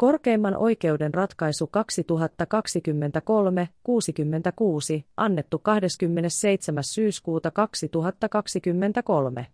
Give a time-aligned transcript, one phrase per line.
[0.00, 1.70] Korkeimman oikeuden ratkaisu
[5.00, 6.84] 2023-66, annettu 27.
[6.84, 9.46] syyskuuta 2023.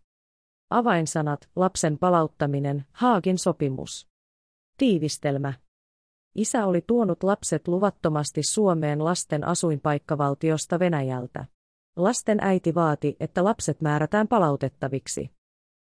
[0.70, 4.08] Avainsanat, lapsen palauttaminen, Haagin sopimus.
[4.78, 5.52] Tiivistelmä.
[6.34, 11.44] Isä oli tuonut lapset luvattomasti Suomeen lasten asuinpaikkavaltiosta Venäjältä.
[11.96, 15.35] Lasten äiti vaati, että lapset määrätään palautettaviksi.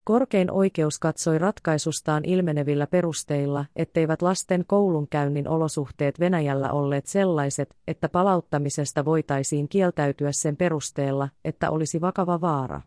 [0.06, 9.04] Korkein oikeus katsoi ratkaisustaan ilmenevillä perusteilla, etteivät lasten koulunkäynnin olosuhteet Venäjällä olleet sellaiset, että palauttamisesta
[9.04, 12.80] voitaisiin kieltäytyä sen perusteella, että olisi vakava vaara.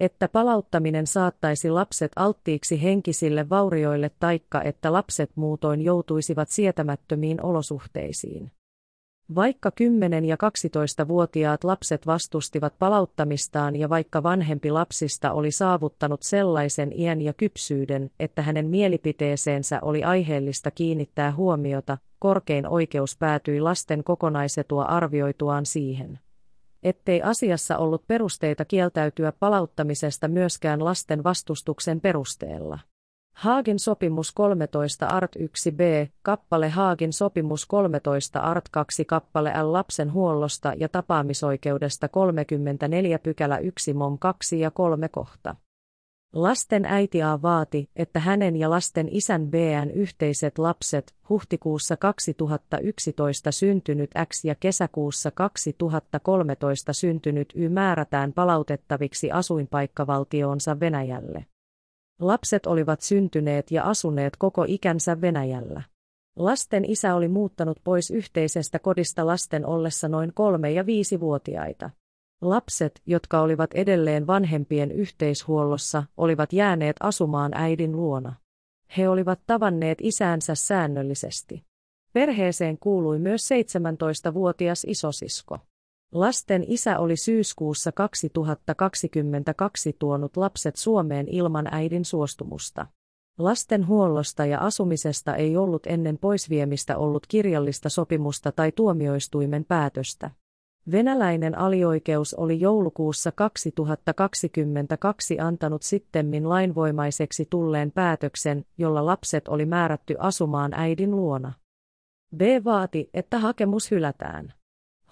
[0.00, 8.50] Että palauttaminen saattaisi lapset alttiiksi henkisille vaurioille taikka että lapset muutoin joutuisivat sietämättömiin olosuhteisiin.
[9.34, 9.70] Vaikka
[10.20, 17.32] 10- ja 12-vuotiaat lapset vastustivat palauttamistaan ja vaikka vanhempi lapsista oli saavuttanut sellaisen iän ja
[17.32, 26.18] kypsyyden, että hänen mielipiteeseensä oli aiheellista kiinnittää huomiota, korkein oikeus päätyi lasten kokonaisetua arvioituaan siihen
[26.84, 32.78] ettei asiassa ollut perusteita kieltäytyä palauttamisesta myöskään lasten vastustuksen perusteella.
[33.34, 40.72] Haagin sopimus 13 art 1b, kappale Haagin sopimus 13 art 2 kappale L lapsen huollosta
[40.76, 45.56] ja tapaamisoikeudesta 34 pykälä 1 mom 2 ja 3 kohta.
[46.32, 54.10] Lasten äiti A vaati, että hänen ja lasten isän BN yhteiset lapset, huhtikuussa 2011 syntynyt
[54.26, 61.46] X ja kesäkuussa 2013 syntynyt Y määrätään palautettaviksi asuinpaikkavaltioonsa Venäjälle.
[62.20, 65.82] Lapset olivat syntyneet ja asuneet koko ikänsä Venäjällä.
[66.36, 71.90] Lasten isä oli muuttanut pois yhteisestä kodista lasten ollessa noin kolme- ja viisivuotiaita.
[72.40, 78.34] Lapset, jotka olivat edelleen vanhempien yhteishuollossa, olivat jääneet asumaan äidin luona.
[78.96, 81.64] He olivat tavanneet isäänsä säännöllisesti.
[82.12, 85.58] Perheeseen kuului myös 17-vuotias isosisko.
[86.12, 92.86] Lasten isä oli syyskuussa 2022 tuonut lapset Suomeen ilman äidin suostumusta.
[93.38, 100.30] Lasten huollosta ja asumisesta ei ollut ennen poisviemistä ollut kirjallista sopimusta tai tuomioistuimen päätöstä.
[100.90, 110.74] Venäläinen alioikeus oli joulukuussa 2022 antanut sittemmin lainvoimaiseksi tulleen päätöksen, jolla lapset oli määrätty asumaan
[110.74, 111.52] äidin luona.
[112.36, 114.52] B vaati, että hakemus hylätään.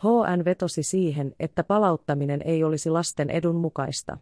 [0.04, 4.18] HN vetosi siihen, että palauttaminen ei olisi lasten edun mukaista.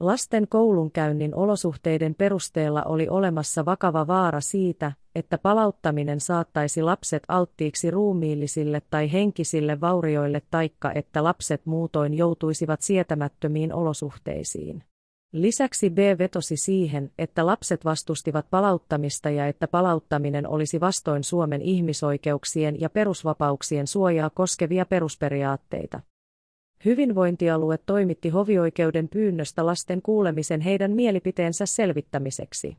[0.00, 8.82] Lasten koulunkäynnin olosuhteiden perusteella oli olemassa vakava vaara siitä, että palauttaminen saattaisi lapset alttiiksi ruumiillisille
[8.90, 14.84] tai henkisille vaurioille taikka että lapset muutoin joutuisivat sietämättömiin olosuhteisiin.
[15.32, 22.80] Lisäksi B vetosi siihen, että lapset vastustivat palauttamista ja että palauttaminen olisi vastoin Suomen ihmisoikeuksien
[22.80, 26.00] ja perusvapauksien suojaa koskevia perusperiaatteita.
[26.84, 32.76] Hyvinvointialue toimitti hovioikeuden pyynnöstä lasten kuulemisen heidän mielipiteensä selvittämiseksi.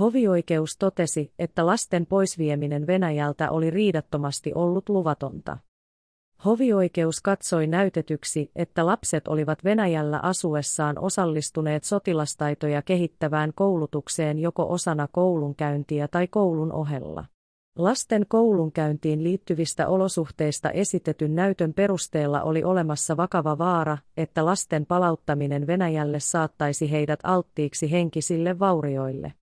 [0.00, 5.58] Hovioikeus totesi, että lasten poisvieminen Venäjältä oli riidattomasti ollut luvatonta.
[6.44, 16.08] Hovioikeus katsoi näytetyksi, että lapset olivat Venäjällä asuessaan osallistuneet sotilastaitoja kehittävään koulutukseen joko osana koulunkäyntiä
[16.08, 17.24] tai koulun ohella.
[17.78, 26.20] Lasten koulunkäyntiin liittyvistä olosuhteista esitetyn näytön perusteella oli olemassa vakava vaara, että lasten palauttaminen Venäjälle
[26.20, 29.32] saattaisi heidät alttiiksi henkisille vaurioille.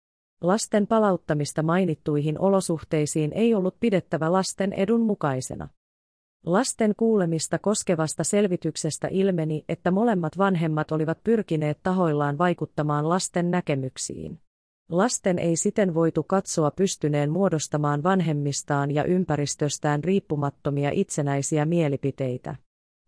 [0.40, 5.68] Lasten palauttamista mainittuihin olosuhteisiin ei ollut pidettävä lasten edun mukaisena.
[6.46, 14.40] Lasten kuulemista koskevasta selvityksestä ilmeni, että molemmat vanhemmat olivat pyrkineet tahoillaan vaikuttamaan lasten näkemyksiin.
[14.90, 22.56] Lasten ei siten voitu katsoa pystyneen muodostamaan vanhemmistaan ja ympäristöstään riippumattomia itsenäisiä mielipiteitä.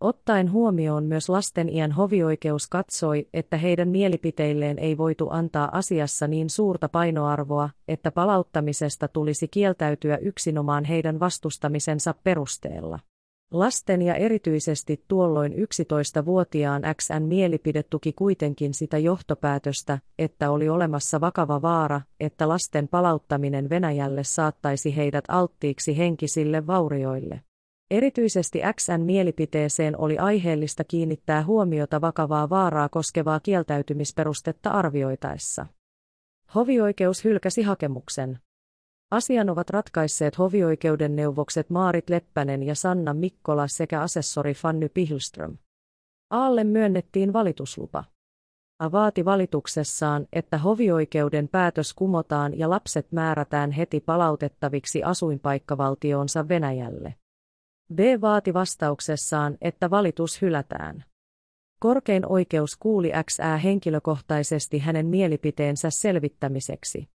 [0.00, 6.50] Ottaen huomioon myös lasten iän hovioikeus katsoi, että heidän mielipiteilleen ei voitu antaa asiassa niin
[6.50, 12.98] suurta painoarvoa, että palauttamisesta tulisi kieltäytyä yksinomaan heidän vastustamisensa perusteella.
[13.52, 21.62] Lasten ja erityisesti tuolloin 11-vuotiaan XN mielipide tuki kuitenkin sitä johtopäätöstä, että oli olemassa vakava
[21.62, 27.42] vaara, että lasten palauttaminen Venäjälle saattaisi heidät alttiiksi henkisille vaurioille.
[27.90, 35.66] Erityisesti XN mielipiteeseen oli aiheellista kiinnittää huomiota vakavaa vaaraa koskevaa kieltäytymisperustetta arvioitaessa.
[36.54, 38.38] Hovioikeus hylkäsi hakemuksen.
[39.10, 45.58] Asian ovat ratkaisseet hovioikeuden neuvokset Maarit Leppänen ja Sanna Mikkola sekä asessori Fanny Pihlström.
[46.30, 48.04] Aalle myönnettiin valituslupa.
[48.92, 57.14] vaati valituksessaan, että hovioikeuden päätös kumotaan ja lapset määrätään heti palautettaviksi asuinpaikkavaltioonsa Venäjälle.
[57.94, 61.04] B vaati vastauksessaan, että valitus hylätään.
[61.80, 67.08] Korkein oikeus kuuli Xää henkilökohtaisesti hänen mielipiteensä selvittämiseksi.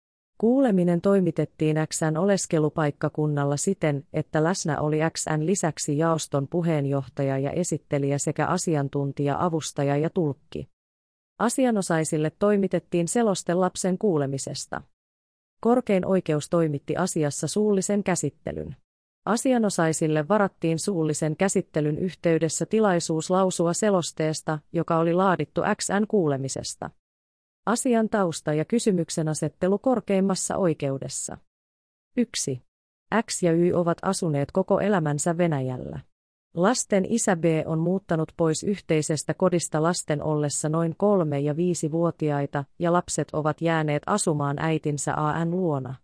[0.41, 8.47] Kuuleminen toimitettiin XN oleskelupaikkakunnalla siten, että läsnä oli XN lisäksi jaoston puheenjohtaja ja esittelijä sekä
[8.47, 10.69] asiantuntija, avustaja ja tulkki.
[11.39, 14.83] Asianosaisille toimitettiin seloste lapsen kuulemisesta.
[15.61, 18.77] Korkein oikeus toimitti asiassa suullisen käsittelyn.
[19.27, 26.91] Asianosaisille varattiin suullisen käsittelyn yhteydessä tilaisuus lausua selosteesta, joka oli laadittu XN kuulemisesta.
[27.67, 31.37] Asian tausta ja kysymyksen asettelu korkeimmassa oikeudessa.
[32.17, 32.63] 1.
[33.27, 36.01] X ja Y ovat asuneet koko elämänsä Venäjällä.
[36.55, 42.93] Lasten isä B on muuttanut pois yhteisestä kodista lasten ollessa noin kolme- ja viisivuotiaita, ja
[42.93, 45.95] lapset ovat jääneet asumaan äitinsä AN luona.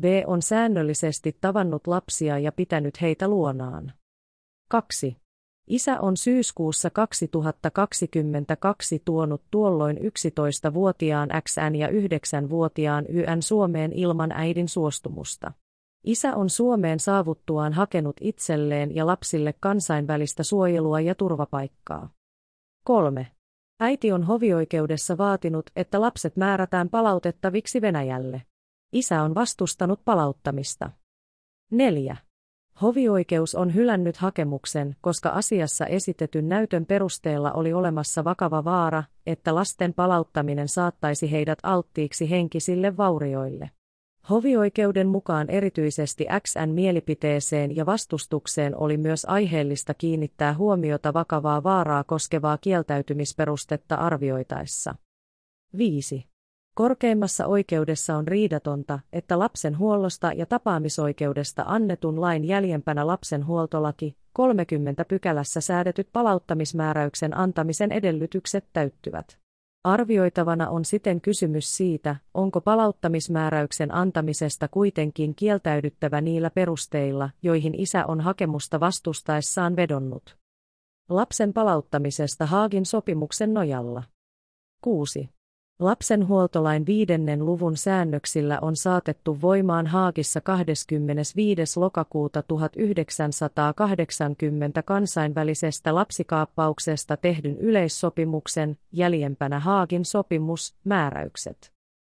[0.00, 3.92] B on säännöllisesti tavannut lapsia ja pitänyt heitä luonaan.
[4.68, 5.16] 2.
[5.66, 15.52] Isä on syyskuussa 2022 tuonut tuolloin 11-vuotiaan XN ja 9-vuotiaan YN Suomeen ilman äidin suostumusta.
[16.04, 22.10] Isä on Suomeen saavuttuaan hakenut itselleen ja lapsille kansainvälistä suojelua ja turvapaikkaa.
[22.84, 23.26] 3.
[23.80, 28.42] Äiti on hovioikeudessa vaatinut, että lapset määrätään palautettaviksi Venäjälle.
[28.92, 30.90] Isä on vastustanut palauttamista.
[31.70, 32.16] 4.
[32.82, 39.94] Hovioikeus on hylännyt hakemuksen, koska asiassa esitetyn näytön perusteella oli olemassa vakava vaara, että lasten
[39.94, 43.70] palauttaminen saattaisi heidät alttiiksi henkisille vaurioille.
[44.30, 52.58] Hovioikeuden mukaan erityisesti XN mielipiteeseen ja vastustukseen oli myös aiheellista kiinnittää huomiota vakavaa vaaraa koskevaa
[52.58, 54.94] kieltäytymisperustetta arvioitaessa.
[55.76, 56.35] 5.
[56.76, 65.04] Korkeimmassa oikeudessa on riidatonta, että lapsen huollosta ja tapaamisoikeudesta annetun lain jäljempänä lapsen huoltolaki 30
[65.04, 69.38] pykälässä säädetyt palauttamismääräyksen antamisen edellytykset täyttyvät.
[69.84, 78.20] Arvioitavana on siten kysymys siitä, onko palauttamismääräyksen antamisesta kuitenkin kieltäydyttävä niillä perusteilla, joihin isä on
[78.20, 80.36] hakemusta vastustaessaan vedonnut.
[81.08, 84.02] Lapsen palauttamisesta Haagin sopimuksen nojalla.
[84.82, 85.35] 6.
[85.80, 91.80] Lapsenhuoltolain viidennen luvun säännöksillä on saatettu voimaan Haagissa 25.
[91.80, 101.72] lokakuuta 1980 kansainvälisestä lapsikaappauksesta tehdyn yleissopimuksen, jäljempänä Haagin sopimus, määräykset.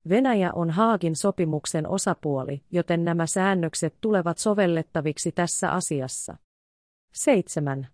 [0.08, 6.36] Venäjä on Haagin sopimuksen osapuoli, joten nämä säännökset tulevat sovellettaviksi tässä asiassa.
[7.14, 7.88] 7.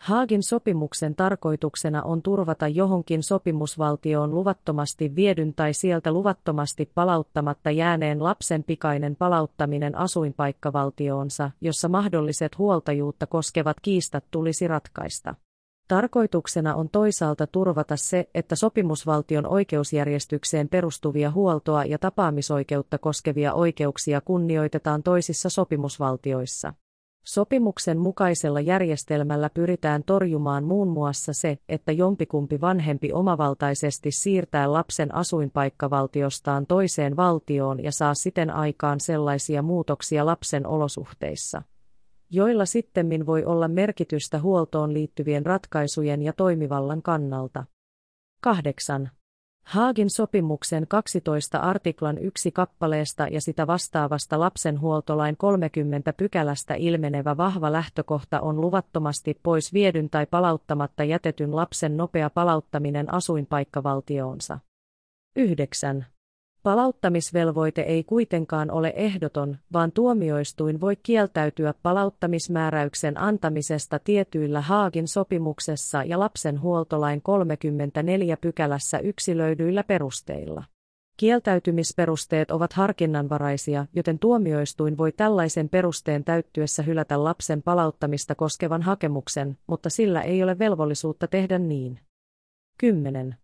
[0.00, 8.64] Haagin sopimuksen tarkoituksena on turvata johonkin sopimusvaltioon luvattomasti viedyn tai sieltä luvattomasti palauttamatta jääneen lapsen
[8.64, 15.34] pikainen palauttaminen asuinpaikkavaltioonsa, jossa mahdolliset huoltajuutta koskevat kiistat tulisi ratkaista.
[15.88, 25.02] Tarkoituksena on toisaalta turvata se, että sopimusvaltion oikeusjärjestykseen perustuvia huoltoa ja tapaamisoikeutta koskevia oikeuksia kunnioitetaan
[25.02, 26.74] toisissa sopimusvaltioissa.
[27.24, 36.66] Sopimuksen mukaisella järjestelmällä pyritään torjumaan muun muassa se, että jompikumpi vanhempi omavaltaisesti siirtää lapsen asuinpaikkavaltiostaan
[36.66, 41.62] toiseen valtioon ja saa siten aikaan sellaisia muutoksia lapsen olosuhteissa,
[42.30, 47.64] joilla sittemmin voi olla merkitystä huoltoon liittyvien ratkaisujen ja toimivallan kannalta.
[48.42, 49.10] 8.
[49.64, 58.40] Haagin sopimuksen 12 artiklan yksi kappaleesta ja sitä vastaavasta lapsenhuoltolain 30 pykälästä ilmenevä vahva lähtökohta
[58.40, 64.58] on luvattomasti pois viedyn tai palauttamatta jätetyn lapsen nopea palauttaminen asuinpaikkavaltioonsa.
[65.36, 66.06] 9.
[66.62, 76.18] Palauttamisvelvoite ei kuitenkaan ole ehdoton, vaan tuomioistuin voi kieltäytyä palauttamismääräyksen antamisesta tietyillä Haagin sopimuksessa ja
[76.18, 80.64] lapsen huoltolain 34 pykälässä yksilöidyillä perusteilla.
[81.16, 89.90] Kieltäytymisperusteet ovat harkinnanvaraisia, joten tuomioistuin voi tällaisen perusteen täyttyessä hylätä lapsen palauttamista koskevan hakemuksen, mutta
[89.90, 92.00] sillä ei ole velvollisuutta tehdä niin.
[92.78, 93.36] 10.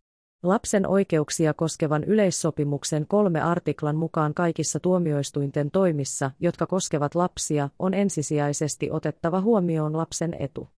[0.46, 8.90] Lapsen oikeuksia koskevan yleissopimuksen kolme artiklan mukaan kaikissa tuomioistuinten toimissa, jotka koskevat lapsia, on ensisijaisesti
[8.90, 10.68] otettava huomioon lapsen etu.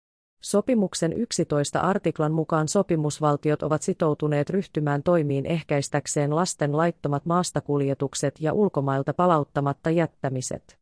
[0.43, 9.15] Sopimuksen 11 artiklan mukaan sopimusvaltiot ovat sitoutuneet ryhtymään toimiin ehkäistäkseen lasten laittomat maastakuljetukset ja ulkomailta
[9.15, 10.78] palauttamatta jättämiset.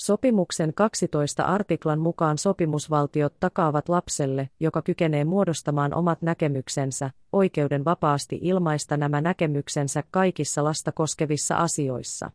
[0.00, 8.96] Sopimuksen 12 artiklan mukaan sopimusvaltiot takaavat lapselle, joka kykenee muodostamaan omat näkemyksensä, oikeuden vapaasti ilmaista
[8.96, 12.30] nämä näkemyksensä kaikissa lasta koskevissa asioissa.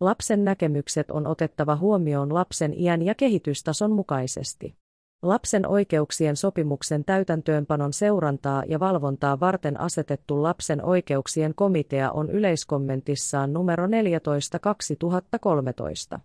[0.00, 4.76] Lapsen näkemykset on otettava huomioon lapsen iän ja kehitystason mukaisesti.
[5.22, 13.86] Lapsen oikeuksien sopimuksen täytäntöönpanon seurantaa ja valvontaa varten asetettu lapsen oikeuksien komitea on yleiskommentissaan numero
[13.86, 16.20] 14 2013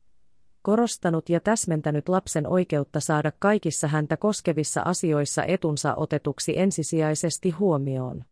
[0.66, 8.26] korostanut ja täsmentänyt lapsen oikeutta saada kaikissa häntä koskevissa asioissa etunsa otetuksi ensisijaisesti huomioon.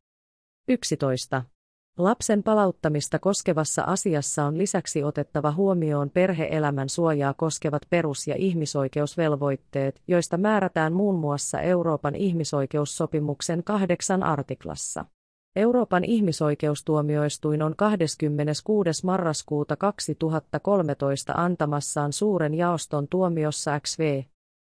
[0.67, 1.43] 11.
[1.97, 10.37] Lapsen palauttamista koskevassa asiassa on lisäksi otettava huomioon perheelämän suojaa koskevat perus- ja ihmisoikeusvelvoitteet, joista
[10.37, 15.05] määrätään muun muassa Euroopan ihmisoikeussopimuksen kahdeksan artiklassa.
[15.55, 19.05] Euroopan ihmisoikeustuomioistuin on 26.
[19.05, 24.23] marraskuuta 2013 antamassaan suuren jaoston tuomiossa XV.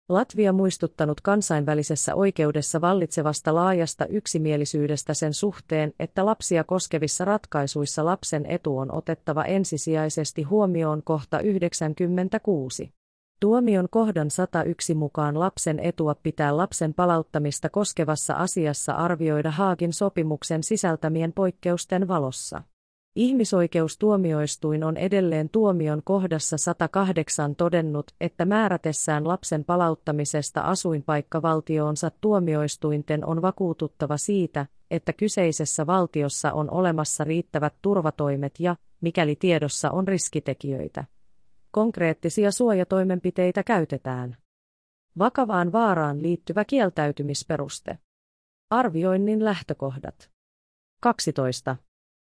[0.09, 8.79] Latvia muistuttanut kansainvälisessä oikeudessa vallitsevasta laajasta yksimielisyydestä sen suhteen, että lapsia koskevissa ratkaisuissa lapsen etu
[8.79, 12.96] on otettava ensisijaisesti huomioon kohta 96.
[13.41, 21.33] Tuomion kohdan 101 mukaan lapsen etua pitää lapsen palauttamista koskevassa asiassa arvioida Haagin sopimuksen sisältämien
[21.33, 22.63] poikkeusten valossa.
[23.17, 34.17] Ihmisoikeustuomioistuin on edelleen tuomion kohdassa 108 todennut, että määrätessään lapsen palauttamisesta asuinpaikkavaltioonsa tuomioistuinten on vakuututtava
[34.17, 41.05] siitä, että kyseisessä valtiossa on olemassa riittävät turvatoimet ja, mikäli tiedossa on riskitekijöitä,
[41.77, 44.37] konkreettisia suojatoimenpiteitä käytetään.
[45.19, 47.99] Vakavaan vaaraan liittyvä kieltäytymisperuste.
[48.71, 50.31] Arvioinnin lähtökohdat.
[51.01, 51.77] 12.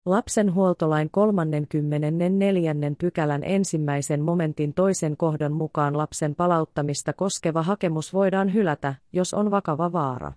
[0.06, 2.74] Lapsen huoltolain 34.
[2.98, 9.92] pykälän ensimmäisen momentin toisen kohdan mukaan lapsen palauttamista koskeva hakemus voidaan hylätä, jos on vakava
[9.92, 10.32] vaara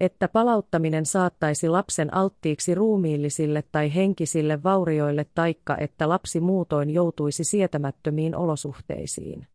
[0.00, 8.36] että palauttaminen saattaisi lapsen alttiiksi ruumiillisille tai henkisille vaurioille taikka että lapsi muutoin joutuisi sietämättömiin
[8.36, 9.46] olosuhteisiin.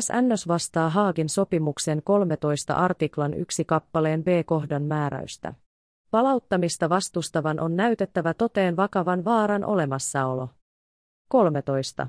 [0.00, 5.54] SNS vastaa Haagin sopimuksen 13 artiklan 1 kappaleen B-kohdan määräystä.
[6.10, 10.48] Palauttamista vastustavan on näytettävä toteen vakavan vaaran olemassaolo.
[11.28, 12.08] 13.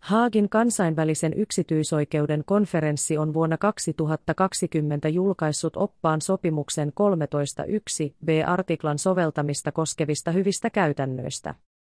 [0.00, 10.70] Haagin kansainvälisen yksityisoikeuden konferenssi on vuonna 2020 julkaissut oppaan sopimuksen 13.1 b-artiklan soveltamista koskevista hyvistä
[10.70, 11.54] käytännöistä.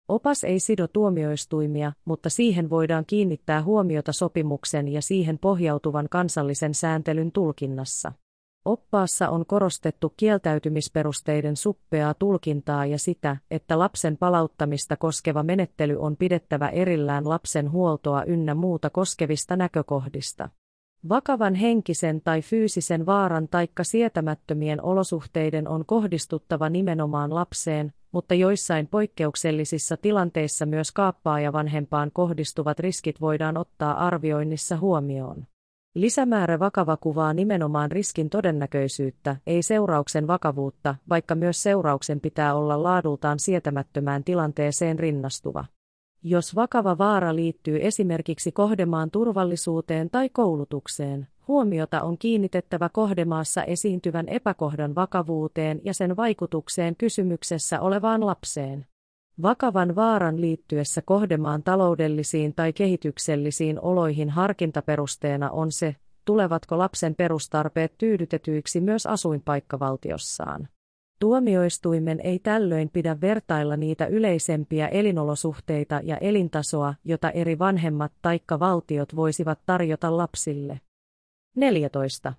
[0.09, 7.33] Opas ei sido tuomioistuimia, mutta siihen voidaan kiinnittää huomiota sopimuksen ja siihen pohjautuvan kansallisen sääntelyn
[7.33, 8.13] tulkinnassa.
[8.65, 16.69] Oppaassa on korostettu kieltäytymisperusteiden suppeaa tulkintaa ja sitä, että lapsen palauttamista koskeva menettely on pidettävä
[16.69, 20.49] erillään lapsen huoltoa ynnä muuta koskevista näkökohdista.
[21.09, 29.97] Vakavan henkisen tai fyysisen vaaran taikka sietämättömien olosuhteiden on kohdistuttava nimenomaan lapseen, mutta joissain poikkeuksellisissa
[29.97, 35.47] tilanteissa myös kaappaa vanhempaan kohdistuvat riskit voidaan ottaa arvioinnissa huomioon.
[35.95, 43.39] Lisämäärä vakava kuvaa nimenomaan riskin todennäköisyyttä, ei seurauksen vakavuutta, vaikka myös seurauksen pitää olla laadultaan
[43.39, 45.65] sietämättömään tilanteeseen rinnastuva.
[46.23, 54.95] Jos vakava vaara liittyy esimerkiksi kohdemaan turvallisuuteen tai koulutukseen, huomiota on kiinnitettävä kohdemaassa esiintyvän epäkohdan
[54.95, 58.87] vakavuuteen ja sen vaikutukseen kysymyksessä olevaan lapseen.
[59.43, 68.81] Vakavan vaaran liittyessä kohdemaan taloudellisiin tai kehityksellisiin oloihin harkintaperusteena on se, tulevatko lapsen perustarpeet tyydytetyiksi
[68.81, 70.69] myös asuinpaikkavaltiossaan.
[71.21, 79.17] Tuomioistuimen ei tällöin pidä vertailla niitä yleisempiä elinolosuhteita ja elintasoa, jota eri vanhemmat taikka valtiot
[79.17, 80.81] voisivat tarjota lapsille.
[81.57, 82.35] 14.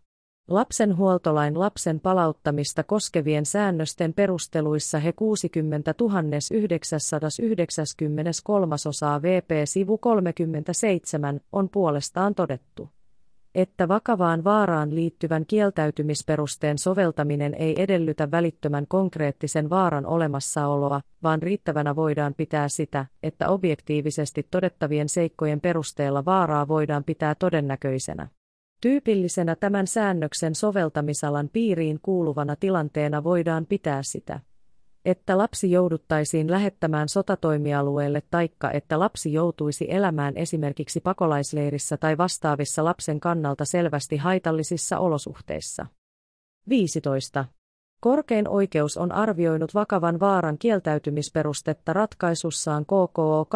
[0.48, 5.94] Lapsen huoltolain lapsen palauttamista koskevien säännösten perusteluissa he 60
[7.42, 12.90] 993 osaa VP sivu 37 on puolestaan todettu
[13.56, 22.34] että vakavaan vaaraan liittyvän kieltäytymisperusteen soveltaminen ei edellytä välittömän konkreettisen vaaran olemassaoloa, vaan riittävänä voidaan
[22.34, 28.28] pitää sitä, että objektiivisesti todettavien seikkojen perusteella vaaraa voidaan pitää todennäköisenä.
[28.82, 34.40] Tyypillisenä tämän säännöksen soveltamisalan piiriin kuuluvana tilanteena voidaan pitää sitä,
[35.06, 43.20] että lapsi jouduttaisiin lähettämään sotatoimialueelle taikka että lapsi joutuisi elämään esimerkiksi pakolaisleirissä tai vastaavissa lapsen
[43.20, 45.86] kannalta selvästi haitallisissa olosuhteissa.
[46.70, 47.46] 15.
[48.00, 53.48] Korkein oikeus on arvioinut vakavan vaaran kieltäytymisperustetta ratkaisussaan KKO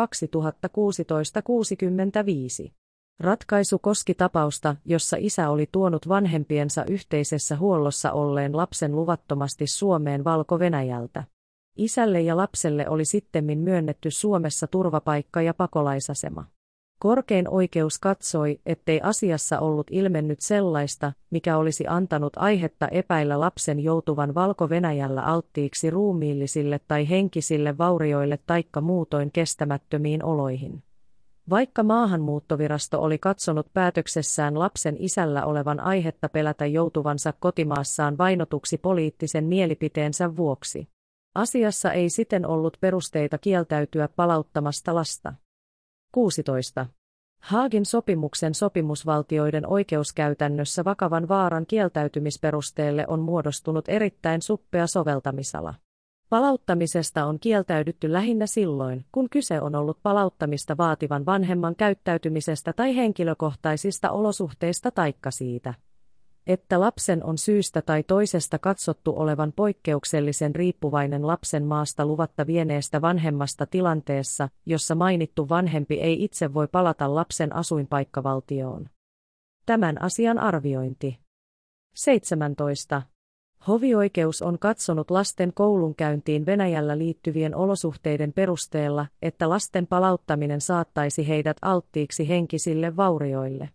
[2.67, 2.71] 2016-65.
[3.19, 11.23] Ratkaisu koski tapausta, jossa isä oli tuonut vanhempiensa yhteisessä huollossa olleen lapsen luvattomasti Suomeen Valko-Venäjältä.
[11.77, 16.45] Isälle ja lapselle oli sittemmin myönnetty Suomessa turvapaikka ja pakolaisasema.
[16.99, 24.35] Korkein oikeus katsoi, ettei asiassa ollut ilmennyt sellaista, mikä olisi antanut aihetta epäillä lapsen joutuvan
[24.35, 30.83] Valko-Venäjällä alttiiksi ruumiillisille tai henkisille vaurioille taikka muutoin kestämättömiin oloihin.
[31.49, 40.35] Vaikka maahanmuuttovirasto oli katsonut päätöksessään lapsen isällä olevan aihetta pelätä joutuvansa kotimaassaan vainotuksi poliittisen mielipiteensä
[40.35, 40.89] vuoksi.
[41.35, 45.33] Asiassa ei siten ollut perusteita kieltäytyä palauttamasta lasta.
[46.11, 46.85] 16.
[47.41, 55.73] Haagin sopimuksen sopimusvaltioiden oikeuskäytännössä vakavan vaaran kieltäytymisperusteelle on muodostunut erittäin suppea soveltamisala.
[56.35, 64.11] Palauttamisesta on kieltäydytty lähinnä silloin, kun kyse on ollut palauttamista vaativan vanhemman käyttäytymisestä tai henkilökohtaisista
[64.11, 65.73] olosuhteista taikka siitä,
[66.47, 73.65] että lapsen on syystä tai toisesta katsottu olevan poikkeuksellisen riippuvainen lapsen maasta luvatta vieneestä vanhemmasta
[73.65, 78.89] tilanteessa, jossa mainittu vanhempi ei itse voi palata lapsen asuinpaikkavaltioon.
[79.65, 81.19] Tämän asian arviointi.
[81.93, 83.01] 17.
[83.67, 92.29] Hovioikeus on katsonut lasten koulunkäyntiin Venäjällä liittyvien olosuhteiden perusteella, että lasten palauttaminen saattaisi heidät alttiiksi
[92.29, 93.69] henkisille vaurioille.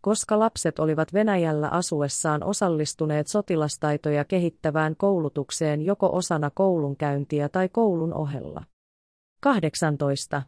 [0.00, 8.64] Koska lapset olivat Venäjällä asuessaan osallistuneet sotilastaitoja kehittävään koulutukseen joko osana koulunkäyntiä tai koulun ohella.
[9.40, 10.42] 18.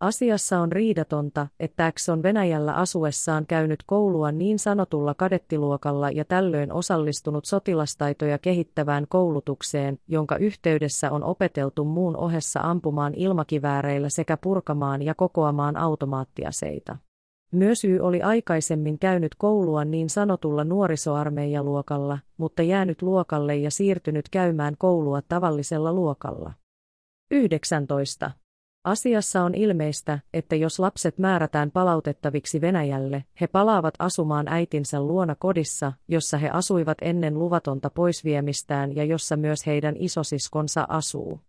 [0.00, 6.72] Asiassa on riidatonta, että X on Venäjällä asuessaan käynyt koulua niin sanotulla kadettiluokalla ja tällöin
[6.72, 15.14] osallistunut sotilastaitoja kehittävään koulutukseen, jonka yhteydessä on opeteltu muun ohessa ampumaan ilmakivääreillä sekä purkamaan ja
[15.14, 16.96] kokoamaan automaattiaseita.
[17.52, 24.74] Myös Y oli aikaisemmin käynyt koulua niin sanotulla nuorisoarmeijaluokalla, mutta jäänyt luokalle ja siirtynyt käymään
[24.78, 26.52] koulua tavallisella luokalla.
[27.30, 28.30] 19.
[28.84, 35.92] Asiassa on ilmeistä, että jos lapset määrätään palautettaviksi Venäjälle, he palaavat asumaan äitinsä luona kodissa,
[36.08, 41.40] jossa he asuivat ennen luvatonta poisviemistään ja jossa myös heidän isosiskonsa asuu.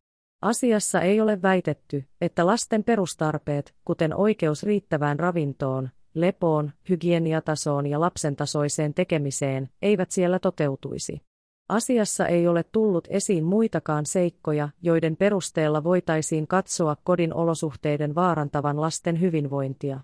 [0.41, 8.93] Asiassa ei ole väitetty, että lasten perustarpeet, kuten oikeus riittävään ravintoon, lepoon, hygieniatasoon ja lapsentasoiseen
[8.93, 11.21] tekemiseen, eivät siellä toteutuisi.
[11.69, 19.21] Asiassa ei ole tullut esiin muitakaan seikkoja, joiden perusteella voitaisiin katsoa kodin olosuhteiden vaarantavan lasten
[19.21, 19.99] hyvinvointia.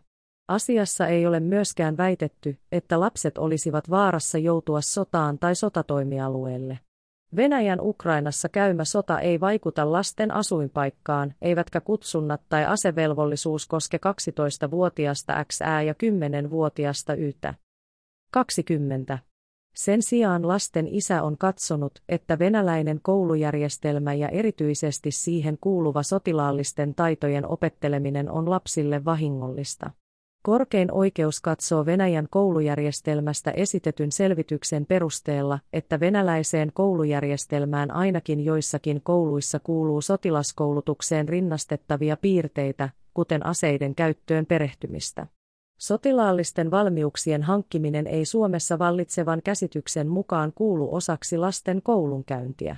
[0.47, 6.79] Asiassa ei ole myöskään väitetty, että lapset olisivat vaarassa joutua sotaan tai sotatoimialueelle.
[7.35, 15.59] Venäjän Ukrainassa käymä sota ei vaikuta lasten asuinpaikkaan, eivätkä kutsunnat tai asevelvollisuus koske 12-vuotiasta X
[15.85, 17.53] ja 10-vuotiasta Ytä.
[18.31, 19.19] 20.
[19.73, 27.47] Sen sijaan lasten isä on katsonut, että venäläinen koulujärjestelmä ja erityisesti siihen kuuluva sotilaallisten taitojen
[27.47, 29.91] opetteleminen on lapsille vahingollista.
[30.43, 40.01] Korkein oikeus katsoo Venäjän koulujärjestelmästä esitetyn selvityksen perusteella, että venäläiseen koulujärjestelmään ainakin joissakin kouluissa kuuluu
[40.01, 45.27] sotilaskoulutukseen rinnastettavia piirteitä, kuten aseiden käyttöön perehtymistä.
[45.81, 52.77] Sotilaallisten valmiuksien hankkiminen ei Suomessa vallitsevan käsityksen mukaan kuulu osaksi lasten koulunkäyntiä.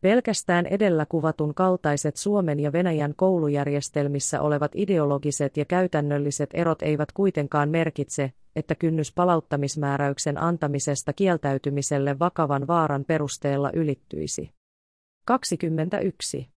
[0.00, 7.68] Pelkästään edellä kuvatun kaltaiset Suomen ja Venäjän koulujärjestelmissä olevat ideologiset ja käytännölliset erot eivät kuitenkaan
[7.68, 14.50] merkitse, että kynnys palauttamismääräyksen antamisesta kieltäytymiselle vakavan vaaran perusteella ylittyisi.
[15.26, 16.50] 21.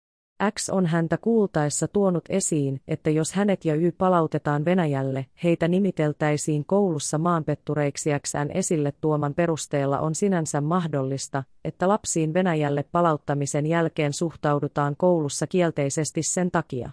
[0.50, 6.64] X on häntä kuultaessa tuonut esiin, että jos hänet ja Y palautetaan Venäjälle, heitä nimiteltäisiin
[6.64, 14.96] koulussa maanpettureiksi Xn esille tuoman perusteella on sinänsä mahdollista, että lapsiin Venäjälle palauttamisen jälkeen suhtaudutaan
[14.96, 16.90] koulussa kielteisesti sen takia,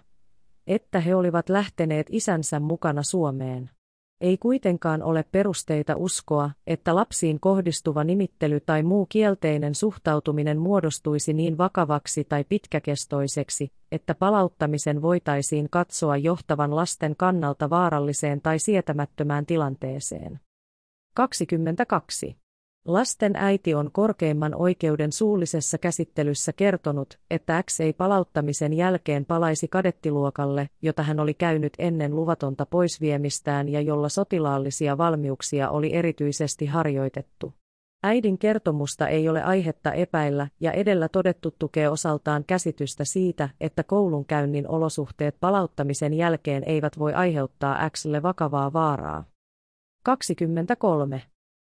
[0.66, 3.70] että he olivat lähteneet isänsä mukana Suomeen.
[4.20, 11.58] Ei kuitenkaan ole perusteita uskoa, että lapsiin kohdistuva nimittely tai muu kielteinen suhtautuminen muodostuisi niin
[11.58, 20.40] vakavaksi tai pitkäkestoiseksi, että palauttamisen voitaisiin katsoa johtavan lasten kannalta vaaralliseen tai sietämättömään tilanteeseen.
[21.14, 22.36] 22.
[22.86, 30.68] Lasten äiti on korkeimman oikeuden suullisessa käsittelyssä kertonut, että X ei palauttamisen jälkeen palaisi kadettiluokalle,
[30.82, 37.54] jota hän oli käynyt ennen luvatonta poisviemistään ja jolla sotilaallisia valmiuksia oli erityisesti harjoitettu.
[38.02, 44.68] Äidin kertomusta ei ole aihetta epäillä, ja edellä todettu tukee osaltaan käsitystä siitä, että koulunkäynnin
[44.68, 49.24] olosuhteet palauttamisen jälkeen eivät voi aiheuttaa Xlle vakavaa vaaraa.
[50.04, 51.22] 23.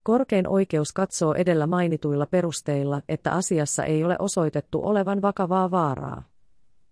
[0.07, 6.23] Korkein oikeus katsoo edellä mainituilla perusteilla, että asiassa ei ole osoitettu olevan vakavaa vaaraa.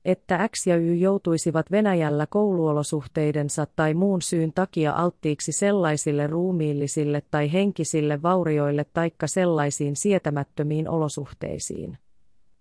[0.05, 7.53] Että X ja Y joutuisivat Venäjällä kouluolosuhteidensa tai muun syyn takia alttiiksi sellaisille ruumiillisille tai
[7.53, 11.97] henkisille vaurioille taikka sellaisiin sietämättömiin olosuhteisiin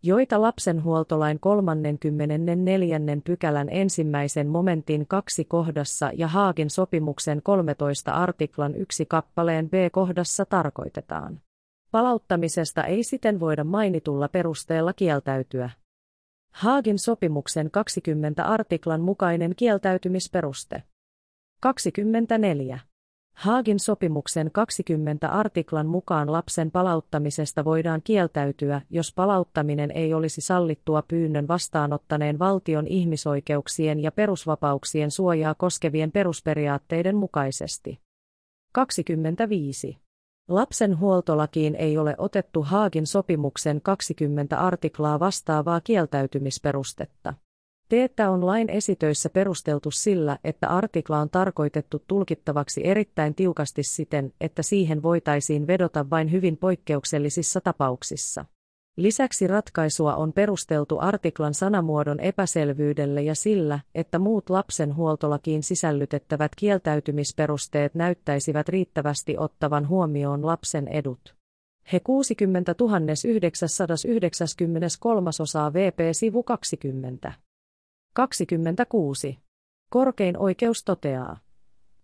[0.07, 2.99] joita lapsenhuoltolain 34.
[3.25, 11.41] pykälän ensimmäisen momentin kaksi kohdassa ja Haagin sopimuksen 13 artiklan yksi kappaleen B-kohdassa tarkoitetaan.
[11.91, 15.71] Palauttamisesta ei siten voida mainitulla perusteella kieltäytyä.
[16.53, 20.83] Haagin sopimuksen 20 artiklan mukainen kieltäytymisperuste.
[21.61, 22.79] 24.
[23.35, 31.49] Haagin sopimuksen 20 artiklan mukaan lapsen palauttamisesta voidaan kieltäytyä, jos palauttaminen ei olisi sallittua pyynnön
[31.49, 38.01] vastaanottaneen valtion ihmisoikeuksien ja perusvapauksien suojaa koskevien perusperiaatteiden mukaisesti.
[38.73, 39.99] 25.
[40.49, 47.35] Lapsen huoltolakiin ei ole otettu Haagin sopimuksen 20 artiklaa vastaavaa kieltäytymisperustetta.
[47.89, 54.63] Teettä on lain esitöissä perusteltu sillä, että artikla on tarkoitettu tulkittavaksi erittäin tiukasti siten, että
[54.63, 58.45] siihen voitaisiin vedota vain hyvin poikkeuksellisissa tapauksissa.
[58.97, 67.95] Lisäksi ratkaisua on perusteltu artiklan sanamuodon epäselvyydelle ja sillä, että muut lapsen huoltolakiin sisällytettävät kieltäytymisperusteet
[67.95, 71.35] näyttäisivät riittävästi ottavan huomioon lapsen edut.
[71.93, 72.75] He 60
[73.25, 77.33] 993 osaa VP sivu 20.
[78.15, 79.39] 26.
[79.91, 81.39] Korkein oikeus toteaa,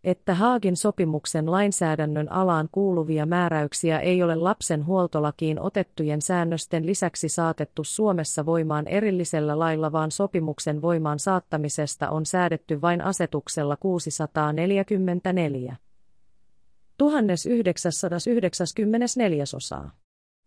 [0.05, 7.85] että Haagin sopimuksen lainsäädännön alaan kuuluvia määräyksiä ei ole lapsen huoltolakiin otettujen säännösten lisäksi saatettu
[7.85, 15.77] Suomessa voimaan erillisellä lailla, vaan sopimuksen voimaan saattamisesta on säädetty vain asetuksella 644.
[16.99, 19.91] 1994 osaa.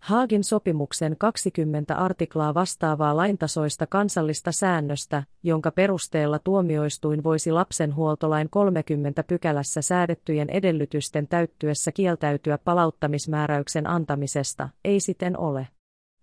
[0.03, 9.81] Haagin sopimuksen 20 artiklaa vastaavaa laintasoista kansallista säännöstä, jonka perusteella tuomioistuin voisi lapsenhuoltolain 30 pykälässä
[9.81, 15.67] säädettyjen edellytysten täyttyessä kieltäytyä palauttamismääräyksen antamisesta, ei siten ole.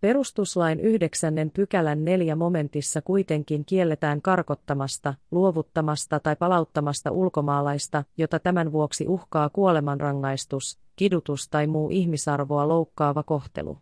[0.01, 9.09] Perustuslain yhdeksännen pykälän neljä momentissa kuitenkin kielletään karkottamasta, luovuttamasta tai palauttamasta ulkomaalaista, jota tämän vuoksi
[9.09, 13.79] uhkaa kuolemanrangaistus, kidutus tai muu ihmisarvoa loukkaava kohtelu.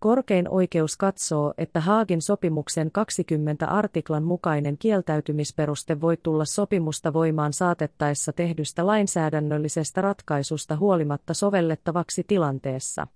[0.00, 8.32] Korkein oikeus katsoo, että Haagin sopimuksen 20 artiklan mukainen kieltäytymisperuste voi tulla sopimusta voimaan saatettaessa
[8.32, 13.06] tehdystä lainsäädännöllisestä ratkaisusta huolimatta sovellettavaksi tilanteessa,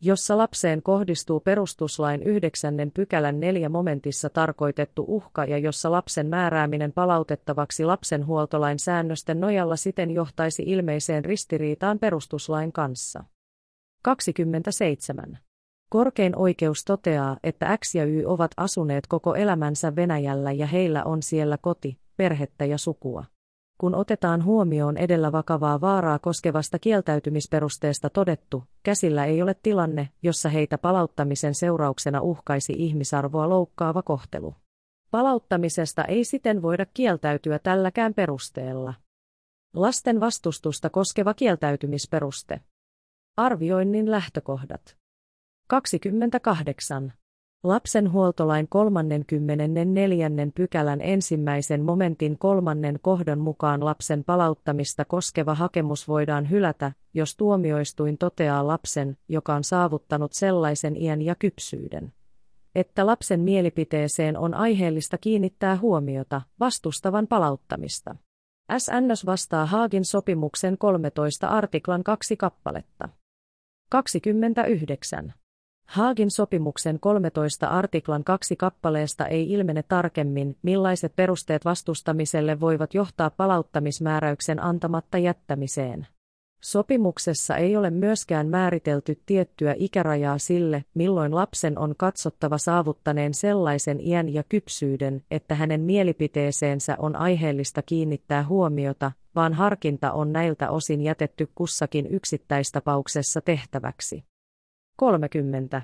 [0.00, 2.74] jossa lapseen kohdistuu perustuslain 9.
[2.94, 10.62] pykälän 4 momentissa tarkoitettu uhka ja jossa lapsen määrääminen palautettavaksi lapsenhuoltolain säännösten nojalla siten johtaisi
[10.66, 13.24] ilmeiseen ristiriitaan perustuslain kanssa.
[14.02, 15.38] 27.
[15.90, 21.22] Korkein oikeus toteaa, että X ja Y ovat asuneet koko elämänsä Venäjällä ja heillä on
[21.22, 23.24] siellä koti, perhettä ja sukua
[23.80, 30.78] kun otetaan huomioon edellä vakavaa vaaraa koskevasta kieltäytymisperusteesta todettu, käsillä ei ole tilanne, jossa heitä
[30.78, 34.54] palauttamisen seurauksena uhkaisi ihmisarvoa loukkaava kohtelu.
[35.10, 38.94] Palauttamisesta ei siten voida kieltäytyä tälläkään perusteella.
[39.74, 42.60] Lasten vastustusta koskeva kieltäytymisperuste.
[43.36, 44.96] Arvioinnin lähtökohdat.
[45.68, 47.12] 28.
[47.64, 50.30] Lapsenhuoltolain 34.
[50.54, 58.66] pykälän ensimmäisen momentin kolmannen kohdan mukaan lapsen palauttamista koskeva hakemus voidaan hylätä, jos tuomioistuin toteaa
[58.66, 62.12] lapsen, joka on saavuttanut sellaisen iän ja kypsyyden,
[62.74, 68.16] että lapsen mielipiteeseen on aiheellista kiinnittää huomiota vastustavan palauttamista.
[68.78, 73.08] SNS vastaa Haagin sopimuksen 13 artiklan kaksi kappaletta.
[73.90, 75.39] 29.
[75.90, 84.62] Haagin sopimuksen 13 artiklan kaksi kappaleesta ei ilmene tarkemmin, millaiset perusteet vastustamiselle voivat johtaa palauttamismääräyksen
[84.62, 86.06] antamatta jättämiseen.
[86.62, 94.34] Sopimuksessa ei ole myöskään määritelty tiettyä ikärajaa sille, milloin lapsen on katsottava saavuttaneen sellaisen iän
[94.34, 101.48] ja kypsyyden, että hänen mielipiteeseensä on aiheellista kiinnittää huomiota, vaan harkinta on näiltä osin jätetty
[101.54, 104.29] kussakin yksittäistapauksessa tehtäväksi.
[105.00, 105.82] 30.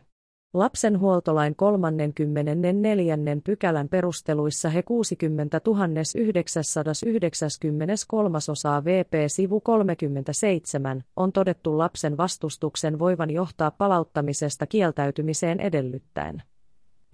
[0.54, 3.16] Lapsenhuoltolain 34.
[3.44, 5.60] pykälän perusteluissa he 60
[7.06, 16.42] 993 osaa VP sivu 37 on todettu lapsen vastustuksen voivan johtaa palauttamisesta kieltäytymiseen edellyttäen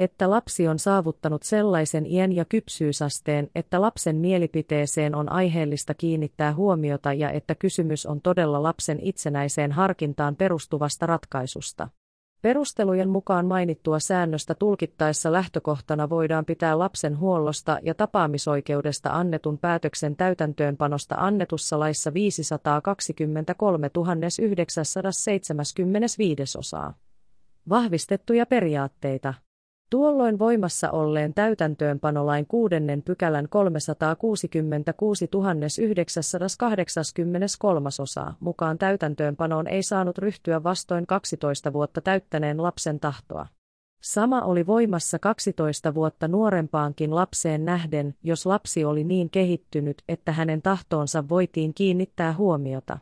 [0.02, 7.12] että lapsi on saavuttanut sellaisen iän ja kypsyysasteen, että lapsen mielipiteeseen on aiheellista kiinnittää huomiota
[7.12, 11.88] ja että kysymys on todella lapsen itsenäiseen harkintaan perustuvasta ratkaisusta.
[12.42, 21.14] Perustelujen mukaan mainittua säännöstä tulkittaessa lähtökohtana voidaan pitää lapsen huollosta ja tapaamisoikeudesta annetun päätöksen täytäntöönpanosta
[21.18, 23.90] annetussa laissa 523
[24.42, 26.94] 975 osaa.
[27.68, 29.34] Vahvistettuja periaatteita.
[29.92, 35.28] Tuolloin voimassa olleen täytäntöönpanolain kuudennen pykälän 366
[35.82, 43.46] 983 osaa mukaan täytäntöönpanoon ei saanut ryhtyä vastoin 12 vuotta täyttäneen lapsen tahtoa.
[44.02, 50.62] Sama oli voimassa 12 vuotta nuorempaankin lapseen nähden, jos lapsi oli niin kehittynyt, että hänen
[50.62, 52.98] tahtoonsa voitiin kiinnittää huomiota.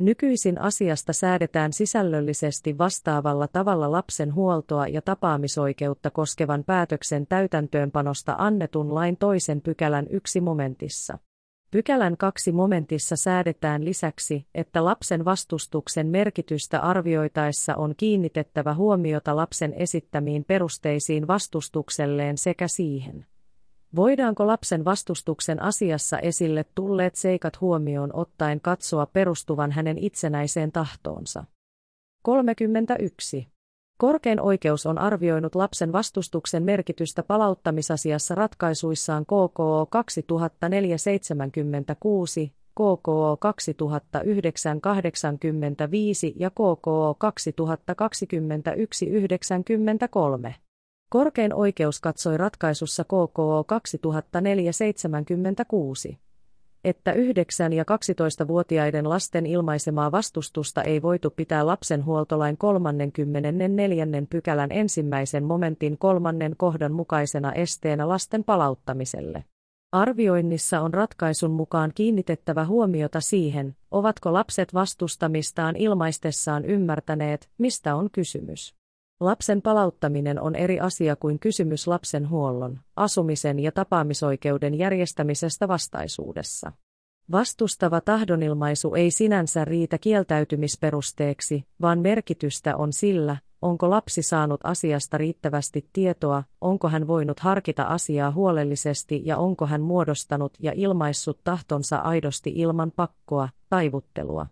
[0.00, 9.16] Nykyisin asiasta säädetään sisällöllisesti vastaavalla tavalla lapsen huoltoa ja tapaamisoikeutta koskevan päätöksen täytäntöönpanosta annetun lain
[9.16, 11.18] toisen pykälän yksi momentissa.
[11.70, 20.44] Pykälän kaksi momentissa säädetään lisäksi, että lapsen vastustuksen merkitystä arvioitaessa on kiinnitettävä huomiota lapsen esittämiin
[20.44, 23.26] perusteisiin vastustukselleen sekä siihen,
[23.96, 31.44] Voidaanko lapsen vastustuksen asiassa esille tulleet seikat huomioon ottaen katsoa perustuvan hänen itsenäiseen tahtoonsa?
[32.22, 33.48] 31.
[33.98, 47.14] Korkein oikeus on arvioinut lapsen vastustuksen merkitystä palauttamisasiassa ratkaisuissaan KKO 2476, KKO 2985 ja KKO
[47.18, 50.54] 2021 93.
[51.10, 56.18] Korkein oikeus katsoi ratkaisussa KKO 2476,
[56.84, 57.16] että 9-
[57.72, 64.06] ja 12-vuotiaiden lasten ilmaisemaa vastustusta ei voitu pitää lapsenhuoltolain 34.
[64.30, 69.44] pykälän ensimmäisen momentin kolmannen kohdan mukaisena esteenä lasten palauttamiselle.
[69.92, 78.79] Arvioinnissa on ratkaisun mukaan kiinnitettävä huomiota siihen, ovatko lapset vastustamistaan ilmaistessaan ymmärtäneet, mistä on kysymys.
[79.20, 86.72] Lapsen palauttaminen on eri asia kuin kysymys lapsen huollon, asumisen ja tapaamisoikeuden järjestämisestä vastaisuudessa.
[87.32, 95.88] Vastustava tahdonilmaisu ei sinänsä riitä kieltäytymisperusteeksi, vaan merkitystä on sillä, onko lapsi saanut asiasta riittävästi
[95.92, 102.52] tietoa, onko hän voinut harkita asiaa huolellisesti ja onko hän muodostanut ja ilmaissut tahtonsa aidosti
[102.56, 104.46] ilman pakkoa, taivuttelua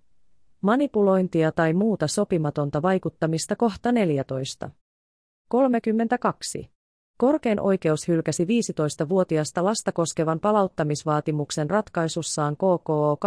[0.63, 4.71] manipulointia tai muuta sopimatonta vaikuttamista kohta 14.
[5.49, 6.71] 32.
[7.19, 13.19] Korkein oikeus hylkäsi 15-vuotiasta lasta koskevan palauttamisvaatimuksen ratkaisussaan KKO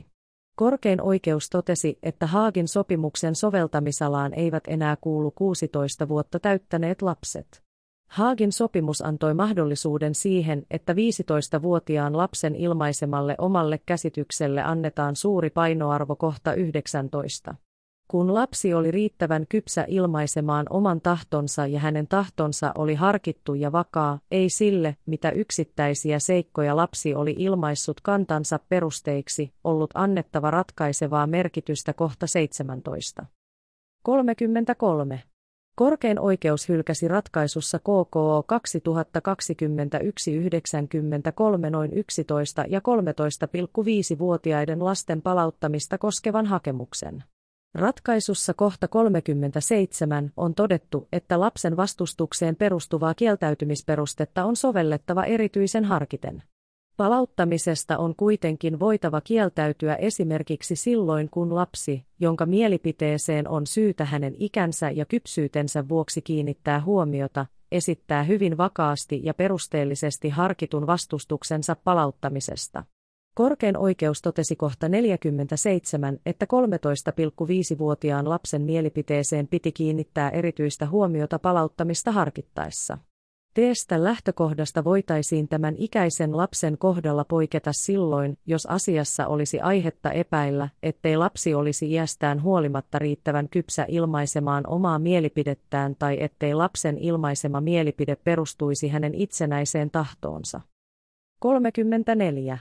[0.00, 0.04] 2009-85.
[0.56, 7.65] Korkein oikeus totesi, että Haagin sopimuksen soveltamisalaan eivät enää kuulu 16 vuotta täyttäneet lapset.
[8.08, 16.54] Haagin sopimus antoi mahdollisuuden siihen, että 15-vuotiaan lapsen ilmaisemalle omalle käsitykselle annetaan suuri painoarvo kohta
[16.54, 17.54] 19.
[18.10, 24.18] Kun lapsi oli riittävän kypsä ilmaisemaan oman tahtonsa ja hänen tahtonsa oli harkittu ja vakaa,
[24.30, 32.26] ei sille, mitä yksittäisiä seikkoja lapsi oli ilmaissut kantansa perusteiksi, ollut annettava ratkaisevaa merkitystä kohta
[32.26, 33.26] 17.
[34.02, 35.22] 33.
[35.76, 38.44] Korkein oikeus hylkäsi ratkaisussa KKO
[41.66, 41.94] 2021-93 noin 11-
[42.68, 47.24] ja 13,5-vuotiaiden lasten palauttamista koskevan hakemuksen.
[47.74, 56.42] Ratkaisussa kohta 37 on todettu, että lapsen vastustukseen perustuvaa kieltäytymisperustetta on sovellettava erityisen harkiten.
[56.96, 64.90] Palauttamisesta on kuitenkin voitava kieltäytyä esimerkiksi silloin, kun lapsi, jonka mielipiteeseen on syytä hänen ikänsä
[64.90, 72.84] ja kypsyytensä vuoksi kiinnittää huomiota, esittää hyvin vakaasti ja perusteellisesti harkitun vastustuksensa palauttamisesta.
[73.34, 82.98] Korkein oikeus totesi kohta 47, että 13,5-vuotiaan lapsen mielipiteeseen piti kiinnittää erityistä huomiota palauttamista harkittaessa.
[83.56, 91.16] Teestä lähtökohdasta voitaisiin tämän ikäisen lapsen kohdalla poiketa silloin, jos asiassa olisi aihetta epäillä, ettei
[91.16, 98.88] lapsi olisi iästään huolimatta riittävän kypsä ilmaisemaan omaa mielipidettään tai ettei lapsen ilmaisema mielipide perustuisi
[98.88, 100.60] hänen itsenäiseen tahtoonsa.
[101.40, 102.58] 34.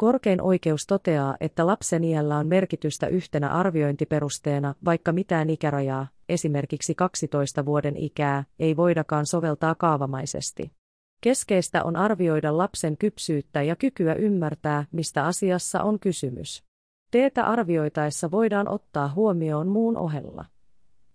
[0.00, 7.64] Korkein oikeus toteaa, että lapsen iällä on merkitystä yhtenä arviointiperusteena, vaikka mitään ikärajaa, esimerkiksi 12
[7.64, 10.72] vuoden ikää, ei voidakaan soveltaa kaavamaisesti.
[11.20, 16.64] Keskeistä on arvioida lapsen kypsyyttä ja kykyä ymmärtää, mistä asiassa on kysymys.
[17.10, 20.44] Teetä arvioitaessa voidaan ottaa huomioon muun ohella.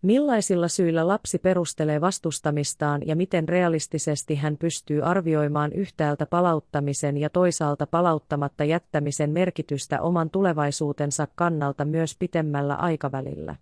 [0.02, 7.88] Millaisilla syillä lapsi perustelee vastustamistaan ja miten realistisesti hän pystyy arvioimaan yhtäältä palauttamisen ja toisaalta
[7.88, 13.56] palauttamatta jättämisen merkitystä oman tulevaisuutensa kannalta myös pitemmällä aikavälillä.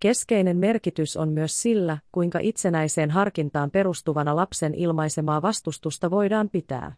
[0.00, 6.92] Keskeinen merkitys on myös sillä, kuinka itsenäiseen harkintaan perustuvana lapsen ilmaisemaa vastustusta voidaan pitää.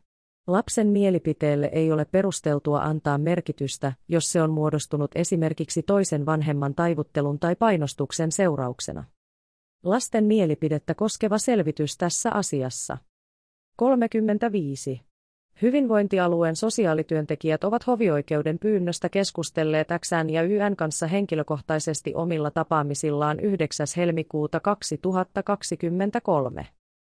[0.49, 7.39] Lapsen mielipiteelle ei ole perusteltua antaa merkitystä, jos se on muodostunut esimerkiksi toisen vanhemman taivuttelun
[7.39, 9.05] tai painostuksen seurauksena.
[9.85, 12.99] Lasten mielipidettä koskeva selvitys tässä asiassa.
[13.77, 15.03] 35.
[15.63, 23.87] Hyvinvointialueen sosiaalityöntekijät ovat hovioikeuden pyynnöstä keskustelleet XN ja YN kanssa henkilökohtaisesti omilla tapaamisillaan 9.
[23.97, 26.67] helmikuuta 2023.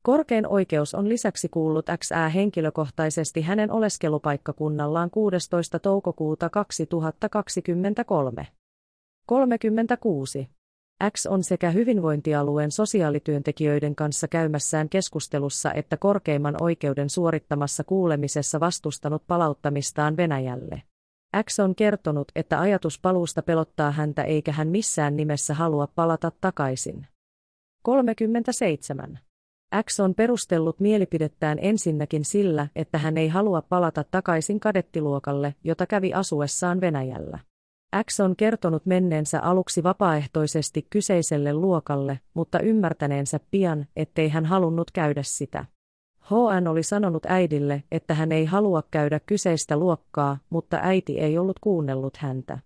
[0.02, 5.78] Korkein oikeus on lisäksi kuullut XA henkilökohtaisesti hänen oleskelupaikkakunnallaan 16.
[5.78, 8.46] toukokuuta 2023.
[9.26, 10.48] 36.
[11.10, 20.16] X on sekä hyvinvointialueen sosiaalityöntekijöiden kanssa käymässään keskustelussa että korkeimman oikeuden suorittamassa kuulemisessa vastustanut palauttamistaan
[20.16, 20.82] Venäjälle.
[21.44, 27.06] X on kertonut, että ajatus paluusta pelottaa häntä eikä hän missään nimessä halua palata takaisin.
[27.82, 29.29] 37.
[29.84, 36.12] X on perustellut mielipidettään ensinnäkin sillä, että hän ei halua palata takaisin kadettiluokalle, jota kävi
[36.12, 37.38] asuessaan Venäjällä.
[38.10, 45.22] X on kertonut menneensä aluksi vapaaehtoisesti kyseiselle luokalle, mutta ymmärtäneensä pian, ettei hän halunnut käydä
[45.22, 45.64] sitä.
[46.24, 51.58] HN oli sanonut äidille, että hän ei halua käydä kyseistä luokkaa, mutta äiti ei ollut
[51.60, 52.58] kuunnellut häntä.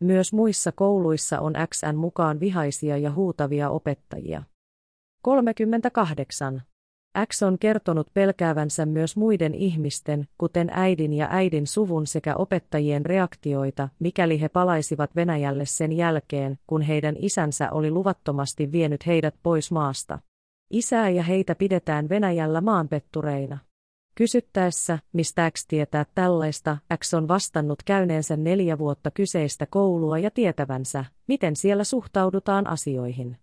[0.00, 4.42] Myös muissa kouluissa on XN mukaan vihaisia ja huutavia opettajia.
[5.22, 6.62] 38.
[7.26, 13.88] X on kertonut pelkäävänsä myös muiden ihmisten, kuten äidin ja äidin suvun sekä opettajien reaktioita,
[13.98, 20.18] mikäli he palaisivat Venäjälle sen jälkeen, kun heidän isänsä oli luvattomasti vienyt heidät pois maasta.
[20.70, 23.58] Isää ja heitä pidetään Venäjällä maanpettureina.
[24.14, 31.04] Kysyttäessä, mistä X tietää tällaista, X on vastannut käyneensä neljä vuotta kyseistä koulua ja tietävänsä,
[31.26, 33.36] miten siellä suhtaudutaan asioihin.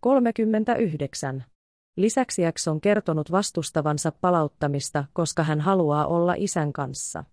[0.00, 1.44] 39.
[1.96, 7.24] Lisäksi X on kertonut vastustavansa palauttamista, koska hän haluaa olla isän kanssa.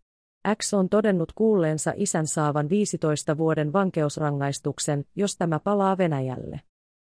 [0.61, 6.61] X on todennut kuulleensa isän saavan 15 vuoden vankeusrangaistuksen, jos tämä palaa Venäjälle.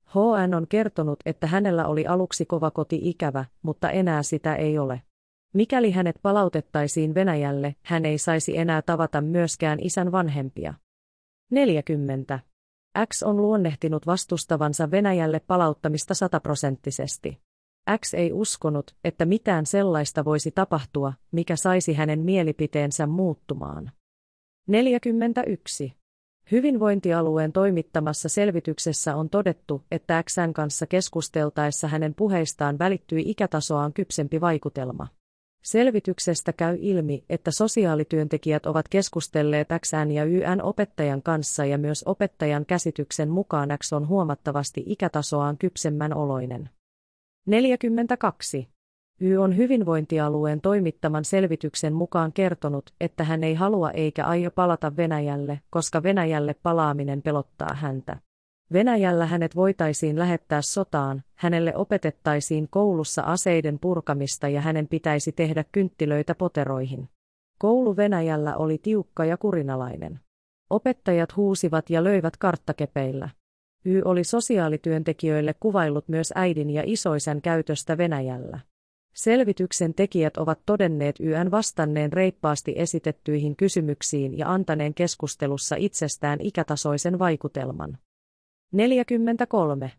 [0.10, 5.02] HN on kertonut, että hänellä oli aluksi kova koti-ikävä, mutta enää sitä ei ole.
[5.54, 10.74] Mikäli hänet palautettaisiin Venäjälle, hän ei saisi enää tavata myöskään isän vanhempia.
[11.52, 12.40] 40.
[13.08, 17.40] X on luonnehtinut vastustavansa Venäjälle palauttamista sataprosenttisesti.
[18.06, 23.92] X ei uskonut, että mitään sellaista voisi tapahtua, mikä saisi hänen mielipiteensä muuttumaan.
[24.68, 25.94] 41.
[26.52, 35.08] Hyvinvointialueen toimittamassa selvityksessä on todettu, että Xn kanssa keskusteltaessa hänen puheistaan välittyi ikätasoaan kypsempi vaikutelma.
[35.66, 42.66] Selvityksestä käy ilmi, että sosiaalityöntekijät ovat keskustelleet XN ja YN opettajan kanssa ja myös opettajan
[42.66, 46.70] käsityksen mukaan X on huomattavasti ikätasoaan kypsemmän oloinen.
[47.46, 48.70] 42.
[49.20, 55.62] Y on hyvinvointialueen toimittaman selvityksen mukaan kertonut, että hän ei halua eikä aio palata Venäjälle,
[55.70, 58.18] koska Venäjälle palaaminen pelottaa häntä.
[58.74, 66.36] Venäjällä hänet voitaisiin lähettää sotaan, hänelle opetettaisiin koulussa aseiden purkamista ja hänen pitäisi tehdä kynttilöitä
[66.36, 67.10] poteroihin.
[67.60, 70.20] Koulu Venäjällä oli tiukka ja kurinalainen.
[70.70, 73.30] Opettajat huusivat ja löivät karttakepeillä.
[73.86, 78.60] Y oli sosiaalityöntekijöille kuvaillut myös äidin ja isoisän käytöstä Venäjällä.
[79.14, 87.98] Selvityksen tekijät ovat todenneet YN vastanneen reippaasti esitettyihin kysymyksiin ja antaneen keskustelussa itsestään ikätasoisen vaikutelman.
[88.72, 89.92] 43.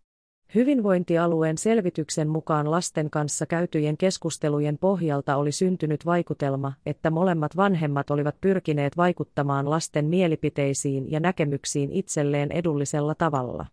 [0.54, 8.36] Hyvinvointialueen selvityksen mukaan lasten kanssa käytyjen keskustelujen pohjalta oli syntynyt vaikutelma, että molemmat vanhemmat olivat
[8.40, 13.66] pyrkineet vaikuttamaan lasten mielipiteisiin ja näkemyksiin itselleen edullisella tavalla.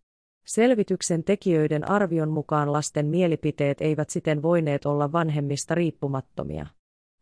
[0.46, 6.68] Selvityksen tekijöiden arvion mukaan lasten mielipiteet eivät siten voineet olla vanhemmista riippumattomia.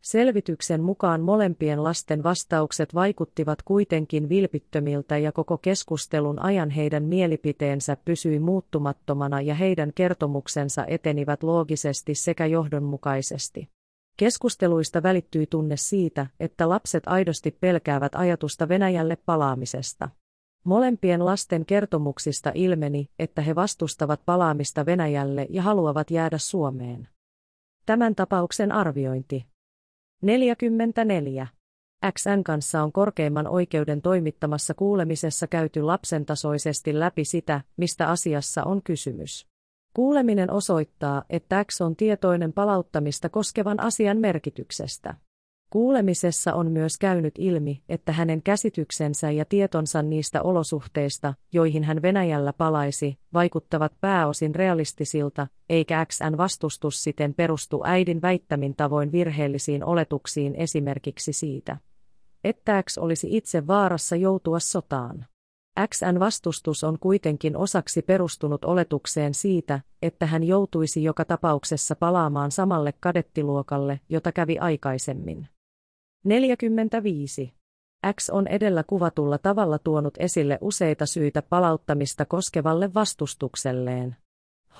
[0.02, 8.38] Selvityksen mukaan molempien lasten vastaukset vaikuttivat kuitenkin vilpittömiltä ja koko keskustelun ajan heidän mielipiteensä pysyi
[8.38, 13.68] muuttumattomana ja heidän kertomuksensa etenivät loogisesti sekä johdonmukaisesti.
[14.16, 20.08] Keskusteluista välittyi tunne siitä, että lapset aidosti pelkäävät ajatusta Venäjälle palaamisesta.
[20.64, 27.08] Molempien lasten kertomuksista ilmeni, että he vastustavat palaamista Venäjälle ja haluavat jäädä Suomeen.
[27.86, 29.51] Tämän tapauksen arviointi
[30.22, 31.46] 44.
[32.12, 39.46] XN kanssa on korkeimman oikeuden toimittamassa kuulemisessa käyty lapsentasoisesti läpi sitä, mistä asiassa on kysymys.
[39.94, 45.14] Kuuleminen osoittaa, että X on tietoinen palauttamista koskevan asian merkityksestä.
[45.72, 52.52] Kuulemisessa on myös käynyt ilmi, että hänen käsityksensä ja tietonsa niistä olosuhteista, joihin hän Venäjällä
[52.52, 61.32] palaisi, vaikuttavat pääosin realistisilta, eikä XN vastustus siten perustu äidin väittämin tavoin virheellisiin oletuksiin esimerkiksi
[61.32, 61.76] siitä,
[62.44, 65.26] että X olisi itse vaarassa joutua sotaan.
[65.88, 72.94] XN vastustus on kuitenkin osaksi perustunut oletukseen siitä, että hän joutuisi joka tapauksessa palaamaan samalle
[73.00, 75.48] kadettiluokalle, jota kävi aikaisemmin.
[76.24, 77.54] 45.
[78.14, 84.16] X on edellä kuvatulla tavalla tuonut esille useita syitä palauttamista koskevalle vastustukselleen.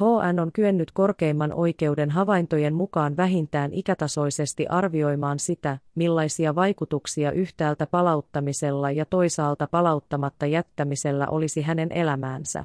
[0.01, 8.91] HN on kyennyt korkeimman oikeuden havaintojen mukaan vähintään ikätasoisesti arvioimaan sitä, millaisia vaikutuksia yhtäältä palauttamisella
[8.91, 12.65] ja toisaalta palauttamatta jättämisellä olisi hänen elämäänsä.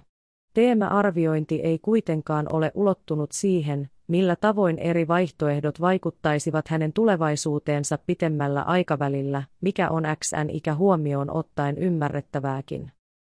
[0.57, 9.43] Teema-arviointi ei kuitenkaan ole ulottunut siihen, millä tavoin eri vaihtoehdot vaikuttaisivat hänen tulevaisuuteensa pitemmällä aikavälillä,
[9.61, 12.91] mikä on XN-ikä huomioon ottaen ymmärrettävääkin.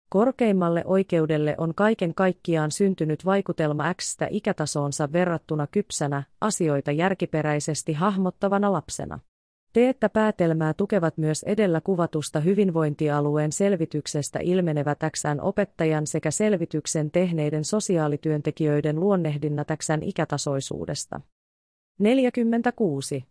[0.10, 9.20] Korkeimmalle oikeudelle on kaiken kaikkiaan syntynyt vaikutelma Xstä ikätasoonsa verrattuna kypsänä, asioita järkiperäisesti hahmottavana lapsena.
[9.76, 19.00] Teettä päätelmää tukevat myös edellä kuvatusta hyvinvointialueen selvityksestä ilmenevät XN opettajan sekä selvityksen tehneiden sosiaalityöntekijöiden
[19.00, 21.22] luonnehdinnat XN ikätasoisuudesta.
[22.00, 23.26] 46.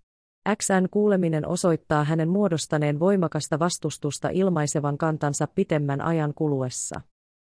[0.56, 7.00] XN kuuleminen osoittaa hänen muodostaneen voimakasta vastustusta ilmaisevan kantansa pitemmän ajan kuluessa.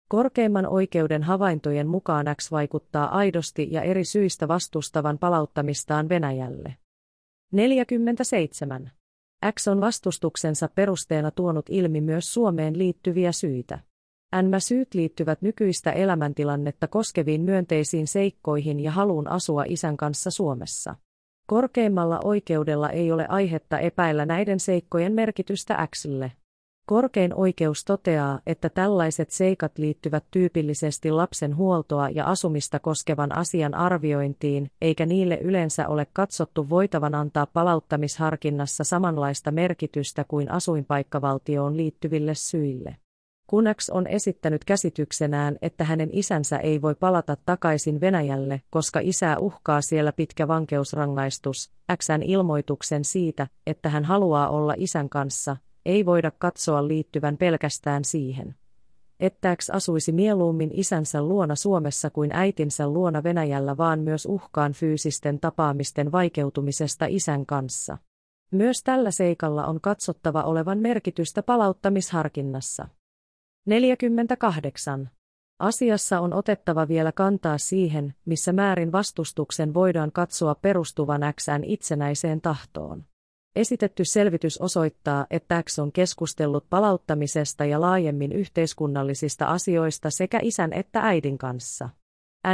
[0.09, 6.75] Korkeimman oikeuden havaintojen mukaan X vaikuttaa aidosti ja eri syistä vastustavan palauttamistaan Venäjälle.
[7.51, 8.91] 47.
[9.51, 13.79] X on vastustuksensa perusteena tuonut ilmi myös Suomeen liittyviä syitä.
[14.41, 20.95] NMä-syyt liittyvät nykyistä elämäntilannetta koskeviin myönteisiin seikkoihin ja haluun asua isän kanssa Suomessa.
[21.47, 26.31] Korkeimmalla oikeudella ei ole aihetta epäillä näiden seikkojen merkitystä Xlle.
[26.89, 34.71] Korkein oikeus toteaa, että tällaiset seikat liittyvät tyypillisesti lapsen huoltoa ja asumista koskevan asian arviointiin,
[34.81, 42.95] eikä niille yleensä ole katsottu voitavan antaa palauttamisharkinnassa samanlaista merkitystä kuin asuinpaikkavaltioon liittyville syille.
[43.47, 49.81] Kunaks on esittänyt käsityksenään, että hänen isänsä ei voi palata takaisin Venäjälle, koska isää uhkaa
[49.81, 51.71] siellä pitkä vankeusrangaistus.
[52.03, 55.57] Xn ilmoituksen siitä, että hän haluaa olla isän kanssa,
[55.89, 58.55] ei voida katsoa liittyvän pelkästään siihen.
[59.19, 65.39] Että X asuisi mieluummin isänsä luona Suomessa kuin äitinsä luona Venäjällä vaan myös uhkaan fyysisten
[65.39, 67.97] tapaamisten vaikeutumisesta isän kanssa.
[68.51, 72.87] Myös tällä seikalla on katsottava olevan merkitystä palauttamisharkinnassa.
[73.65, 75.09] 48.
[75.59, 83.05] Asiassa on otettava vielä kantaa siihen, missä määrin vastustuksen voidaan katsoa perustuvan Xn itsenäiseen tahtoon.
[83.55, 91.01] Esitetty selvitys osoittaa, että X on keskustellut palauttamisesta ja laajemmin yhteiskunnallisista asioista sekä isän että
[91.01, 91.89] äidin kanssa.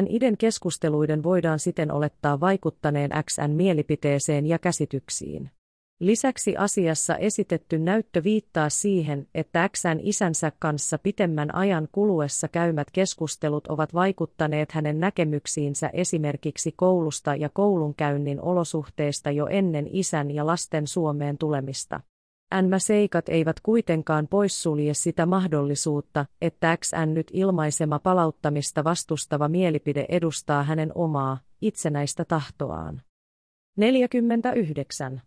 [0.02, 5.52] N-iden keskusteluiden voidaan siten olettaa vaikuttaneen XN mielipiteeseen ja käsityksiin.
[6.00, 13.68] Lisäksi asiassa esitetty näyttö viittaa siihen, että Xn isänsä kanssa pitemmän ajan kuluessa käymät keskustelut
[13.68, 21.38] ovat vaikuttaneet hänen näkemyksiinsä esimerkiksi koulusta ja koulunkäynnin olosuhteista jo ennen isän ja lasten Suomeen
[21.38, 22.00] tulemista.
[22.62, 30.92] NMä-seikat eivät kuitenkaan poissulje sitä mahdollisuutta, että XN nyt ilmaisema palauttamista vastustava mielipide edustaa hänen
[30.96, 33.02] omaa, itsenäistä tahtoaan.
[33.78, 35.22] 49.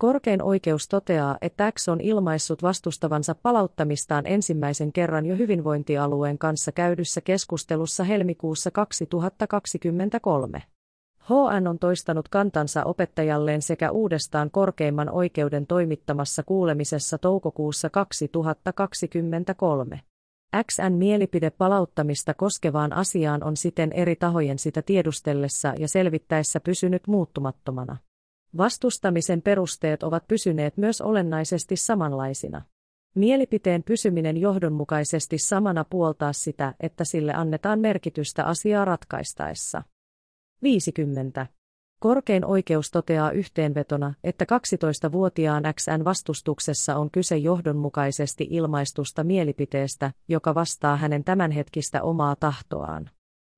[0.00, 7.20] Korkein oikeus toteaa, että X on ilmaissut vastustavansa palauttamistaan ensimmäisen kerran jo hyvinvointialueen kanssa käydyssä
[7.20, 10.62] keskustelussa helmikuussa 2023.
[11.22, 20.00] HN on toistanut kantansa opettajalleen sekä uudestaan korkeimman oikeuden toimittamassa kuulemisessa toukokuussa 2023.
[20.66, 27.96] XN mielipide palauttamista koskevaan asiaan on siten eri tahojen sitä tiedustellessa ja selvittäessä pysynyt muuttumattomana.
[28.56, 32.62] Vastustamisen perusteet ovat pysyneet myös olennaisesti samanlaisina.
[33.14, 39.82] Mielipiteen pysyminen johdonmukaisesti samana puoltaa sitä, että sille annetaan merkitystä asiaa ratkaistaessa.
[40.62, 41.46] 50.
[42.00, 50.96] Korkein oikeus toteaa yhteenvetona, että 12-vuotiaan XN vastustuksessa on kyse johdonmukaisesti ilmaistusta mielipiteestä, joka vastaa
[50.96, 53.10] hänen tämänhetkistä omaa tahtoaan.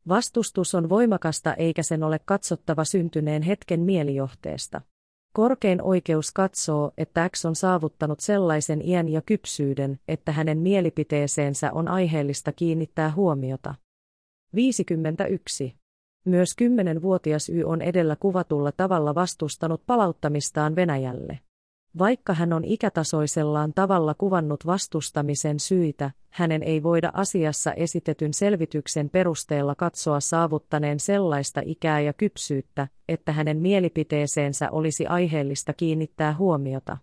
[0.08, 4.80] Vastustus on voimakasta eikä sen ole katsottava syntyneen hetken mielijohteesta.
[5.32, 11.88] Korkein oikeus katsoo, että X on saavuttanut sellaisen iän ja kypsyyden, että hänen mielipiteeseensä on
[11.88, 13.74] aiheellista kiinnittää huomiota.
[14.54, 15.74] 51.
[16.24, 21.38] Myös 10-vuotias Y on edellä kuvatulla tavalla vastustanut palauttamistaan Venäjälle.
[21.98, 29.74] Vaikka hän on ikätasoisellaan tavalla kuvannut vastustamisen syitä, hänen ei voida asiassa esitetyn selvityksen perusteella
[29.74, 36.98] katsoa saavuttaneen sellaista ikää ja kypsyyttä, että hänen mielipiteeseensä olisi aiheellista kiinnittää huomiota.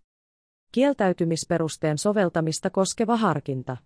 [0.72, 3.78] Kieltäytymisperusteen soveltamista koskeva harkinta.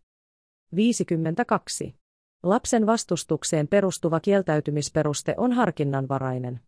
[0.75, 1.95] 52.
[2.43, 6.59] Lapsen vastustukseen perustuva kieltäytymisperuste on harkinnanvarainen.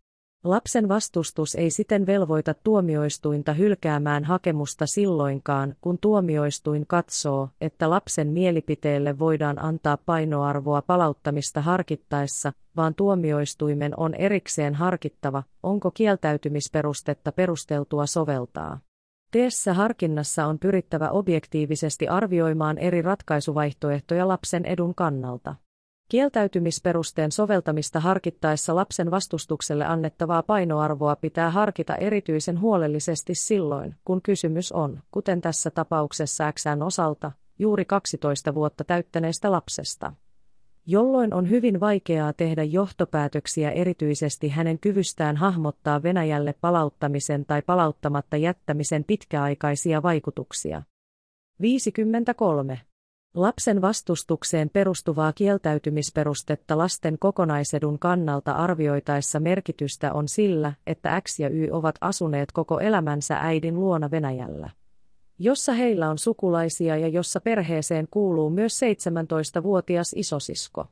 [0.45, 9.19] Lapsen vastustus ei siten velvoita tuomioistuinta hylkäämään hakemusta silloinkaan, kun tuomioistuin katsoo, että lapsen mielipiteelle
[9.19, 18.79] voidaan antaa painoarvoa palauttamista harkittaessa, vaan tuomioistuimen on erikseen harkittava, onko kieltäytymisperustetta perusteltua soveltaa.
[19.31, 25.55] Teessä harkinnassa on pyrittävä objektiivisesti arvioimaan eri ratkaisuvaihtoehtoja lapsen edun kannalta.
[26.09, 34.99] Kieltäytymisperusteen soveltamista harkittaessa lapsen vastustukselle annettavaa painoarvoa pitää harkita erityisen huolellisesti silloin, kun kysymys on,
[35.11, 40.13] kuten tässä tapauksessa XN osalta, juuri 12 vuotta täyttäneestä lapsesta.
[40.85, 49.03] Jolloin on hyvin vaikeaa tehdä johtopäätöksiä erityisesti hänen kyvystään hahmottaa Venäjälle palauttamisen tai palauttamatta jättämisen
[49.03, 50.83] pitkäaikaisia vaikutuksia.
[51.61, 52.81] 53.
[53.35, 61.67] Lapsen vastustukseen perustuvaa kieltäytymisperustetta lasten kokonaisedun kannalta arvioitaessa merkitystä on sillä, että X ja Y
[61.71, 64.69] ovat asuneet koko elämänsä äidin luona Venäjällä.
[65.39, 70.85] Jossa heillä on sukulaisia ja jossa perheeseen kuuluu myös 17-vuotias isosisko.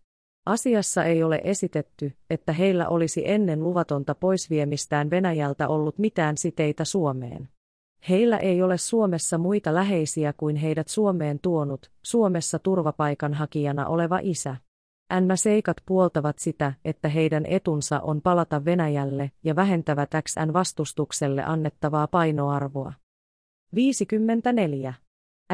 [0.45, 7.49] Asiassa ei ole esitetty, että heillä olisi ennen luvatonta poisviemistään Venäjältä ollut mitään siteitä Suomeen.
[8.09, 14.55] Heillä ei ole Suomessa muita läheisiä kuin heidät Suomeen tuonut, Suomessa turvapaikanhakijana oleva isä.
[15.09, 22.07] Nämä seikat puoltavat sitä, että heidän etunsa on palata Venäjälle ja vähentävät XN vastustukselle annettavaa
[22.07, 22.93] painoarvoa.
[23.75, 24.93] 54.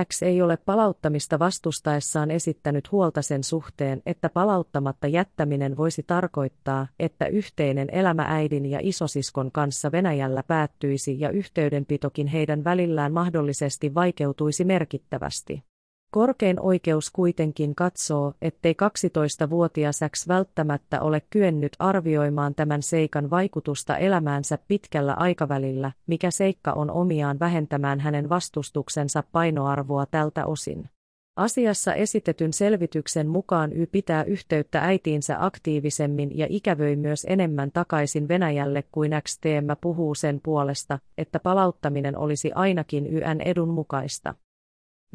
[0.05, 7.25] X ei ole palauttamista vastustaessaan esittänyt huolta sen suhteen, että palauttamatta jättäminen voisi tarkoittaa, että
[7.25, 15.63] yhteinen elämä äidin ja isosiskon kanssa Venäjällä päättyisi ja yhteydenpitokin heidän välillään mahdollisesti vaikeutuisi merkittävästi.
[16.11, 24.57] Korkein oikeus kuitenkin katsoo, ettei 12-vuotias X välttämättä ole kyennyt arvioimaan tämän seikan vaikutusta elämäänsä
[24.67, 30.89] pitkällä aikavälillä, mikä seikka on omiaan vähentämään hänen vastustuksensa painoarvoa tältä osin.
[31.35, 38.83] Asiassa esitetyn selvityksen mukaan Y pitää yhteyttä äitiinsä aktiivisemmin ja ikävöi myös enemmän takaisin Venäjälle
[38.91, 44.35] kuin XTM puhuu sen puolesta, että palauttaminen olisi ainakin YN edun mukaista.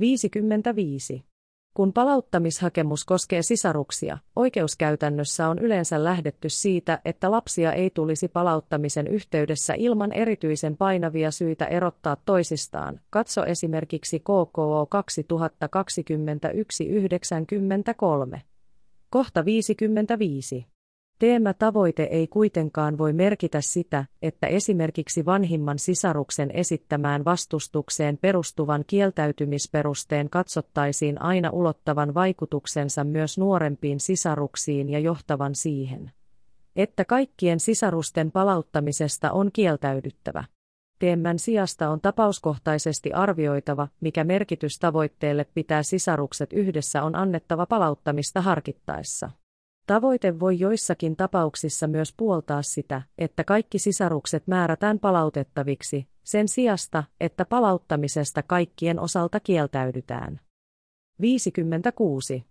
[0.00, 1.24] 55.
[1.74, 9.74] Kun palauttamishakemus koskee sisaruksia, oikeuskäytännössä on yleensä lähdetty siitä, että lapsia ei tulisi palauttamisen yhteydessä
[9.78, 13.00] ilman erityisen painavia syitä erottaa toisistaan.
[13.10, 14.88] Katso esimerkiksi KKO
[18.36, 18.40] 2021-93.
[19.10, 20.73] Kohta 55.
[21.18, 31.22] Teemätavoite ei kuitenkaan voi merkitä sitä, että esimerkiksi vanhimman sisaruksen esittämään vastustukseen perustuvan kieltäytymisperusteen katsottaisiin
[31.22, 36.12] aina ulottavan vaikutuksensa myös nuorempiin sisaruksiin ja johtavan siihen,
[36.76, 40.44] että kaikkien sisarusten palauttamisesta on kieltäydyttävä.
[40.98, 49.30] Teemmän sijasta on tapauskohtaisesti arvioitava, mikä merkitys tavoitteelle pitää sisarukset yhdessä on annettava palauttamista harkittaessa.
[49.86, 57.44] Tavoite voi joissakin tapauksissa myös puoltaa sitä, että kaikki sisarukset määrätään palautettaviksi, sen sijasta, että
[57.44, 60.40] palauttamisesta kaikkien osalta kieltäydytään.
[61.20, 62.44] 56.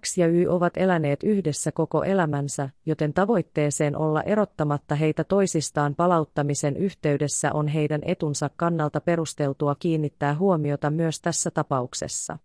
[0.00, 6.76] X ja Y ovat eläneet yhdessä koko elämänsä, joten tavoitteeseen olla erottamatta heitä toisistaan palauttamisen
[6.76, 12.38] yhteydessä on heidän etunsa kannalta perusteltua kiinnittää huomiota myös tässä tapauksessa.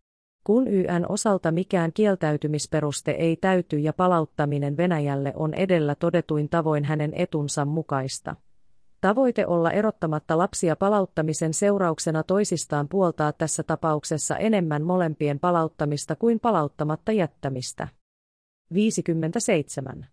[0.50, 7.14] Kun YN osalta mikään kieltäytymisperuste ei täyty ja palauttaminen Venäjälle on edellä todetuin tavoin hänen
[7.16, 8.36] etunsa mukaista.
[9.02, 17.12] Tavoite olla erottamatta lapsia palauttamisen seurauksena toisistaan puoltaa tässä tapauksessa enemmän molempien palauttamista kuin palauttamatta
[17.12, 17.88] jättämistä.
[18.74, 20.06] 57.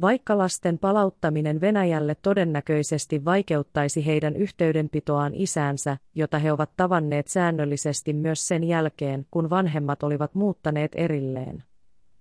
[0.00, 8.48] Vaikka lasten palauttaminen Venäjälle todennäköisesti vaikeuttaisi heidän yhteydenpitoaan isäänsä, jota he ovat tavanneet säännöllisesti myös
[8.48, 11.64] sen jälkeen, kun vanhemmat olivat muuttaneet erilleen.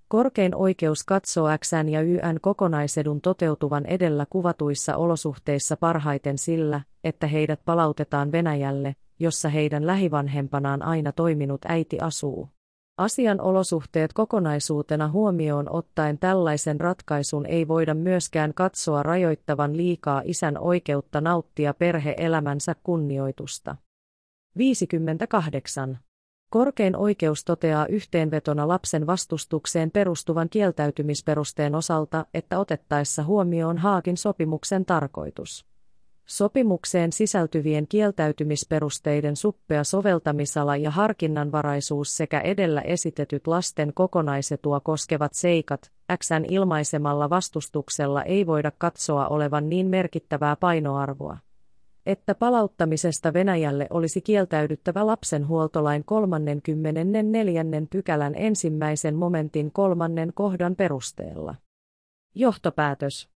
[0.07, 7.59] Korkein oikeus katsoo XN ja YN kokonaisedun toteutuvan edellä kuvatuissa olosuhteissa parhaiten sillä, että heidät
[7.65, 12.49] palautetaan Venäjälle, jossa heidän lähivanhempanaan aina toiminut äiti asuu.
[12.98, 21.22] Asian olosuhteet kokonaisuutena huomioon ottaen tällaisen ratkaisun ei voida myöskään katsoa rajoittavan liikaa isän oikeutta
[21.22, 23.76] nauttia perhe-elämänsä kunnioitusta.
[24.58, 25.98] 58.
[26.50, 35.66] Korkein oikeus toteaa yhteenvetona lapsen vastustukseen perustuvan kieltäytymisperusteen osalta, että otettaessa huomioon Haakin sopimuksen tarkoitus.
[36.26, 45.91] Sopimukseen sisältyvien kieltäytymisperusteiden suppea soveltamisala ja harkinnanvaraisuus sekä edellä esitetyt lasten kokonaisetua koskevat seikat,
[46.23, 51.38] Xn ilmaisemalla vastustuksella ei voida katsoa olevan niin merkittävää painoarvoa
[52.05, 57.63] että palauttamisesta Venäjälle olisi kieltäydyttävä lapsenhuoltolain 34.
[57.89, 61.55] pykälän ensimmäisen momentin kolmannen kohdan perusteella.
[62.36, 63.30] Johtopäätös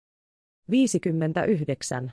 [0.70, 2.12] 59.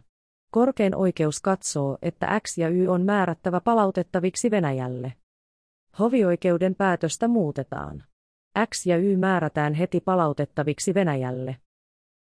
[0.51, 5.13] Korkein oikeus katsoo, että X ja Y on määrättävä palautettaviksi Venäjälle.
[5.99, 8.03] Hovioikeuden päätöstä muutetaan.
[8.69, 11.57] X ja Y määrätään heti palautettaviksi Venäjälle.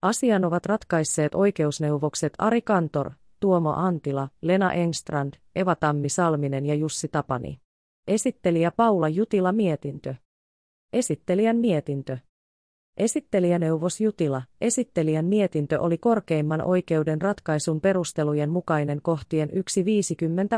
[0.02, 3.10] Asian ovat ratkaisseet oikeusneuvokset Ari Kantor,
[3.40, 7.60] Tuomo Antila, Lena Engstrand, Eva Tammi Salminen ja Jussi Tapani.
[8.06, 10.14] Esittelijä Paula Jutila mietintö.
[10.92, 12.18] Esittelijän mietintö.
[12.98, 19.54] Esittelijäneuvos Jutila, esittelijän mietintö oli korkeimman oikeuden ratkaisun perustelujen mukainen kohtien 1.50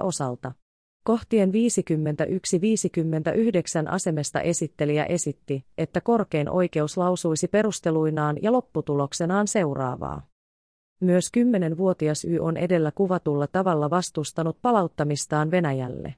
[0.03, 0.53] osalta.
[1.05, 1.53] Kohtien 51-59
[3.89, 10.27] asemesta esittelijä esitti, että korkein oikeus lausuisi perusteluinaan ja lopputuloksenaan seuraavaa.
[11.01, 16.15] Myös kymmenenvuotias Y on edellä kuvatulla tavalla vastustanut palauttamistaan Venäjälle.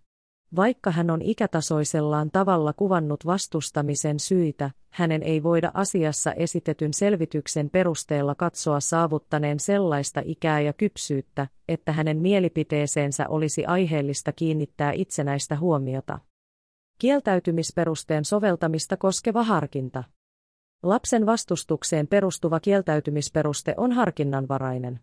[0.56, 8.34] Vaikka hän on ikätasoisellaan tavalla kuvannut vastustamisen syitä, hänen ei voida asiassa esitetyn selvityksen perusteella
[8.34, 16.18] katsoa saavuttaneen sellaista ikää ja kypsyyttä, että hänen mielipiteeseensä olisi aiheellista kiinnittää itsenäistä huomiota.
[16.98, 20.04] Kieltäytymisperusteen soveltamista koskeva harkinta.
[20.82, 25.00] Lapsen vastustukseen perustuva kieltäytymisperuste on harkinnanvarainen.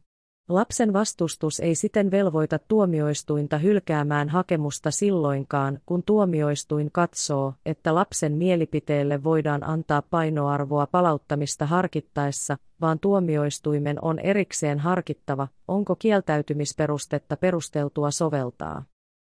[0.50, 9.24] Lapsen vastustus ei siten velvoita tuomioistuinta hylkäämään hakemusta silloinkaan, kun tuomioistuin katsoo, että lapsen mielipiteelle
[9.24, 18.84] voidaan antaa painoarvoa palauttamista harkittaessa, vaan tuomioistuimen on erikseen harkittava, onko kieltäytymisperustetta perusteltua soveltaa.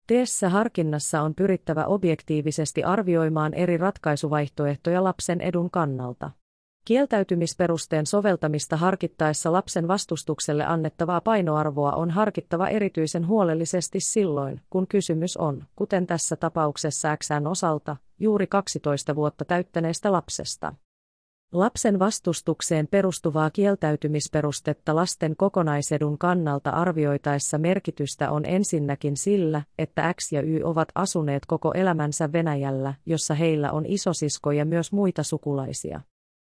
[0.07, 6.31] Teessä harkinnassa on pyrittävä objektiivisesti arvioimaan eri ratkaisuvaihtoehtoja lapsen edun kannalta.
[6.85, 15.65] Kieltäytymisperusteen soveltamista harkittaessa lapsen vastustukselle annettavaa painoarvoa on harkittava erityisen huolellisesti silloin, kun kysymys on,
[15.77, 20.75] kuten tässä tapauksessa Xn osalta, juuri 12 vuotta täyttäneestä lapsesta.
[21.53, 30.43] Lapsen vastustukseen perustuvaa kieltäytymisperustetta lasten kokonaisedun kannalta arvioitaessa merkitystä on ensinnäkin sillä, että X ja
[30.43, 36.01] Y ovat asuneet koko elämänsä Venäjällä, jossa heillä on isosisko ja myös muita sukulaisia.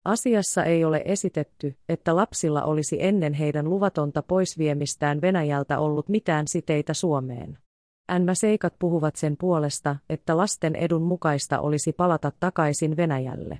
[0.06, 6.94] Asiassa ei ole esitetty, että lapsilla olisi ennen heidän luvatonta poisviemistään Venäjältä ollut mitään siteitä
[6.94, 7.58] Suomeen.
[8.12, 13.60] Nämä seikat puhuvat sen puolesta, että lasten edun mukaista olisi palata takaisin Venäjälle.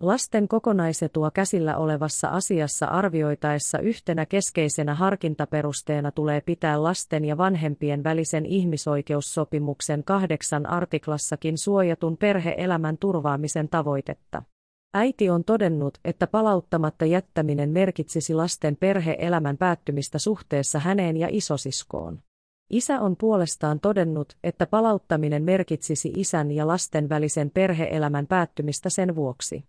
[0.00, 8.46] Lasten kokonaisetua käsillä olevassa asiassa arvioitaessa yhtenä keskeisenä harkintaperusteena tulee pitää lasten ja vanhempien välisen
[8.46, 14.42] ihmisoikeussopimuksen kahdeksan artiklassakin suojatun perheelämän turvaamisen tavoitetta.
[14.94, 22.18] Äiti on todennut, että palauttamatta jättäminen merkitsisi lasten perhe-elämän päättymistä suhteessa häneen ja isosiskoon.
[22.70, 29.64] Isä on puolestaan todennut, että palauttaminen merkitsisi isän ja lasten välisen perhe-elämän päättymistä sen vuoksi.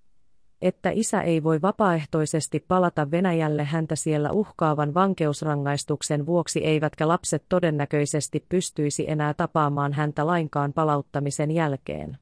[0.61, 8.45] Että isä ei voi vapaaehtoisesti palata Venäjälle häntä siellä uhkaavan vankeusrangaistuksen vuoksi eivätkä lapset todennäköisesti
[8.49, 12.17] pystyisi enää tapaamaan häntä lainkaan palauttamisen jälkeen.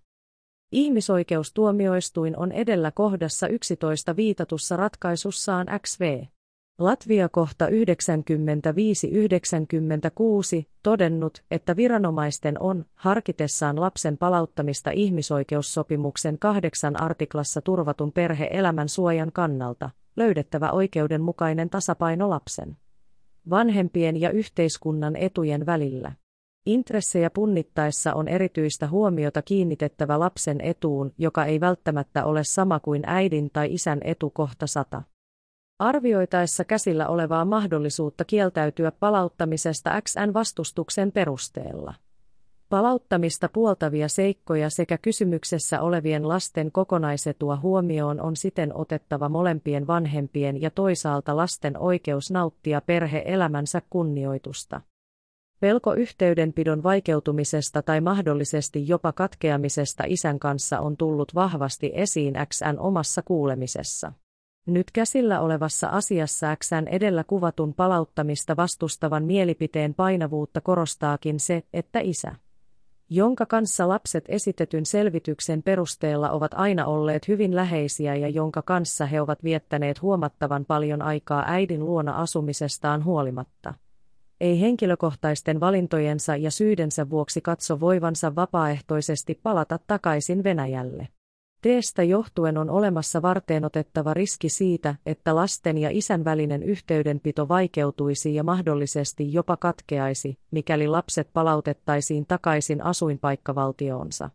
[0.72, 6.24] Ihmisoikeustuomioistuin on edellä kohdassa 11 viitatussa ratkaisussaan XV.
[6.80, 7.70] Latvia kohta 95-96
[10.84, 20.72] todennut, että viranomaisten on, harkitessaan lapsen palauttamista ihmisoikeussopimuksen kahdeksan artiklassa turvatun perhe-elämän suojan kannalta, löydettävä
[20.72, 22.78] oikeudenmukainen tasapaino lapsen,
[23.50, 26.12] vanhempien ja yhteiskunnan etujen välillä.
[26.68, 33.50] Intressejä punnittaessa on erityistä huomiota kiinnitettävä lapsen etuun, joka ei välttämättä ole sama kuin äidin
[33.54, 34.66] tai isän etu kohta.
[35.80, 41.94] Arvioitaessa käsillä olevaa mahdollisuutta kieltäytyä palauttamisesta XN vastustuksen perusteella.
[42.70, 50.72] Palauttamista puoltavia seikkoja sekä kysymyksessä olevien lasten kokonaisetua huomioon on siten otettava molempien vanhempien ja
[50.72, 54.82] toisaalta lasten oikeus nauttia perhe-elämänsä kunnioitusta.
[55.60, 63.22] Pelko yhteydenpidon vaikeutumisesta tai mahdollisesti jopa katkeamisesta isän kanssa on tullut vahvasti esiin XN omassa
[63.22, 64.14] kuulemisessa.
[64.66, 72.36] Nyt käsillä olevassa asiassa XN edellä kuvatun palauttamista vastustavan mielipiteen painavuutta korostaakin se, että isä
[73.10, 79.22] jonka kanssa lapset esitetyn selvityksen perusteella ovat aina olleet hyvin läheisiä ja jonka kanssa he
[79.22, 83.74] ovat viettäneet huomattavan paljon aikaa äidin luona asumisestaan huolimatta.
[84.42, 91.08] Ei henkilökohtaisten valintojensa ja syydensä vuoksi katso voivansa vapaaehtoisesti palata takaisin Venäjälle.
[91.62, 98.44] Teestä johtuen on olemassa varteenotettava riski siitä, että lasten ja isän välinen yhteydenpito vaikeutuisi ja
[98.44, 104.30] mahdollisesti jopa katkeaisi, mikäli lapset palautettaisiin takaisin asuinpaikkavaltioonsa.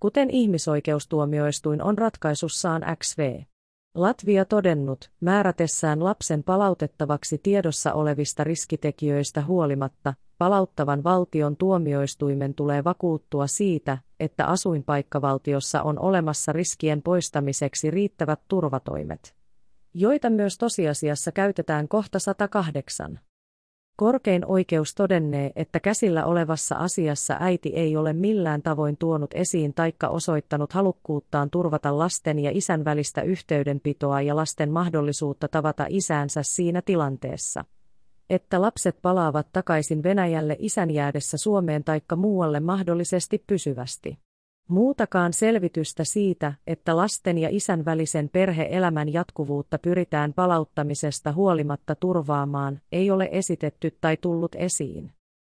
[0.00, 3.42] Kuten ihmisoikeustuomioistuin on ratkaisussaan XV.
[3.96, 13.98] Latvia todennut, määrätessään lapsen palautettavaksi tiedossa olevista riskitekijöistä huolimatta, palauttavan valtion tuomioistuimen tulee vakuuttua siitä,
[14.20, 19.34] että asuinpaikkavaltiossa on olemassa riskien poistamiseksi riittävät turvatoimet,
[19.94, 23.20] joita myös tosiasiassa käytetään kohta 108.
[23.96, 30.08] Korkein oikeus todennee, että käsillä olevassa asiassa äiti ei ole millään tavoin tuonut esiin taikka
[30.08, 37.64] osoittanut halukkuuttaan turvata lasten ja isän välistä yhteydenpitoa ja lasten mahdollisuutta tavata isäänsä siinä tilanteessa.
[38.30, 44.18] Että lapset palaavat takaisin Venäjälle isän jäädessä Suomeen taikka muualle mahdollisesti pysyvästi.
[44.68, 53.10] Muutakaan selvitystä siitä, että lasten ja isän välisen perheelämän jatkuvuutta pyritään palauttamisesta huolimatta turvaamaan, ei
[53.10, 55.12] ole esitetty tai tullut esiin.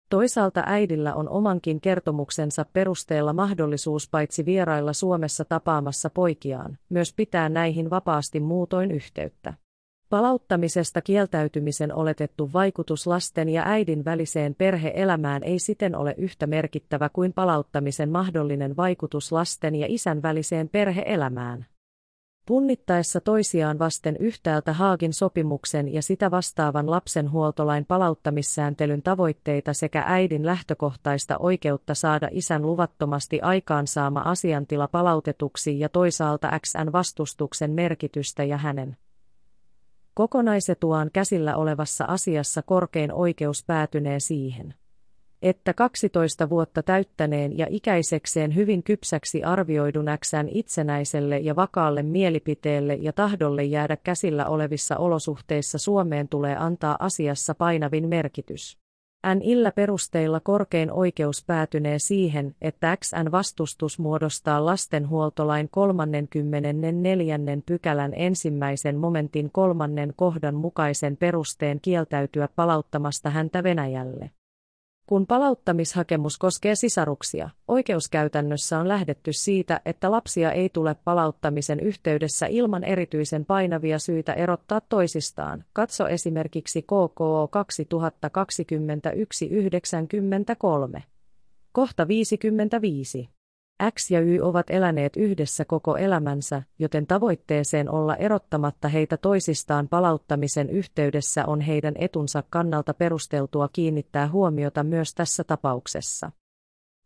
[0.09, 7.89] Toisaalta äidillä on omankin kertomuksensa perusteella mahdollisuus paitsi vierailla Suomessa tapaamassa poikiaan, myös pitää näihin
[7.89, 9.53] vapaasti muutoin yhteyttä.
[10.13, 17.33] Palauttamisesta kieltäytymisen oletettu vaikutus lasten ja äidin väliseen perheelämään ei siten ole yhtä merkittävä kuin
[17.33, 21.65] palauttamisen mahdollinen vaikutus lasten ja isän väliseen perheelämään.
[22.47, 31.37] Punnittaessa toisiaan vasten yhtäältä Haagin sopimuksen ja sitä vastaavan lapsenhuoltolain palauttamissääntelyn tavoitteita sekä äidin lähtökohtaista
[31.37, 38.97] oikeutta saada isän luvattomasti aikaansaama asiantila palautetuksi ja toisaalta XN vastustuksen merkitystä ja hänen
[40.13, 44.73] Kokonaisetuaan käsillä olevassa asiassa korkein oikeus päätynee siihen,
[45.41, 53.13] että 12 vuotta täyttäneen ja ikäisekseen hyvin kypsäksi arvioidun äksän itsenäiselle ja vakaalle mielipiteelle ja
[53.13, 58.82] tahdolle jäädä käsillä olevissa olosuhteissa Suomeen tulee antaa asiassa painavin merkitys.
[59.27, 67.39] N illä perusteilla korkein oikeus päätynee siihen, että XN vastustus muodostaa lastenhuoltolain 34.
[67.65, 74.31] pykälän ensimmäisen momentin kolmannen kohdan mukaisen perusteen kieltäytyä palauttamasta häntä Venäjälle.
[75.05, 82.83] Kun palauttamishakemus koskee sisaruksia, oikeuskäytännössä on lähdetty siitä, että lapsia ei tule palauttamisen yhteydessä ilman
[82.83, 85.65] erityisen painavia syitä erottaa toisistaan.
[85.73, 87.49] Katso esimerkiksi KKO
[90.97, 91.01] 2021-93.
[91.71, 93.29] Kohta 55.
[93.91, 100.69] X ja Y ovat eläneet yhdessä koko elämänsä, joten tavoitteeseen olla erottamatta heitä toisistaan palauttamisen
[100.69, 106.31] yhteydessä on heidän etunsa kannalta perusteltua kiinnittää huomiota myös tässä tapauksessa.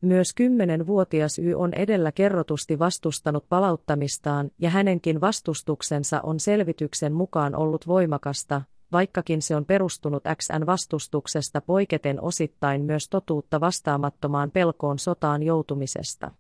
[0.02, 7.88] Myös kymmenenvuotias Y on edellä kerrotusti vastustanut palauttamistaan, ja hänenkin vastustuksensa on selvityksen mukaan ollut
[7.88, 8.62] voimakasta,
[8.92, 16.32] vaikkakin se on perustunut XN vastustuksesta poiketen osittain myös totuutta vastaamattomaan pelkoon sotaan joutumisesta.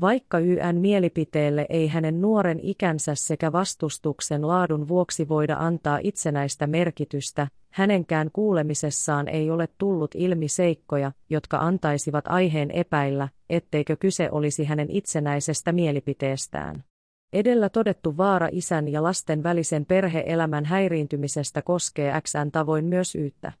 [0.00, 7.48] Vaikka YN mielipiteelle ei hänen nuoren ikänsä sekä vastustuksen laadun vuoksi voida antaa itsenäistä merkitystä,
[7.70, 14.90] hänenkään kuulemisessaan ei ole tullut ilmi seikkoja, jotka antaisivat aiheen epäillä, etteikö kyse olisi hänen
[14.90, 16.84] itsenäisestä mielipiteestään.
[17.32, 23.52] Edellä todettu vaara isän ja lasten välisen perheelämän häiriintymisestä koskee XN tavoin myös yyttä.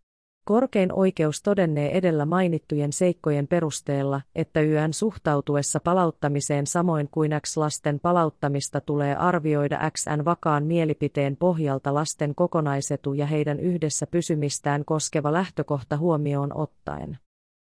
[0.44, 8.80] Korkein oikeus todennee edellä mainittujen seikkojen perusteella, että YN suhtautuessa palauttamiseen samoin kuin X-lasten palauttamista
[8.80, 16.56] tulee arvioida XN vakaan mielipiteen pohjalta lasten kokonaisetu ja heidän yhdessä pysymistään koskeva lähtökohta huomioon
[16.56, 17.18] ottaen.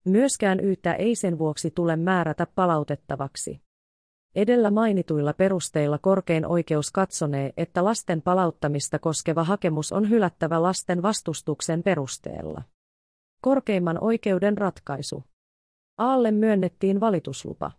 [0.04, 3.60] Myöskään Ytä ei sen vuoksi tule määrätä palautettavaksi.
[4.34, 11.82] Edellä mainituilla perusteilla korkein oikeus katsonee, että lasten palauttamista koskeva hakemus on hylättävä lasten vastustuksen
[11.82, 12.62] perusteella.
[13.42, 15.24] Korkeimman oikeuden ratkaisu.
[15.98, 17.70] Aalle myönnettiin valituslupa.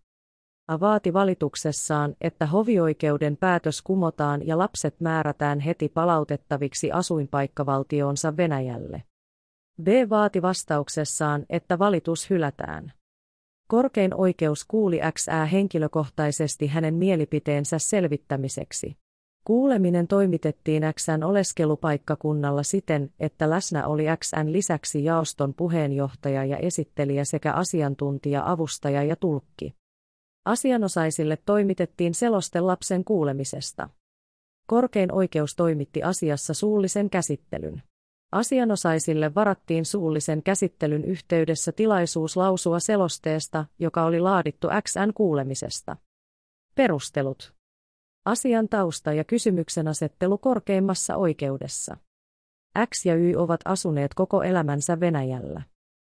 [0.68, 9.04] A vaati valituksessaan, että hovioikeuden päätös kumotaan ja lapset määrätään heti palautettaviksi asuinpaikkavaltioonsa Venäjälle.
[9.84, 12.94] B vaati vastauksessaan, että valitus hylätään.
[13.72, 18.98] Korkein oikeus kuuli XÄ henkilökohtaisesti hänen mielipiteensä selvittämiseksi.
[19.46, 27.54] Kuuleminen toimitettiin XN oleskelupaikkakunnalla siten, että läsnä oli XN lisäksi jaoston puheenjohtaja ja esittelijä sekä
[27.54, 29.76] asiantuntija, avustaja ja tulkki.
[30.46, 33.90] Asianosaisille toimitettiin seloste lapsen kuulemisesta.
[34.68, 37.84] Korkein oikeus toimitti asiassa suullisen käsittelyn.
[38.32, 45.98] Asianosaisille varattiin suullisen käsittelyn yhteydessä tilaisuus lausua selosteesta, joka oli laadittu XN kuulemisesta.
[46.76, 47.54] Perustelut.
[48.26, 51.98] Asian tausta ja kysymyksen asettelu korkeimmassa oikeudessa.
[52.86, 55.62] X ja Y ovat asuneet koko elämänsä Venäjällä.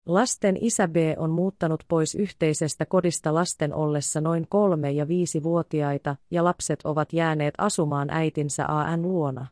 [0.06, 6.44] Lasten isä B on muuttanut pois yhteisestä kodista lasten ollessa noin kolme- ja viisivuotiaita, ja
[6.44, 9.46] lapset ovat jääneet asumaan äitinsä AN luona.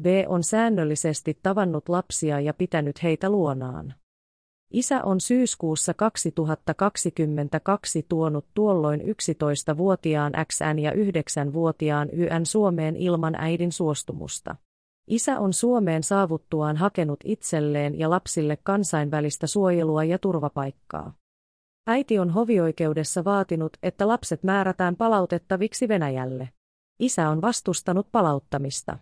[0.00, 3.94] B on säännöllisesti tavannut lapsia ja pitänyt heitä luonaan.
[4.70, 14.56] Isä on syyskuussa 2022 tuonut tuolloin 11-vuotiaan XN ja 9-vuotiaan YN Suomeen ilman äidin suostumusta.
[15.06, 21.12] Isä on Suomeen saavuttuaan hakenut itselleen ja lapsille kansainvälistä suojelua ja turvapaikkaa.
[21.86, 26.48] Äiti on hovioikeudessa vaatinut, että lapset määrätään palautettaviksi Venäjälle.
[26.98, 28.98] Isä on vastustanut palauttamista.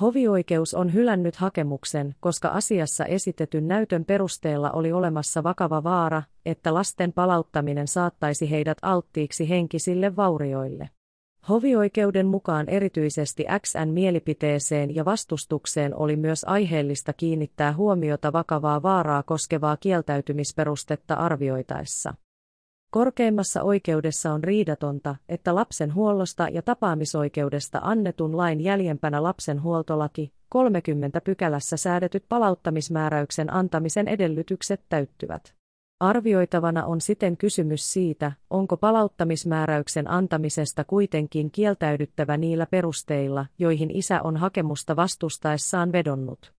[0.00, 7.12] Hovioikeus on hylännyt hakemuksen, koska asiassa esitetyn näytön perusteella oli olemassa vakava vaara, että lasten
[7.12, 10.90] palauttaminen saattaisi heidät alttiiksi henkisille vaurioille.
[11.48, 19.76] Hovioikeuden mukaan erityisesti XN mielipiteeseen ja vastustukseen oli myös aiheellista kiinnittää huomiota vakavaa vaaraa koskevaa
[19.76, 22.14] kieltäytymisperustetta arvioitaessa.
[22.90, 31.20] Korkeimmassa oikeudessa on riidatonta, että lapsen huollosta ja tapaamisoikeudesta annetun lain jäljempänä lapsen huoltolaki 30
[31.20, 35.54] pykälässä säädetyt palauttamismääräyksen antamisen edellytykset täyttyvät.
[36.00, 44.36] Arvioitavana on siten kysymys siitä, onko palauttamismääräyksen antamisesta kuitenkin kieltäydyttävä niillä perusteilla, joihin isä on
[44.36, 46.52] hakemusta vastustaessaan vedonnut.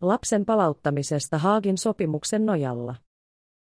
[0.00, 2.94] Lapsen palauttamisesta Haagin sopimuksen nojalla.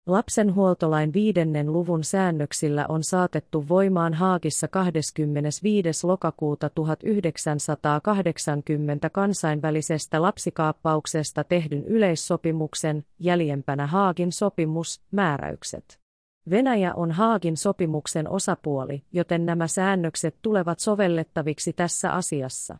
[0.10, 6.08] Lapsenhuoltolain viidennen luvun säännöksillä on saatettu voimaan Haagissa 25.
[6.08, 16.00] lokakuuta 1980 kansainvälisestä lapsikaappauksesta tehdyn yleissopimuksen, jäljempänä Haagin sopimus, määräykset.
[16.50, 22.78] Venäjä on Haagin sopimuksen osapuoli, joten nämä säännökset tulevat sovellettaviksi tässä asiassa.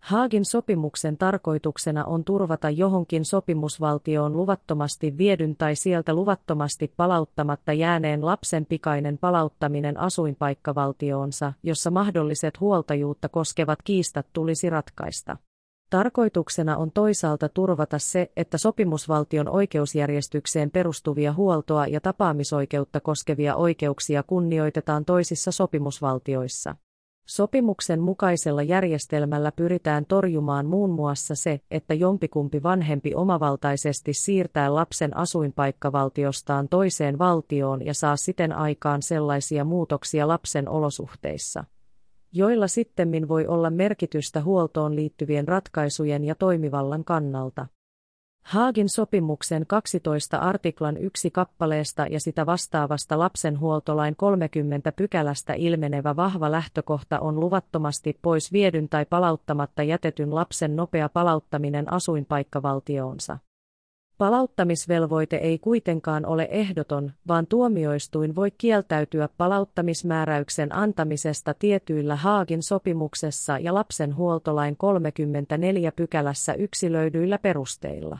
[0.00, 8.66] Haagin sopimuksen tarkoituksena on turvata johonkin sopimusvaltioon luvattomasti viedyn tai sieltä luvattomasti palauttamatta jääneen lapsen
[8.66, 15.36] pikainen palauttaminen asuinpaikkavaltioonsa, jossa mahdolliset huoltajuutta koskevat kiistat tulisi ratkaista.
[15.90, 25.04] Tarkoituksena on toisaalta turvata se, että sopimusvaltion oikeusjärjestykseen perustuvia huoltoa ja tapaamisoikeutta koskevia oikeuksia kunnioitetaan
[25.04, 26.76] toisissa sopimusvaltioissa.
[27.26, 36.68] Sopimuksen mukaisella järjestelmällä pyritään torjumaan muun muassa se, että jompikumpi vanhempi omavaltaisesti siirtää lapsen asuinpaikkavaltiostaan
[36.68, 41.64] toiseen valtioon ja saa siten aikaan sellaisia muutoksia lapsen olosuhteissa,
[42.32, 47.66] joilla sittemmin voi olla merkitystä huoltoon liittyvien ratkaisujen ja toimivallan kannalta.
[48.46, 57.20] Haagin sopimuksen 12 artiklan yksi kappaleesta ja sitä vastaavasta lapsenhuoltolain 30 pykälästä ilmenevä vahva lähtökohta
[57.20, 63.38] on luvattomasti pois viedyn tai palauttamatta jätetyn lapsen nopea palauttaminen asuinpaikkavaltioonsa.
[64.18, 73.74] Palauttamisvelvoite ei kuitenkaan ole ehdoton, vaan tuomioistuin voi kieltäytyä palauttamismääräyksen antamisesta tietyillä Haagin sopimuksessa ja
[73.74, 78.18] lapsenhuoltolain 34 pykälässä yksilöidyillä perusteilla.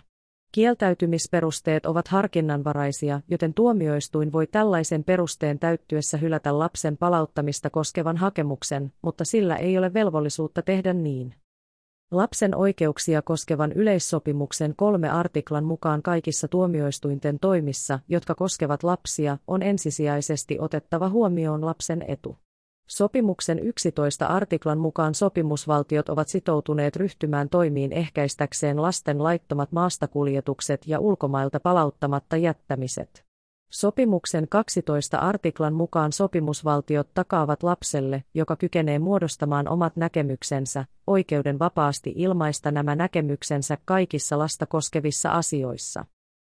[0.56, 9.24] Kieltäytymisperusteet ovat harkinnanvaraisia, joten tuomioistuin voi tällaisen perusteen täyttyessä hylätä lapsen palauttamista koskevan hakemuksen, mutta
[9.24, 11.34] sillä ei ole velvollisuutta tehdä niin.
[12.10, 20.56] Lapsen oikeuksia koskevan yleissopimuksen kolme artiklan mukaan kaikissa tuomioistuinten toimissa, jotka koskevat lapsia, on ensisijaisesti
[20.60, 22.36] otettava huomioon lapsen etu.
[22.86, 31.60] Sopimuksen 11 artiklan mukaan sopimusvaltiot ovat sitoutuneet ryhtymään toimiin ehkäistäkseen lasten laittomat maastakuljetukset ja ulkomailta
[31.60, 33.26] palauttamatta jättämiset.
[33.70, 42.70] Sopimuksen 12 artiklan mukaan sopimusvaltiot takaavat lapselle, joka kykenee muodostamaan omat näkemyksensä, oikeuden vapaasti ilmaista
[42.70, 46.04] nämä näkemyksensä kaikissa lasta koskevissa asioissa.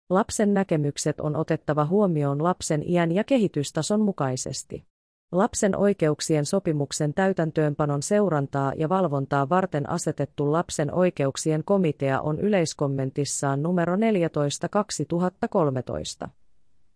[0.10, 4.91] Lapsen näkemykset on otettava huomioon lapsen iän ja kehitystason mukaisesti.
[5.32, 13.95] Lapsen oikeuksien sopimuksen täytäntöönpanon seurantaa ja valvontaa varten asetettu lapsen oikeuksien komitea on yleiskommentissaan numero
[13.95, 16.29] 14 2013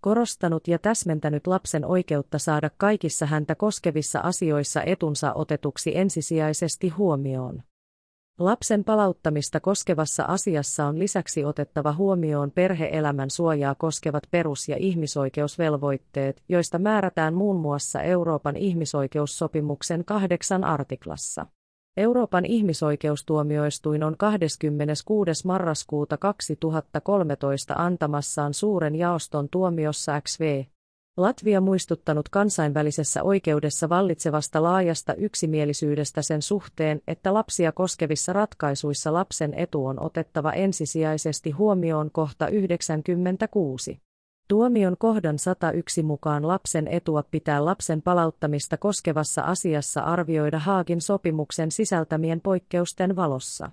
[0.05, 7.63] korostanut ja täsmentänyt lapsen oikeutta saada kaikissa häntä koskevissa asioissa etunsa otetuksi ensisijaisesti huomioon.
[8.39, 16.79] Lapsen palauttamista koskevassa asiassa on lisäksi otettava huomioon perheelämän suojaa koskevat perus- ja ihmisoikeusvelvoitteet, joista
[16.79, 21.45] määrätään muun muassa Euroopan ihmisoikeussopimuksen kahdeksan artiklassa.
[21.97, 25.47] Euroopan ihmisoikeustuomioistuin on 26.
[25.47, 30.63] marraskuuta 2013 antamassaan suuren jaoston tuomiossa XV.
[31.17, 39.85] Latvia muistuttanut kansainvälisessä oikeudessa vallitsevasta laajasta yksimielisyydestä sen suhteen, että lapsia koskevissa ratkaisuissa lapsen etu
[39.85, 43.99] on otettava ensisijaisesti huomioon kohta 96.
[44.47, 52.41] Tuomion kohdan 101 mukaan lapsen etua pitää lapsen palauttamista koskevassa asiassa arvioida Haagin sopimuksen sisältämien
[52.41, 53.71] poikkeusten valossa.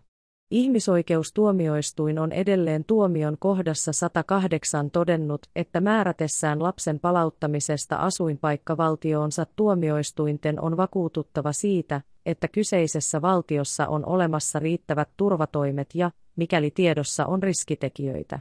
[0.53, 11.53] Ihmisoikeustuomioistuin on edelleen tuomion kohdassa 108 todennut, että määrätessään lapsen palauttamisesta asuinpaikkavaltioonsa tuomioistuinten on vakuututtava
[11.53, 18.41] siitä, että kyseisessä valtiossa on olemassa riittävät turvatoimet ja, mikäli tiedossa on riskitekijöitä,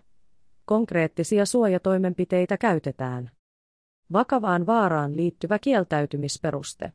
[0.66, 3.32] konkreettisia suojatoimenpiteitä käytetään.
[4.14, 6.94] Vakavaan vaaraan liittyvä kieltäytymisperuste.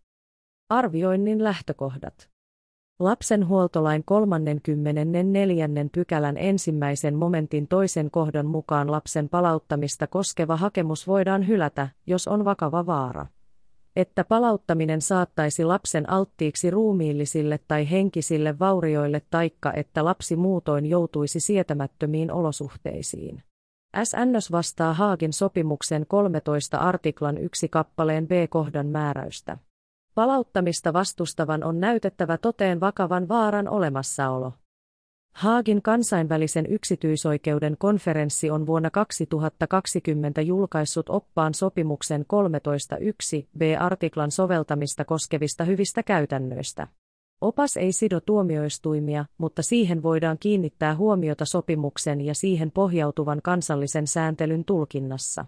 [0.69, 2.36] Arvioinnin lähtökohdat.
[2.99, 5.69] Lapsen huoltolain 34.
[5.93, 12.87] pykälän ensimmäisen momentin toisen kohdan mukaan lapsen palauttamista koskeva hakemus voidaan hylätä, jos on vakava
[12.87, 13.27] vaara.
[13.97, 22.33] Että palauttaminen saattaisi lapsen alttiiksi ruumiillisille tai henkisille vaurioille taikka että lapsi muutoin joutuisi sietämättömiin
[22.33, 23.43] olosuhteisiin.
[24.05, 29.59] SNS vastaa Haagin sopimuksen 13 artiklan 1 kappaleen B-kohdan määräystä.
[30.17, 34.53] Palauttamista vastustavan on näytettävä toteen vakavan vaaran olemassaolo.
[35.35, 42.27] Haagin kansainvälisen yksityisoikeuden konferenssi on vuonna 2020 julkaissut oppaan sopimuksen
[43.41, 46.89] 13.1 B-artiklan soveltamista koskevista hyvistä käytännöistä.
[47.41, 54.65] Opas ei sido tuomioistuimia, mutta siihen voidaan kiinnittää huomiota sopimuksen ja siihen pohjautuvan kansallisen sääntelyn
[54.65, 55.45] tulkinnassa.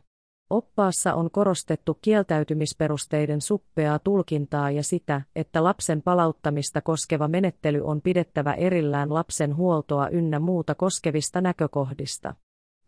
[0.51, 8.55] Oppaassa on korostettu kieltäytymisperusteiden suppeaa tulkintaa ja sitä, että lapsen palauttamista koskeva menettely on pidettävä
[8.55, 12.34] erillään lapsen huoltoa ynnä muuta koskevista näkökohdista.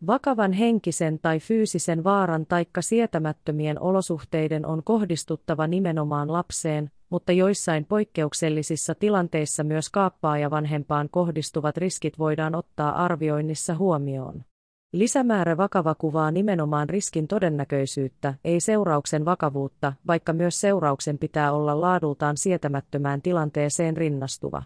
[0.07, 8.95] Vakavan henkisen tai fyysisen vaaran taikka sietämättömien olosuhteiden on kohdistuttava nimenomaan lapseen, mutta joissain poikkeuksellisissa
[8.95, 14.43] tilanteissa myös kaappaa vanhempaan kohdistuvat riskit voidaan ottaa arvioinnissa huomioon.
[14.91, 22.37] Lisämäärä vakava kuvaa nimenomaan riskin todennäköisyyttä, ei seurauksen vakavuutta, vaikka myös seurauksen pitää olla laadultaan
[22.37, 24.63] sietämättömään tilanteeseen rinnastuva.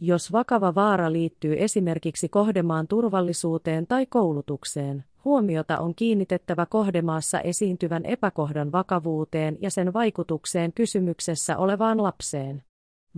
[0.00, 8.72] Jos vakava vaara liittyy esimerkiksi kohdemaan turvallisuuteen tai koulutukseen, huomiota on kiinnitettävä kohdemaassa esiintyvän epäkohdan
[8.72, 12.62] vakavuuteen ja sen vaikutukseen kysymyksessä olevaan lapseen.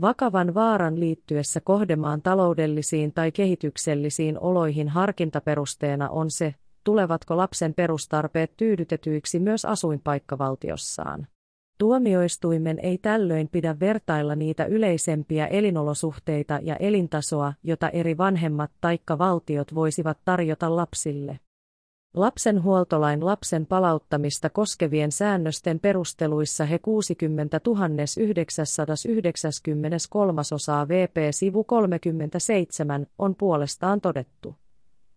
[0.01, 9.39] Vakavan vaaran liittyessä kohdemaan taloudellisiin tai kehityksellisiin oloihin harkintaperusteena on se, tulevatko lapsen perustarpeet tyydytetyiksi
[9.39, 11.27] myös asuinpaikkavaltiossaan.
[11.79, 19.75] Tuomioistuimen ei tällöin pidä vertailla niitä yleisempiä elinolosuhteita ja elintasoa, jota eri vanhemmat taikka valtiot
[19.75, 21.41] voisivat tarjota lapsille.
[22.17, 27.61] Lapsen huoltolain lapsen palauttamista koskevien säännösten perusteluissa he 60
[28.29, 34.55] 993 osaa VP sivu 37 on puolestaan todettu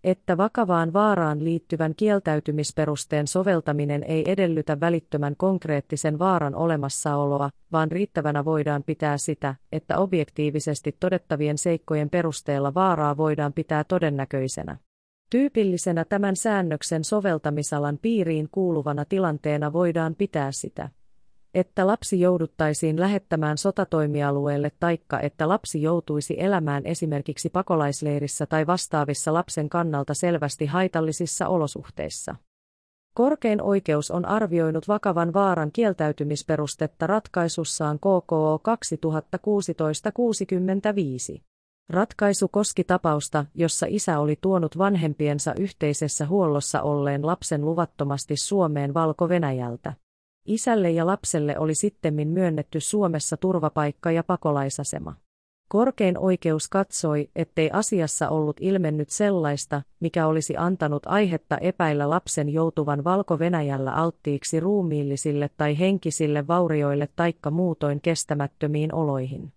[0.04, 8.84] että vakavaan vaaraan liittyvän kieltäytymisperusteen soveltaminen ei edellytä välittömän konkreettisen vaaran olemassaoloa, vaan riittävänä voidaan
[8.84, 14.78] pitää sitä, että objektiivisesti todettavien seikkojen perusteella vaaraa voidaan pitää todennäköisenä.
[15.30, 20.90] Tyypillisenä tämän säännöksen soveltamisalan piiriin kuuluvana tilanteena voidaan pitää sitä,
[21.54, 29.70] että lapsi jouduttaisiin lähettämään sotatoimialueelle taikka että lapsi joutuisi elämään esimerkiksi pakolaisleirissä tai vastaavissa lapsen
[29.70, 32.36] kannalta selvästi haitallisissa olosuhteissa.
[33.14, 38.62] Korkein oikeus on arvioinut vakavan vaaran kieltäytymisperustetta ratkaisussaan KKO
[41.38, 41.42] 2016-65.
[41.90, 49.94] Ratkaisu koski tapausta, jossa isä oli tuonut vanhempiensa yhteisessä huollossa olleen lapsen luvattomasti Suomeen Valko-Venäjältä.
[50.46, 55.16] Isälle ja lapselle oli sittemmin myönnetty Suomessa turvapaikka ja pakolaisasema.
[55.68, 63.04] Korkein oikeus katsoi, ettei asiassa ollut ilmennyt sellaista, mikä olisi antanut aihetta epäillä lapsen joutuvan
[63.04, 69.55] Valko-Venäjällä alttiiksi ruumiillisille tai henkisille vaurioille taikka muutoin kestämättömiin oloihin.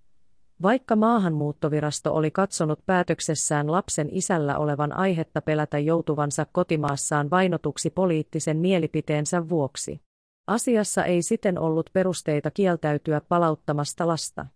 [0.63, 9.49] Vaikka maahanmuuttovirasto oli katsonut päätöksessään lapsen isällä olevan aihetta pelätä joutuvansa kotimaassaan vainotuksi poliittisen mielipiteensä
[9.49, 10.01] vuoksi.
[10.47, 14.47] Asiassa ei siten ollut perusteita kieltäytyä palauttamasta lasta.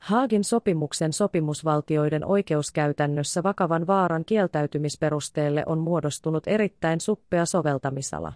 [0.00, 8.32] Haagin sopimuksen sopimusvaltioiden oikeuskäytännössä vakavan vaaran kieltäytymisperusteelle on muodostunut erittäin suppea soveltamisala.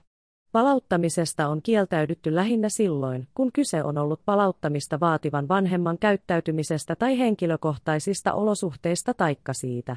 [0.56, 8.32] Palauttamisesta on kieltäydytty lähinnä silloin, kun kyse on ollut palauttamista vaativan vanhemman käyttäytymisestä tai henkilökohtaisista
[8.32, 9.96] olosuhteista taikka siitä,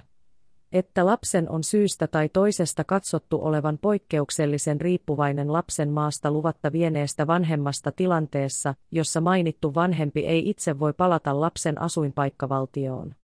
[0.72, 7.92] että lapsen on syystä tai toisesta katsottu olevan poikkeuksellisen riippuvainen lapsen maasta luvatta vieneestä vanhemmasta
[7.92, 13.16] tilanteessa, jossa mainittu vanhempi ei itse voi palata lapsen asuinpaikkavaltioon.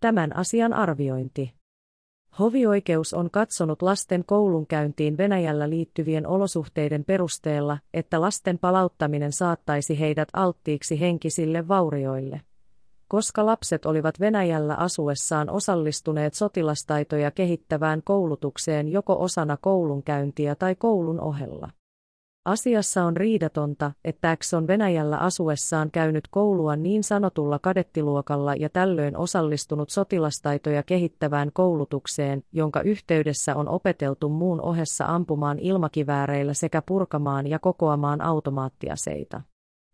[0.00, 1.57] Tämän asian arviointi.
[2.40, 11.00] Hovioikeus on katsonut lasten koulunkäyntiin Venäjällä liittyvien olosuhteiden perusteella, että lasten palauttaminen saattaisi heidät alttiiksi
[11.00, 12.40] henkisille vaurioille.
[13.08, 21.70] Koska lapset olivat Venäjällä asuessaan osallistuneet sotilastaitoja kehittävään koulutukseen joko osana koulunkäyntiä tai koulun ohella.
[22.48, 29.16] Asiassa on riidatonta, että X on Venäjällä asuessaan käynyt koulua niin sanotulla kadettiluokalla ja tällöin
[29.16, 37.58] osallistunut sotilastaitoja kehittävään koulutukseen, jonka yhteydessä on opeteltu muun ohessa ampumaan ilmakivääreillä sekä purkamaan ja
[37.58, 39.40] kokoamaan automaattiaseita.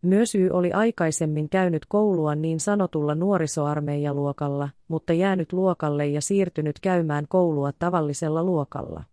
[0.03, 7.27] Myös Y oli aikaisemmin käynyt koulua niin sanotulla nuorisoarmeijaluokalla, mutta jäänyt luokalle ja siirtynyt käymään
[7.29, 9.05] koulua tavallisella luokalla.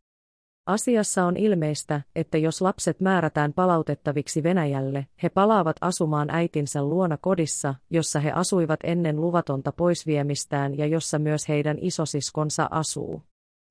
[0.71, 7.75] Asiassa on ilmeistä, että jos lapset määrätään palautettaviksi Venäjälle, he palaavat asumaan äitinsä luona kodissa,
[7.89, 13.21] jossa he asuivat ennen luvatonta poisviemistään ja jossa myös heidän isosiskonsa asuu.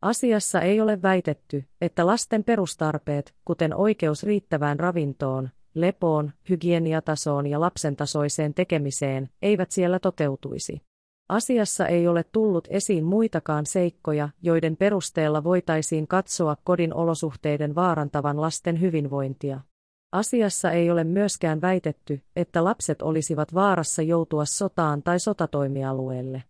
[0.02, 8.54] Asiassa ei ole väitetty, että lasten perustarpeet, kuten oikeus riittävään ravintoon, lepoon, hygieniatasoon ja lapsentasoiseen
[8.54, 10.82] tekemiseen, eivät siellä toteutuisi.
[11.30, 18.80] Asiassa ei ole tullut esiin muitakaan seikkoja, joiden perusteella voitaisiin katsoa kodin olosuhteiden vaarantavan lasten
[18.80, 19.60] hyvinvointia.
[20.12, 26.42] Asiassa ei ole myöskään väitetty, että lapset olisivat vaarassa joutua sotaan tai sotatoimialueelle.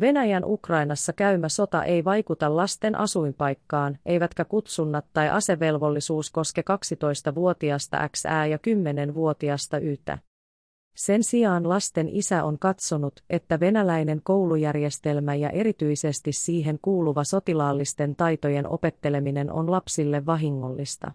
[0.00, 8.24] Venäjän Ukrainassa käymä sota ei vaikuta lasten asuinpaikkaan, eivätkä kutsunnat tai asevelvollisuus koske 12-vuotiasta X
[8.24, 10.18] ja 10-vuotiasta Ytä.
[10.94, 18.68] Sen sijaan lasten isä on katsonut, että venäläinen koulujärjestelmä ja erityisesti siihen kuuluva sotilaallisten taitojen
[18.68, 21.12] opetteleminen on lapsille vahingollista.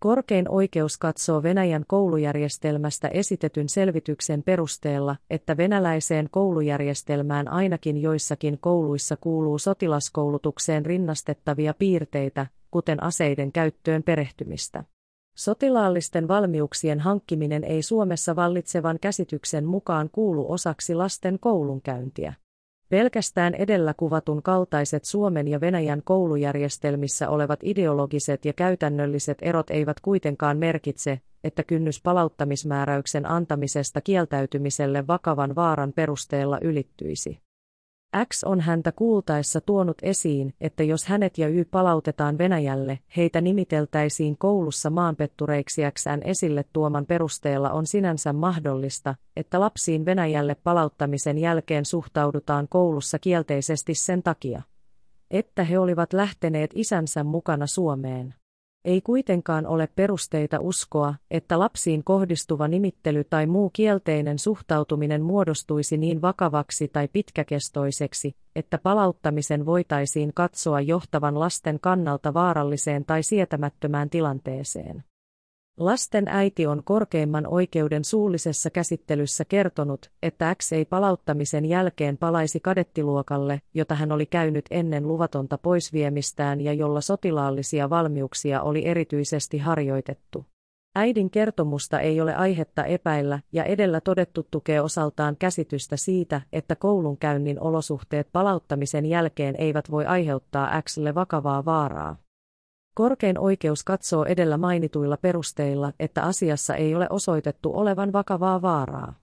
[0.00, 9.58] Korkein oikeus katsoo Venäjän koulujärjestelmästä esitetyn selvityksen perusteella, että venäläiseen koulujärjestelmään ainakin joissakin kouluissa kuuluu
[9.58, 14.84] sotilaskoulutukseen rinnastettavia piirteitä, kuten aseiden käyttöön perehtymistä.
[15.36, 22.34] Sotilaallisten valmiuksien hankkiminen ei Suomessa vallitsevan käsityksen mukaan kuulu osaksi lasten koulunkäyntiä.
[22.88, 30.58] Pelkästään edellä kuvatun kaltaiset Suomen ja Venäjän koulujärjestelmissä olevat ideologiset ja käytännölliset erot eivät kuitenkaan
[30.58, 37.45] merkitse, että kynnys palauttamismääräyksen antamisesta kieltäytymiselle vakavan vaaran perusteella ylittyisi.
[38.24, 44.38] X on häntä kuultaessa tuonut esiin, että jos hänet ja Y palautetaan Venäjälle, heitä nimiteltäisiin
[44.38, 52.68] koulussa maanpettureiksi Xn esille tuoman perusteella on sinänsä mahdollista, että lapsiin Venäjälle palauttamisen jälkeen suhtaudutaan
[52.68, 54.62] koulussa kielteisesti sen takia,
[55.30, 58.34] että he olivat lähteneet isänsä mukana Suomeen.
[58.86, 66.22] Ei kuitenkaan ole perusteita uskoa, että lapsiin kohdistuva nimittely tai muu kielteinen suhtautuminen muodostuisi niin
[66.22, 75.04] vakavaksi tai pitkäkestoiseksi, että palauttamisen voitaisiin katsoa johtavan lasten kannalta vaaralliseen tai sietämättömään tilanteeseen.
[75.80, 83.62] Lasten äiti on korkeimman oikeuden suullisessa käsittelyssä kertonut, että X ei palauttamisen jälkeen palaisi kadettiluokalle,
[83.74, 90.44] jota hän oli käynyt ennen luvatonta poisviemistään ja jolla sotilaallisia valmiuksia oli erityisesti harjoitettu.
[90.94, 97.60] Äidin kertomusta ei ole aihetta epäillä ja edellä todettu tukee osaltaan käsitystä siitä, että koulunkäynnin
[97.60, 102.25] olosuhteet palauttamisen jälkeen eivät voi aiheuttaa Xlle vakavaa vaaraa.
[102.96, 109.14] Korkein oikeus katsoo edellä mainituilla perusteilla, että asiassa ei ole osoitettu olevan vakavaa vaaraa.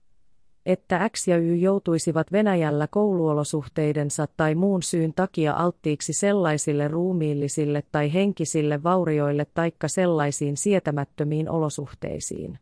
[0.66, 8.12] Että X ja Y joutuisivat Venäjällä kouluolosuhteidensa tai muun syyn takia alttiiksi sellaisille ruumiillisille tai
[8.12, 12.58] henkisille vaurioille taikka sellaisiin sietämättömiin olosuhteisiin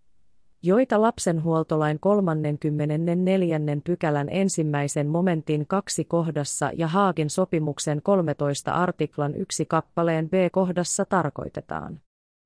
[0.65, 3.61] joita lapsenhuoltolain 34.
[3.85, 12.01] pykälän ensimmäisen momentin kaksi kohdassa ja Haagin sopimuksen 13 artiklan yksi kappaleen B-kohdassa tarkoitetaan.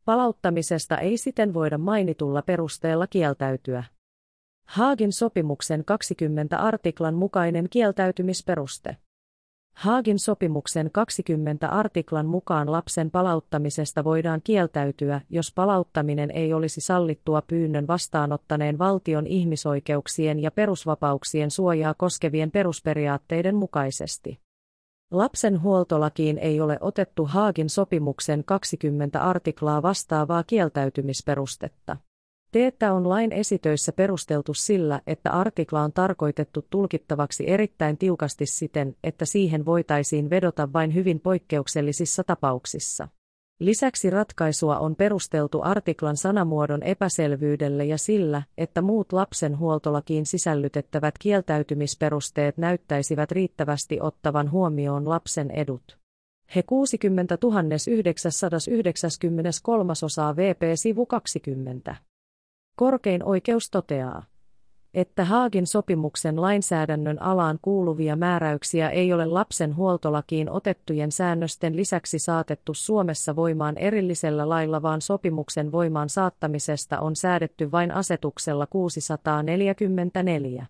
[0.05, 3.84] Palauttamisesta ei siten voida mainitulla perusteella kieltäytyä.
[4.66, 8.97] Haagin sopimuksen 20 artiklan mukainen kieltäytymisperuste.
[9.76, 17.86] Haagin sopimuksen 20 artiklan mukaan lapsen palauttamisesta voidaan kieltäytyä, jos palauttaminen ei olisi sallittua pyynnön
[17.86, 24.40] vastaanottaneen valtion ihmisoikeuksien ja perusvapauksien suojaa koskevien perusperiaatteiden mukaisesti.
[25.10, 31.96] Lapsen huoltolakiin ei ole otettu Haagin sopimuksen 20 artiklaa vastaavaa kieltäytymisperustetta.
[32.52, 39.24] Teettä on lain esitöissä perusteltu sillä, että artikla on tarkoitettu tulkittavaksi erittäin tiukasti siten, että
[39.24, 43.09] siihen voitaisiin vedota vain hyvin poikkeuksellisissa tapauksissa.
[43.60, 52.59] Lisäksi ratkaisua on perusteltu artiklan sanamuodon epäselvyydelle ja sillä, että muut lapsen huoltolakiin sisällytettävät kieltäytymisperusteet
[52.59, 55.98] näyttäisivät riittävästi ottavan huomioon lapsen edut.
[56.55, 57.39] He 60
[57.90, 61.97] 993 osaa VP sivu 20.
[62.76, 64.22] Korkein oikeus toteaa,
[64.94, 72.74] että Haagin sopimuksen lainsäädännön alaan kuuluvia määräyksiä ei ole lapsen huoltolakiin otettujen säännösten lisäksi saatettu
[72.74, 80.66] Suomessa voimaan erillisellä lailla, vaan sopimuksen voimaan saattamisesta on säädetty vain asetuksella 644.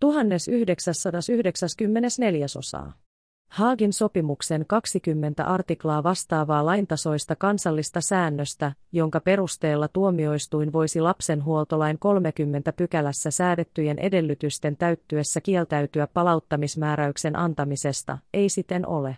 [0.00, 3.07] 1994 osaa.
[3.48, 13.30] Haagin sopimuksen 20 artiklaa vastaavaa laintasoista kansallista säännöstä, jonka perusteella tuomioistuin voisi lapsenhuoltolain 30 pykälässä
[13.30, 19.16] säädettyjen edellytysten täyttyessä kieltäytyä palauttamismääräyksen antamisesta, ei siten ole.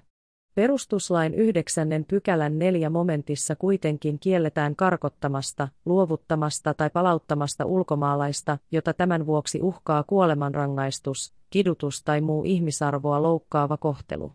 [0.54, 9.60] Perustuslain yhdeksännen pykälän neljä momentissa kuitenkin kielletään karkottamasta, luovuttamasta tai palauttamasta ulkomaalaista, jota tämän vuoksi
[9.62, 14.32] uhkaa kuolemanrangaistus, kidutus tai muu ihmisarvoa loukkaava kohtelu.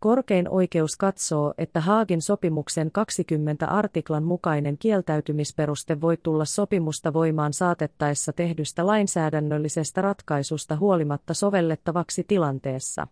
[0.00, 8.32] Korkein oikeus katsoo, että Haagin sopimuksen 20 artiklan mukainen kieltäytymisperuste voi tulla sopimusta voimaan saatettaessa
[8.32, 13.06] tehdystä lainsäädännöllisestä ratkaisusta huolimatta sovellettavaksi tilanteessa,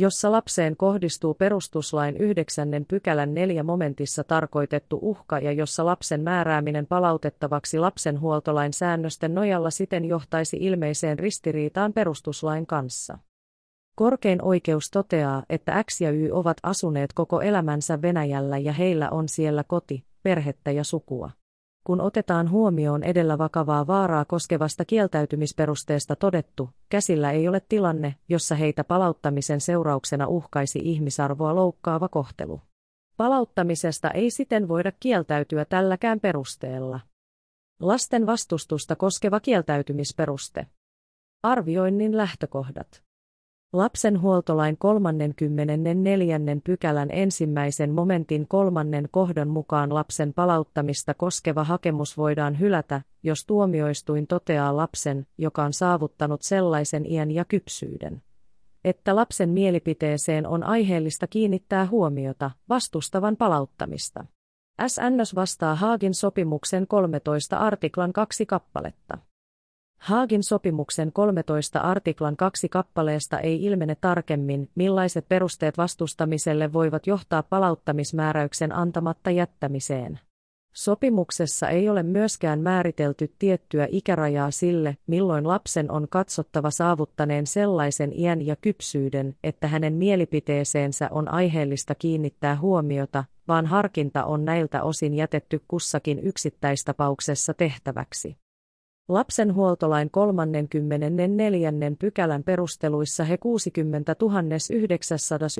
[0.00, 2.68] jossa lapseen kohdistuu perustuslain 9.
[2.88, 10.56] pykälän 4 momentissa tarkoitettu uhka ja jossa lapsen määrääminen palautettavaksi lapsenhuoltolain säännösten nojalla siten johtaisi
[10.60, 13.18] ilmeiseen ristiriitaan perustuslain kanssa.
[13.96, 19.28] Korkein oikeus toteaa, että X ja Y ovat asuneet koko elämänsä Venäjällä ja heillä on
[19.28, 21.30] siellä koti, perhettä ja sukua.
[21.84, 28.84] Kun otetaan huomioon edellä vakavaa vaaraa koskevasta kieltäytymisperusteesta todettu, käsillä ei ole tilanne, jossa heitä
[28.84, 32.60] palauttamisen seurauksena uhkaisi ihmisarvoa loukkaava kohtelu.
[33.16, 37.00] Palauttamisesta ei siten voida kieltäytyä tälläkään perusteella.
[37.80, 40.66] Lasten vastustusta koskeva kieltäytymisperuste.
[41.42, 43.02] Arvioinnin lähtökohdat.
[43.72, 46.40] Lapsenhuoltolain 34.
[46.64, 54.76] pykälän ensimmäisen momentin kolmannen kohdan mukaan lapsen palauttamista koskeva hakemus voidaan hylätä, jos tuomioistuin toteaa
[54.76, 58.22] lapsen, joka on saavuttanut sellaisen iän ja kypsyyden,
[58.84, 64.24] että lapsen mielipiteeseen on aiheellista kiinnittää huomiota vastustavan palauttamista.
[64.86, 69.18] SNS vastaa Haagin sopimuksen 13 artiklan kaksi kappaletta.
[70.00, 78.74] Haagin sopimuksen 13 artiklan kaksi kappaleesta ei ilmene tarkemmin, millaiset perusteet vastustamiselle voivat johtaa palauttamismääräyksen
[78.74, 80.20] antamatta jättämiseen.
[80.72, 88.46] Sopimuksessa ei ole myöskään määritelty tiettyä ikärajaa sille, milloin lapsen on katsottava saavuttaneen sellaisen iän
[88.46, 95.62] ja kypsyyden, että hänen mielipiteeseensä on aiheellista kiinnittää huomiota, vaan harkinta on näiltä osin jätetty
[95.68, 98.39] kussakin yksittäistapauksessa tehtäväksi.
[99.10, 101.72] Lapsenhuoltolain 34.
[101.98, 104.14] pykälän perusteluissa he 60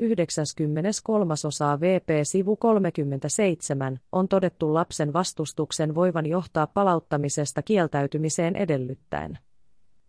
[0.01, 9.39] 993 osaa VP sivu 37 on todettu lapsen vastustuksen voivan johtaa palauttamisesta kieltäytymiseen edellyttäen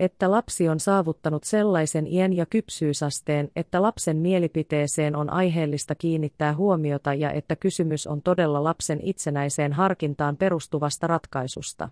[0.01, 7.14] että lapsi on saavuttanut sellaisen iän ja kypsyysasteen, että lapsen mielipiteeseen on aiheellista kiinnittää huomiota
[7.14, 11.89] ja että kysymys on todella lapsen itsenäiseen harkintaan perustuvasta ratkaisusta.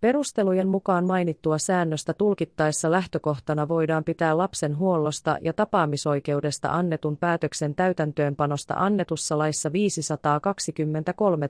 [0.00, 8.74] Perustelujen mukaan mainittua säännöstä tulkittaessa lähtökohtana voidaan pitää lapsen huollosta ja tapaamisoikeudesta annetun päätöksen täytäntöönpanosta
[8.76, 11.48] annetussa laissa 523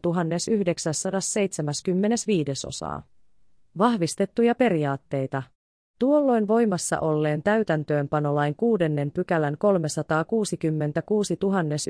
[0.51, 3.03] 975 osaa.
[3.79, 5.43] Vahvistettuja periaatteita.
[6.01, 11.39] Tuolloin voimassa olleen täytäntöönpanolain kuudennen pykälän 366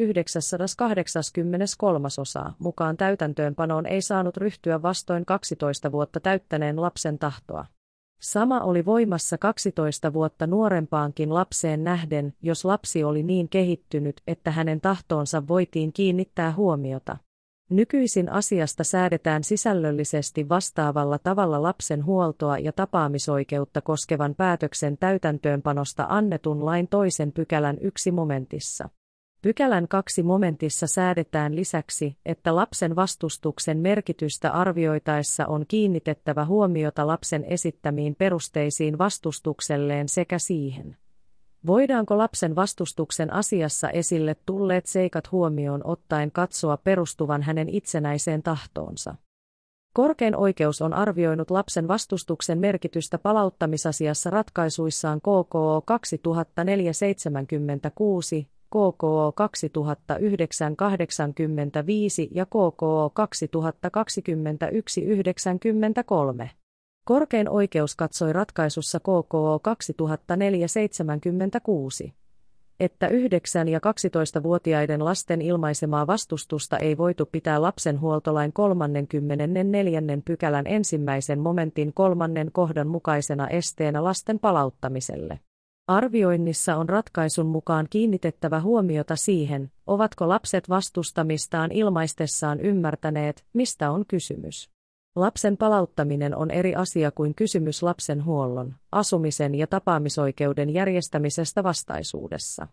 [0.00, 7.66] 983 osaa mukaan täytäntöönpanoon ei saanut ryhtyä vastoin 12 vuotta täyttäneen lapsen tahtoa.
[8.20, 14.80] Sama oli voimassa 12 vuotta nuorempaankin lapseen nähden, jos lapsi oli niin kehittynyt, että hänen
[14.80, 17.16] tahtoonsa voitiin kiinnittää huomiota.
[17.70, 26.88] Nykyisin asiasta säädetään sisällöllisesti vastaavalla tavalla lapsen huoltoa ja tapaamisoikeutta koskevan päätöksen täytäntöönpanosta annetun lain
[26.88, 28.88] toisen pykälän yksi momentissa.
[29.42, 38.14] Pykälän kaksi momentissa säädetään lisäksi, että lapsen vastustuksen merkitystä arvioitaessa on kiinnitettävä huomiota lapsen esittämiin
[38.14, 40.96] perusteisiin vastustukselleen sekä siihen,
[41.66, 49.14] Voidaanko lapsen vastustuksen asiassa esille tulleet seikat huomioon ottaen katsoa perustuvan hänen itsenäiseen tahtoonsa?
[49.94, 63.12] Korkein oikeus on arvioinut lapsen vastustuksen merkitystä palauttamisasiassa ratkaisuissaan KKO 2476, KKO 2985 ja KKO
[66.44, 66.48] 2021-93.
[67.04, 72.14] Korkein oikeus katsoi ratkaisussa KKO 2476,
[72.80, 73.12] että 9-
[73.68, 80.00] ja 12-vuotiaiden lasten ilmaisemaa vastustusta ei voitu pitää lapsenhuoltolain 34.
[80.24, 85.40] pykälän ensimmäisen momentin kolmannen kohdan mukaisena esteenä lasten palauttamiselle.
[85.88, 94.70] Arvioinnissa on ratkaisun mukaan kiinnitettävä huomiota siihen, ovatko lapset vastustamistaan ilmaistessaan ymmärtäneet, mistä on kysymys.
[95.16, 102.66] Lapsen palauttaminen on eri asia kuin kysymys lapsen huollon, asumisen ja tapaamisoikeuden järjestämisestä vastaisuudessa.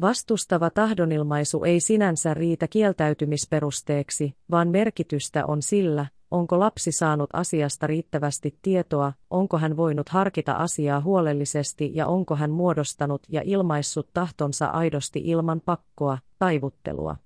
[0.00, 8.58] Vastustava tahdonilmaisu ei sinänsä riitä kieltäytymisperusteeksi, vaan merkitystä on sillä, onko lapsi saanut asiasta riittävästi
[8.62, 15.20] tietoa, onko hän voinut harkita asiaa huolellisesti ja onko hän muodostanut ja ilmaissut tahtonsa aidosti
[15.24, 17.16] ilman pakkoa, taivuttelua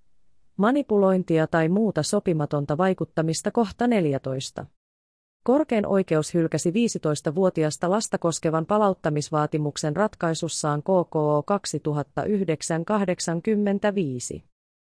[0.58, 4.66] manipulointia tai muuta sopimatonta vaikuttamista kohta 14.
[5.44, 11.44] Korkein oikeus hylkäsi 15-vuotiasta lasta koskevan palauttamisvaatimuksen ratkaisussaan KKO
[14.38, 14.42] 2009-85.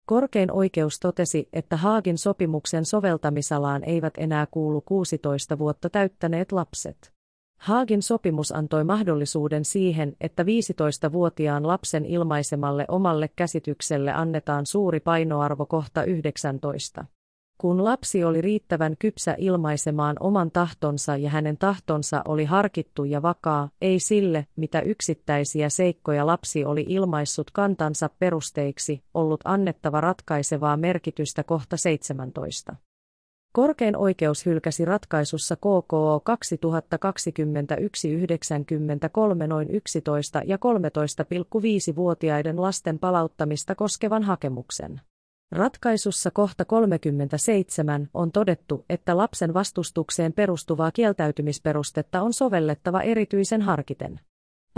[0.07, 7.20] Korkein oikeus totesi, että Haagin sopimuksen soveltamisalaan eivät enää kuulu 16 vuotta täyttäneet lapset.
[7.61, 16.05] Haagin sopimus antoi mahdollisuuden siihen, että 15-vuotiaan lapsen ilmaisemalle omalle käsitykselle annetaan suuri painoarvo kohta
[16.05, 17.05] 19.
[17.59, 23.69] Kun lapsi oli riittävän kypsä ilmaisemaan oman tahtonsa ja hänen tahtonsa oli harkittu ja vakaa,
[23.81, 31.77] ei sille, mitä yksittäisiä seikkoja lapsi oli ilmaissut kantansa perusteiksi, ollut annettava ratkaisevaa merkitystä kohta
[31.77, 32.77] 17.
[33.53, 36.23] Korkein oikeus hylkäsi ratkaisussa KKO
[39.43, 39.73] 2021-93 noin 11-
[40.45, 45.01] ja 13,5-vuotiaiden lasten palauttamista koskevan hakemuksen.
[45.53, 54.21] Ratkaisussa kohta 37 on todettu, että lapsen vastustukseen perustuvaa kieltäytymisperustetta on sovellettava erityisen harkiten.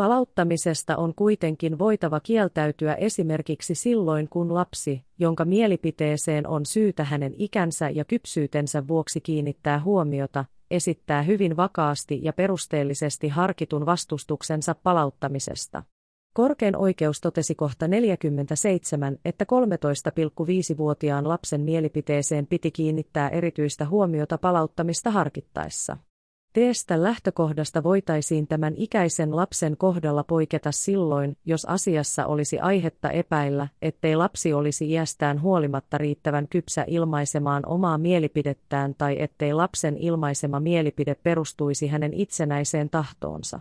[0.03, 7.91] Palauttamisesta on kuitenkin voitava kieltäytyä esimerkiksi silloin, kun lapsi, jonka mielipiteeseen on syytä hänen ikänsä
[7.91, 15.83] ja kypsyytensä vuoksi kiinnittää huomiota, esittää hyvin vakaasti ja perusteellisesti harkitun vastustuksensa palauttamisesta.
[16.35, 25.97] Korkein oikeus totesi kohta 47, että 13,5-vuotiaan lapsen mielipiteeseen piti kiinnittää erityistä huomiota palauttamista harkittaessa.
[26.53, 34.16] Teestä lähtökohdasta voitaisiin tämän ikäisen lapsen kohdalla poiketa silloin, jos asiassa olisi aihetta epäillä, ettei
[34.16, 41.87] lapsi olisi iästään huolimatta riittävän kypsä ilmaisemaan omaa mielipidettään tai ettei lapsen ilmaisema mielipide perustuisi
[41.89, 43.61] hänen itsenäiseen tahtoonsa.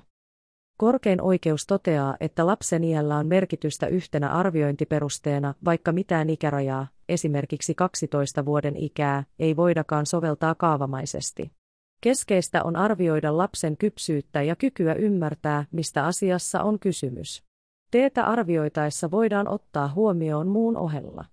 [0.77, 8.45] Korkein oikeus toteaa, että lapsen iällä on merkitystä yhtenä arviointiperusteena, vaikka mitään ikärajaa, esimerkiksi 12
[8.45, 11.60] vuoden ikää, ei voidakaan soveltaa kaavamaisesti.
[12.01, 17.43] Keskeistä on arvioida lapsen kypsyyttä ja kykyä ymmärtää, mistä asiassa on kysymys.
[17.91, 21.25] Teetä arvioitaessa voidaan ottaa huomioon muun ohella.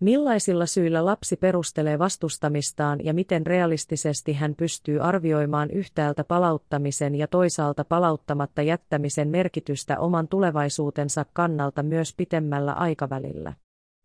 [0.00, 7.84] Millaisilla syillä lapsi perustelee vastustamistaan ja miten realistisesti hän pystyy arvioimaan yhtäältä palauttamisen ja toisaalta
[7.84, 13.52] palauttamatta jättämisen merkitystä oman tulevaisuutensa kannalta myös pitemmällä aikavälillä.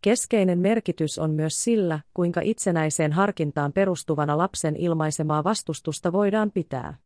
[0.02, 6.98] Keskeinen merkitys on myös sillä, kuinka itsenäiseen harkintaan perustuvana lapsen ilmaisemaa vastustusta voidaan pitää.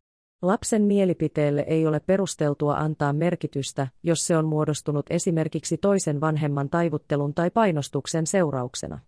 [0.42, 7.34] Lapsen mielipiteelle ei ole perusteltua antaa merkitystä, jos se on muodostunut esimerkiksi toisen vanhemman taivuttelun
[7.34, 8.98] tai painostuksen seurauksena.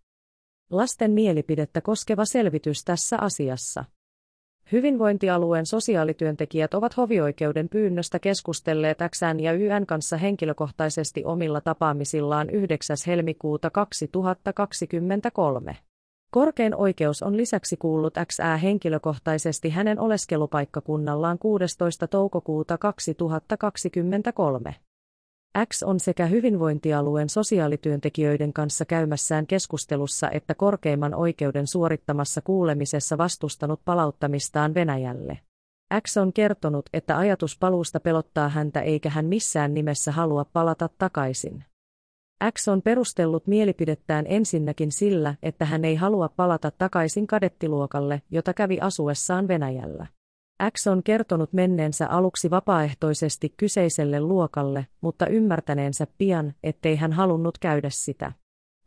[0.70, 3.84] Lasten mielipidettä koskeva selvitys tässä asiassa.
[4.72, 12.96] Hyvinvointialueen sosiaalityöntekijät ovat hovioikeuden pyynnöstä keskustelleet XN ja YN kanssa henkilökohtaisesti omilla tapaamisillaan 9.
[13.06, 15.76] helmikuuta 2023.
[16.30, 22.06] Korkein oikeus on lisäksi kuullut Xää henkilökohtaisesti hänen oleskelupaikkakunnallaan 16.
[22.06, 24.74] toukokuuta 2023.
[25.64, 34.74] X on sekä hyvinvointialueen sosiaalityöntekijöiden kanssa käymässään keskustelussa että korkeimman oikeuden suorittamassa kuulemisessa vastustanut palauttamistaan
[34.74, 35.38] Venäjälle.
[36.08, 41.64] X on kertonut, että ajatus paluusta pelottaa häntä eikä hän missään nimessä halua palata takaisin.
[42.58, 48.80] X on perustellut mielipidettään ensinnäkin sillä, että hän ei halua palata takaisin kadettiluokalle, jota kävi
[48.80, 50.06] asuessaan Venäjällä.
[50.76, 57.88] X on kertonut menneensä aluksi vapaaehtoisesti kyseiselle luokalle, mutta ymmärtäneensä pian, ettei hän halunnut käydä
[57.90, 58.32] sitä.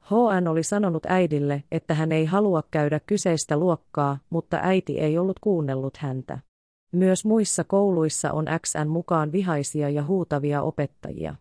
[0.06, 5.40] HN oli sanonut äidille, että hän ei halua käydä kyseistä luokkaa, mutta äiti ei ollut
[5.40, 6.40] kuunnellut häntä.
[6.92, 11.36] Myös muissa kouluissa on XN mukaan vihaisia ja huutavia opettajia.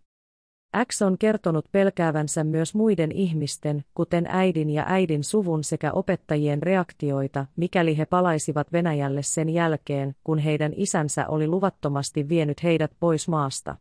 [0.84, 7.46] X on kertonut pelkäävänsä myös muiden ihmisten, kuten äidin ja äidin suvun sekä opettajien reaktioita,
[7.56, 13.76] mikäli he palaisivat Venäjälle sen jälkeen, kun heidän isänsä oli luvattomasti vienyt heidät pois maasta.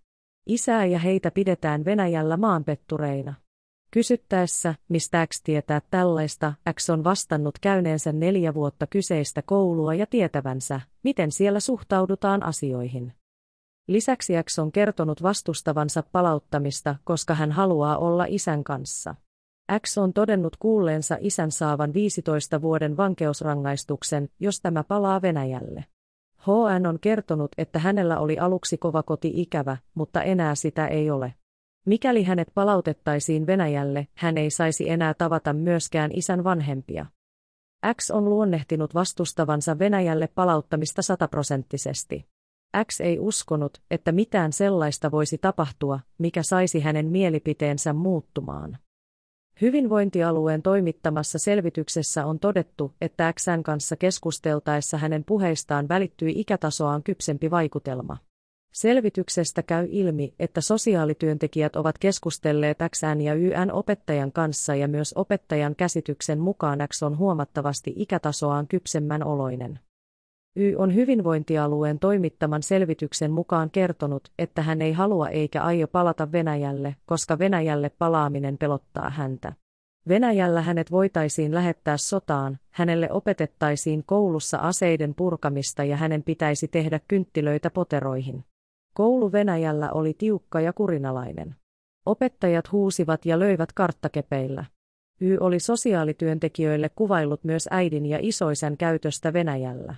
[0.47, 3.33] Isää ja heitä pidetään Venäjällä maanpettureina.
[3.91, 10.81] Kysyttäessä, mistä X tietää tällaista, X on vastannut käyneensä neljä vuotta kyseistä koulua ja tietävänsä,
[11.03, 13.13] miten siellä suhtaudutaan asioihin.
[13.87, 19.15] Lisäksi X on kertonut vastustavansa palauttamista, koska hän haluaa olla isän kanssa.
[19.85, 25.85] X on todennut kuulleensa isän saavan 15 vuoden vankeusrangaistuksen, jos tämä palaa Venäjälle.
[26.41, 31.33] HN on kertonut, että hänellä oli aluksi kova koti-ikävä, mutta enää sitä ei ole.
[31.85, 37.05] Mikäli hänet palautettaisiin Venäjälle, hän ei saisi enää tavata myöskään isän vanhempia.
[38.01, 42.25] X on luonnehtinut vastustavansa Venäjälle palauttamista sataprosenttisesti.
[42.85, 48.77] X ei uskonut, että mitään sellaista voisi tapahtua, mikä saisi hänen mielipiteensä muuttumaan.
[49.61, 58.17] Hyvinvointialueen toimittamassa selvityksessä on todettu, että Xn kanssa keskusteltaessa hänen puheistaan välittyi ikätasoaan kypsempi vaikutelma.
[58.73, 65.75] Selvityksestä käy ilmi, että sosiaalityöntekijät ovat keskustelleet XN ja YN opettajan kanssa ja myös opettajan
[65.75, 69.79] käsityksen mukaan X on huomattavasti ikätasoaan kypsemmän oloinen.
[70.59, 76.95] Y on hyvinvointialueen toimittaman selvityksen mukaan kertonut, että hän ei halua eikä aio palata Venäjälle,
[77.05, 79.53] koska Venäjälle palaaminen pelottaa häntä.
[80.07, 87.69] Venäjällä hänet voitaisiin lähettää sotaan, hänelle opetettaisiin koulussa aseiden purkamista ja hänen pitäisi tehdä kynttilöitä
[87.69, 88.43] poteroihin.
[88.93, 91.55] Koulu Venäjällä oli tiukka ja kurinalainen.
[92.05, 94.65] Opettajat huusivat ja löivät karttakepeillä.
[95.21, 99.95] Y oli sosiaalityöntekijöille kuvaillut myös äidin ja isoisän käytöstä Venäjällä.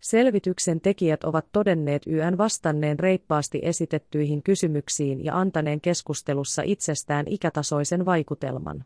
[0.00, 8.84] Selvityksen tekijät ovat todenneet YN vastanneen reippaasti esitettyihin kysymyksiin ja antaneen keskustelussa itsestään ikätasoisen vaikutelman.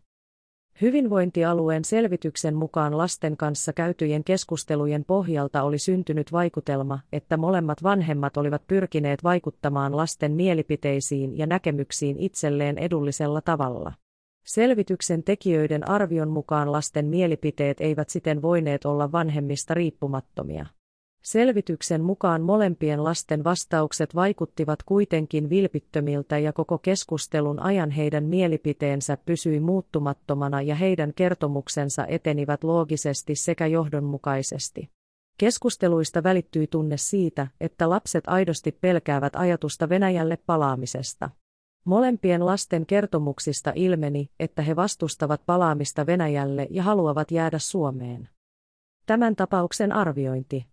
[0.80, 8.62] Hyvinvointialueen selvityksen mukaan lasten kanssa käytyjen keskustelujen pohjalta oli syntynyt vaikutelma, että molemmat vanhemmat olivat
[8.66, 13.92] pyrkineet vaikuttamaan lasten mielipiteisiin ja näkemyksiin itselleen edullisella tavalla.
[14.46, 20.66] Selvityksen tekijöiden arvion mukaan lasten mielipiteet eivät siten voineet olla vanhemmista riippumattomia.
[21.22, 29.60] Selvityksen mukaan molempien lasten vastaukset vaikuttivat kuitenkin vilpittömiltä ja koko keskustelun ajan heidän mielipiteensä pysyi
[29.60, 34.90] muuttumattomana ja heidän kertomuksensa etenivät loogisesti sekä johdonmukaisesti.
[35.38, 41.30] Keskusteluista välittyi tunne siitä, että lapset aidosti pelkäävät ajatusta Venäjälle palaamisesta.
[41.84, 48.28] Molempien lasten kertomuksista ilmeni, että he vastustavat palaamista Venäjälle ja haluavat jäädä Suomeen.
[49.06, 50.71] Tämän tapauksen arviointi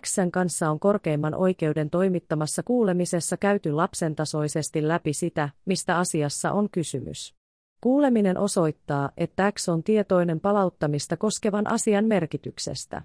[0.00, 7.34] Xn kanssa on korkeimman oikeuden toimittamassa kuulemisessa käyty lapsentasoisesti läpi sitä, mistä asiassa on kysymys.
[7.80, 13.02] Kuuleminen osoittaa, että X on tietoinen palauttamista koskevan asian merkityksestä.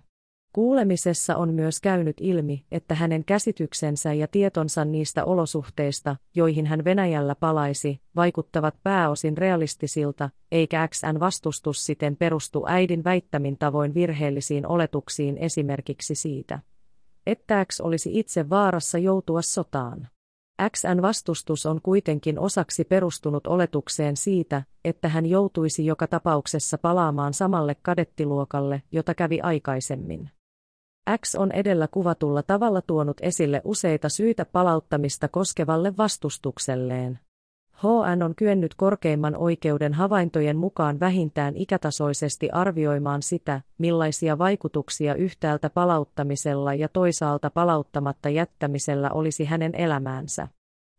[0.53, 7.35] Kuulemisessa on myös käynyt ilmi, että hänen käsityksensä ja tietonsa niistä olosuhteista, joihin hän Venäjällä
[7.35, 16.15] palaisi, vaikuttavat pääosin realistisilta, eikä XN vastustus siten perustu äidin väittämin tavoin virheellisiin oletuksiin esimerkiksi
[16.15, 16.59] siitä,
[17.27, 20.07] että X olisi itse vaarassa joutua sotaan.
[20.71, 27.75] XN vastustus on kuitenkin osaksi perustunut oletukseen siitä, että hän joutuisi joka tapauksessa palaamaan samalle
[27.81, 30.29] kadettiluokalle, jota kävi aikaisemmin.
[31.25, 37.19] X on edellä kuvatulla tavalla tuonut esille useita syitä palauttamista koskevalle vastustukselleen.
[37.77, 46.73] HN on kyennyt korkeimman oikeuden havaintojen mukaan vähintään ikätasoisesti arvioimaan sitä, millaisia vaikutuksia yhtäältä palauttamisella
[46.73, 50.47] ja toisaalta palauttamatta jättämisellä olisi hänen elämäänsä.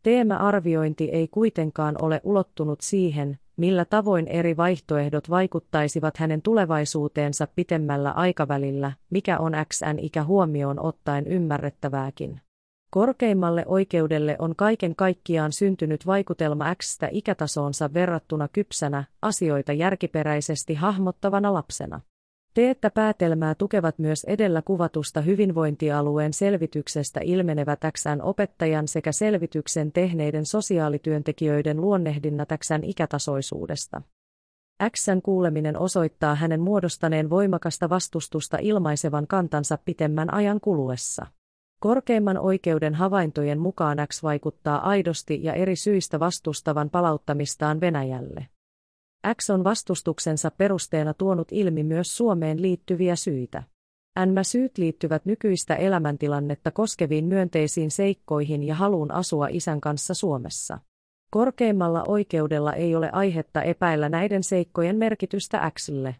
[0.02, 8.92] Teema-arviointi ei kuitenkaan ole ulottunut siihen, millä tavoin eri vaihtoehdot vaikuttaisivat hänen tulevaisuuteensa pitemmällä aikavälillä,
[9.10, 12.40] mikä on XN-ikä huomioon ottaen ymmärrettävääkin.
[12.94, 22.00] Korkeimmalle oikeudelle on kaiken kaikkiaan syntynyt vaikutelma Xstä ikätasoonsa verrattuna kypsänä, asioita järkiperäisesti hahmottavana lapsena.
[22.54, 31.80] Teettä päätelmää tukevat myös edellä kuvatusta hyvinvointialueen selvityksestä ilmenevät XN opettajan sekä selvityksen tehneiden sosiaalityöntekijöiden
[31.80, 34.02] luonnehdinnat XN ikätasoisuudesta.
[34.96, 41.26] Xn kuuleminen osoittaa hänen muodostaneen voimakasta vastustusta ilmaisevan kantansa pitemmän ajan kuluessa.
[41.84, 48.46] Korkeimman oikeuden havaintojen mukaan X vaikuttaa aidosti ja eri syistä vastustavan palauttamistaan Venäjälle.
[49.36, 53.62] X on vastustuksensa perusteena tuonut ilmi myös Suomeen liittyviä syitä.
[54.26, 60.78] NMä-syyt liittyvät nykyistä elämäntilannetta koskeviin myönteisiin seikkoihin ja haluun asua isän kanssa Suomessa.
[61.30, 66.16] Korkeimmalla oikeudella ei ole aihetta epäillä näiden seikkojen merkitystä Xlle.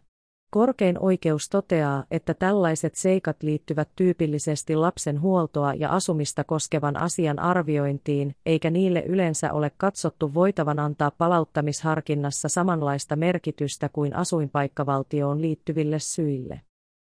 [0.55, 8.35] Korkein oikeus toteaa, että tällaiset seikat liittyvät tyypillisesti lapsen huoltoa ja asumista koskevan asian arviointiin,
[8.45, 16.61] eikä niille yleensä ole katsottu voitavan antaa palauttamisharkinnassa samanlaista merkitystä kuin asuinpaikkavaltioon liittyville syille.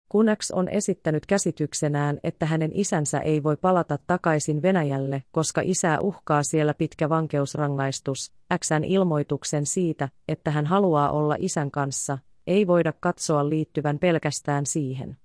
[0.09, 6.43] Kunax on esittänyt käsityksenään, että hänen isänsä ei voi palata takaisin Venäjälle, koska isää uhkaa
[6.43, 8.33] siellä pitkä vankeusrangaistus.
[8.65, 15.17] Xn ilmoituksen siitä, että hän haluaa olla isän kanssa, ei voida katsoa liittyvän pelkästään siihen.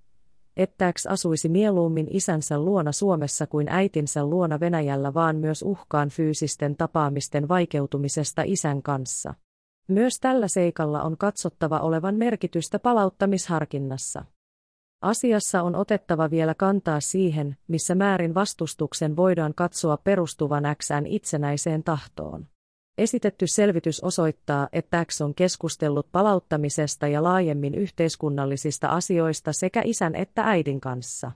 [0.57, 6.75] Että X asuisi mieluummin isänsä luona Suomessa kuin äitinsä luona Venäjällä vaan myös uhkaan fyysisten
[6.75, 9.33] tapaamisten vaikeutumisesta isän kanssa.
[9.87, 14.25] Myös tällä seikalla on katsottava olevan merkitystä palauttamisharkinnassa.
[15.01, 22.47] Asiassa on otettava vielä kantaa siihen, missä määrin vastustuksen voidaan katsoa perustuvan Xn itsenäiseen tahtoon.
[22.97, 30.43] Esitetty selvitys osoittaa, että X on keskustellut palauttamisesta ja laajemmin yhteiskunnallisista asioista sekä isän että
[30.43, 31.31] äidin kanssa.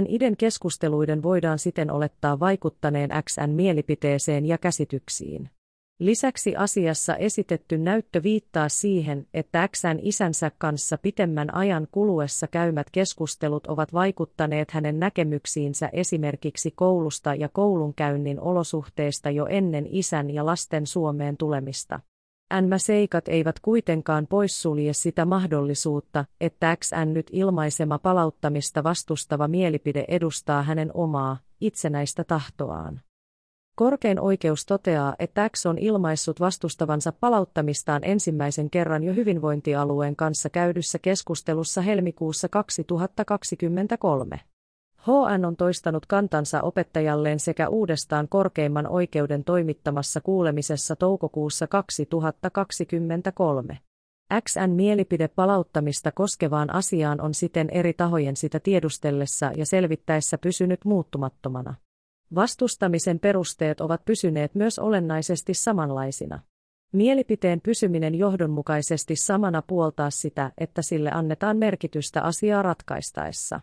[0.00, 5.50] N-iden keskusteluiden voidaan siten olettaa vaikuttaneen XN mielipiteeseen ja käsityksiin.
[6.00, 13.66] Lisäksi asiassa esitetty näyttö viittaa siihen, että Xn isänsä kanssa pitemmän ajan kuluessa käymät keskustelut
[13.66, 21.36] ovat vaikuttaneet hänen näkemyksiinsä esimerkiksi koulusta ja koulunkäynnin olosuhteista jo ennen isän ja lasten Suomeen
[21.36, 22.00] tulemista.
[22.60, 30.90] NMä-seikat eivät kuitenkaan poissulje sitä mahdollisuutta, että XN nyt ilmaisema palauttamista vastustava mielipide edustaa hänen
[30.94, 33.00] omaa, itsenäistä tahtoaan.
[33.80, 40.98] Korkein oikeus toteaa, että X on ilmaissut vastustavansa palauttamistaan ensimmäisen kerran jo hyvinvointialueen kanssa käydyssä
[40.98, 44.40] keskustelussa helmikuussa 2023.
[45.06, 53.78] HN on toistanut kantansa opettajalleen sekä uudestaan korkeimman oikeuden toimittamassa kuulemisessa toukokuussa 2023.
[54.48, 61.74] XN mielipide palauttamista koskevaan asiaan on siten eri tahojen sitä tiedustellessa ja selvittäessä pysynyt muuttumattomana.
[62.34, 66.40] Vastustamisen perusteet ovat pysyneet myös olennaisesti samanlaisina.
[66.92, 73.60] Mielipiteen pysyminen johdonmukaisesti samana puoltaa sitä, että sille annetaan merkitystä asiaa ratkaistaessa.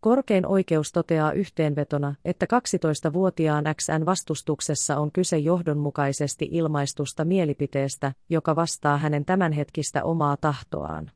[0.00, 8.98] Korkein oikeus toteaa yhteenvetona, että 12-vuotiaan XN vastustuksessa on kyse johdonmukaisesti ilmaistusta mielipiteestä, joka vastaa
[8.98, 11.10] hänen tämänhetkistä omaa tahtoaan.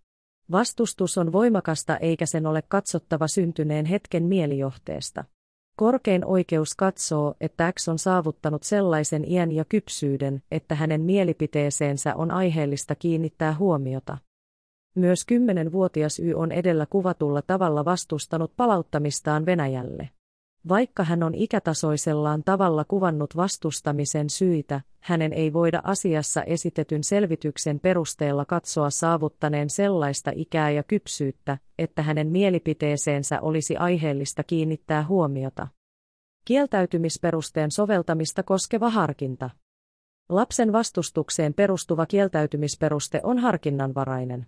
[0.51, 5.25] Vastustus on voimakasta eikä sen ole katsottava syntyneen hetken mielijohteesta.
[5.79, 12.31] Korkein oikeus katsoo, että X on saavuttanut sellaisen iän ja kypsyyden, että hänen mielipiteeseensä on
[12.31, 14.19] aiheellista kiinnittää huomiota.
[14.95, 20.09] Myös kymmenenvuotias Y on edellä kuvatulla tavalla vastustanut palauttamistaan Venäjälle.
[20.69, 28.45] Vaikka hän on ikätasoisellaan tavalla kuvannut vastustamisen syitä, hänen ei voida asiassa esitetyn selvityksen perusteella
[28.45, 35.69] katsoa saavuttaneen sellaista ikää ja kypsyyttä, että hänen mielipiteeseensä olisi aiheellista kiinnittää huomiota.
[36.45, 39.51] Kieltäytymisperusteen soveltamista koskeva harkinta.
[40.29, 44.47] Lapsen vastustukseen perustuva kieltäytymisperuste on harkinnanvarainen.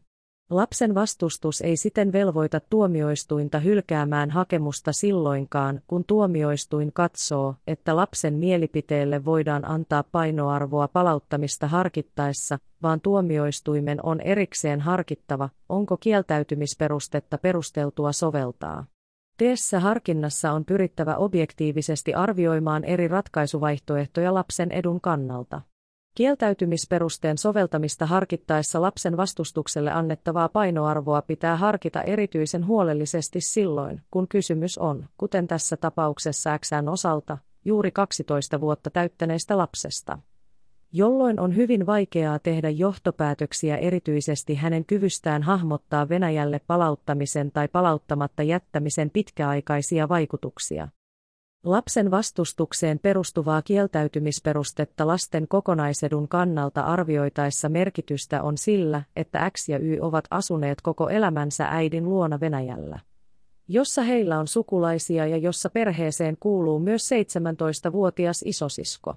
[0.51, 9.25] Lapsen vastustus ei siten velvoita tuomioistuinta hylkäämään hakemusta silloinkaan, kun tuomioistuin katsoo, että lapsen mielipiteelle
[9.25, 18.85] voidaan antaa painoarvoa palauttamista harkittaessa, vaan tuomioistuimen on erikseen harkittava, onko kieltäytymisperustetta perusteltua soveltaa.
[19.37, 25.61] Teessä harkinnassa on pyrittävä objektiivisesti arvioimaan eri ratkaisuvaihtoehtoja lapsen edun kannalta.
[26.15, 35.09] Kieltäytymisperusteen soveltamista harkittaessa lapsen vastustukselle annettavaa painoarvoa pitää harkita erityisen huolellisesti silloin, kun kysymys on,
[35.17, 40.19] kuten tässä tapauksessa XN osalta, juuri 12 vuotta täyttäneestä lapsesta.
[40.93, 49.11] Jolloin on hyvin vaikeaa tehdä johtopäätöksiä erityisesti hänen kyvystään hahmottaa Venäjälle palauttamisen tai palauttamatta jättämisen
[49.11, 50.89] pitkäaikaisia vaikutuksia.
[51.65, 59.99] Lapsen vastustukseen perustuvaa kieltäytymisperustetta lasten kokonaisedun kannalta arvioitaessa merkitystä on sillä, että X ja Y
[60.01, 62.99] ovat asuneet koko elämänsä äidin luona Venäjällä.
[63.69, 69.17] Jossa heillä on sukulaisia ja jossa perheeseen kuuluu myös 17-vuotias isosisko.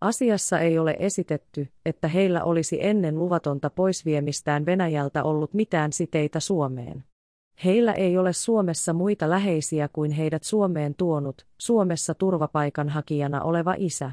[0.00, 7.04] Asiassa ei ole esitetty, että heillä olisi ennen luvatonta poisviemistään Venäjältä ollut mitään siteitä Suomeen.
[7.64, 14.12] Heillä ei ole Suomessa muita läheisiä kuin heidät Suomeen tuonut, Suomessa turvapaikanhakijana oleva isä.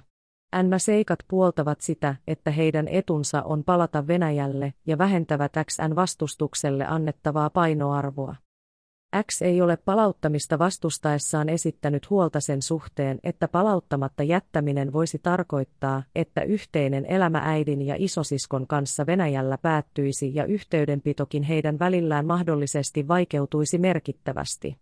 [0.56, 7.50] Nämä seikat puoltavat sitä, että heidän etunsa on palata Venäjälle ja vähentävät XN vastustukselle annettavaa
[7.50, 8.36] painoarvoa.
[9.32, 16.42] X ei ole palauttamista vastustaessaan esittänyt huolta sen suhteen, että palauttamatta jättäminen voisi tarkoittaa, että
[16.42, 24.76] yhteinen elämä äidin ja isosiskon kanssa Venäjällä päättyisi ja yhteydenpitokin heidän välillään mahdollisesti vaikeutuisi merkittävästi.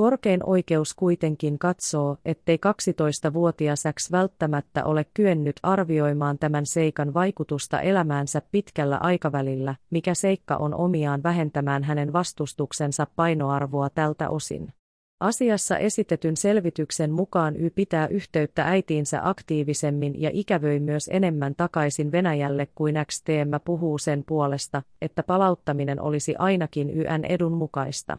[0.00, 8.42] Korkein oikeus kuitenkin katsoo, ettei 12-vuotias X välttämättä ole kyennyt arvioimaan tämän seikan vaikutusta elämäänsä
[8.52, 14.72] pitkällä aikavälillä, mikä seikka on omiaan vähentämään hänen vastustuksensa painoarvoa tältä osin.
[15.20, 22.68] Asiassa esitetyn selvityksen mukaan Y pitää yhteyttä äitiinsä aktiivisemmin ja ikävöi myös enemmän takaisin Venäjälle
[22.74, 28.18] kuin XTM puhuu sen puolesta, että palauttaminen olisi ainakin YN edun mukaista.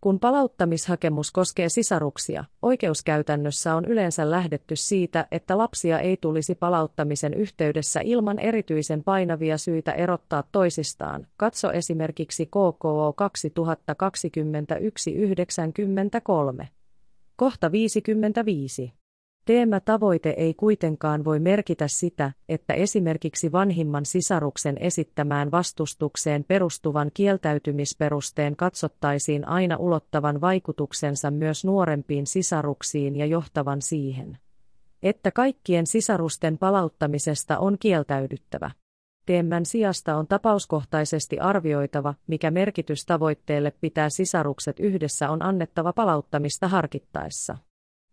[0.00, 8.00] Kun palauttamishakemus koskee sisaruksia, oikeuskäytännössä on yleensä lähdetty siitä, että lapsia ei tulisi palauttamisen yhteydessä
[8.04, 11.26] ilman erityisen painavia syitä erottaa toisistaan.
[11.36, 13.14] Katso esimerkiksi KKO
[16.62, 16.66] 2021-93.
[17.36, 18.92] Kohta 55.
[19.46, 29.48] Teemätavoite ei kuitenkaan voi merkitä sitä, että esimerkiksi vanhimman sisaruksen esittämään vastustukseen perustuvan kieltäytymisperusteen katsottaisiin
[29.48, 34.38] aina ulottavan vaikutuksensa myös nuorempiin sisaruksiin ja johtavan siihen,
[35.02, 38.70] että kaikkien sisarusten palauttamisesta on kieltäydyttävä.
[39.26, 47.58] Teemän sijasta on tapauskohtaisesti arvioitava, mikä merkitys tavoitteelle pitää sisarukset yhdessä on annettava palauttamista harkittaessa.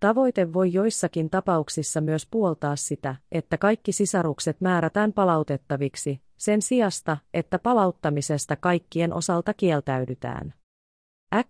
[0.04, 7.60] Tavoite voi joissakin tapauksissa myös puoltaa sitä, että kaikki sisarukset määrätään palautettaviksi, sen sijasta, että
[7.60, 10.54] palauttamisesta kaikkien osalta kieltäydytään.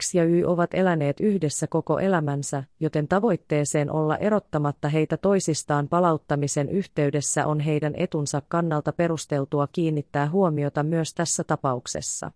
[0.02, 6.70] X ja Y ovat eläneet yhdessä koko elämänsä, joten tavoitteeseen olla erottamatta heitä toisistaan palauttamisen
[6.70, 12.32] yhteydessä on heidän etunsa kannalta perusteltua kiinnittää huomiota myös tässä tapauksessa.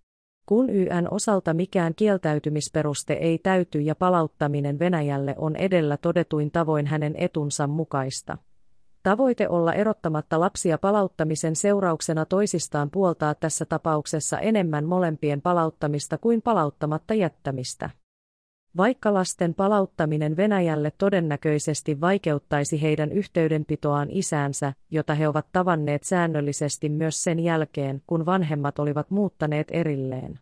[0.47, 7.15] Kun YN osalta mikään kieltäytymisperuste ei täyty ja palauttaminen Venäjälle on edellä todetuin tavoin hänen
[7.17, 8.37] etunsa mukaista.
[9.03, 17.13] Tavoite olla erottamatta lapsia palauttamisen seurauksena toisistaan puoltaa tässä tapauksessa enemmän molempien palauttamista kuin palauttamatta
[17.13, 17.89] jättämistä.
[18.77, 27.23] Vaikka lasten palauttaminen Venäjälle todennäköisesti vaikeuttaisi heidän yhteydenpitoaan isäänsä, jota he ovat tavanneet säännöllisesti myös
[27.23, 30.39] sen jälkeen, kun vanhemmat olivat muuttaneet erilleen.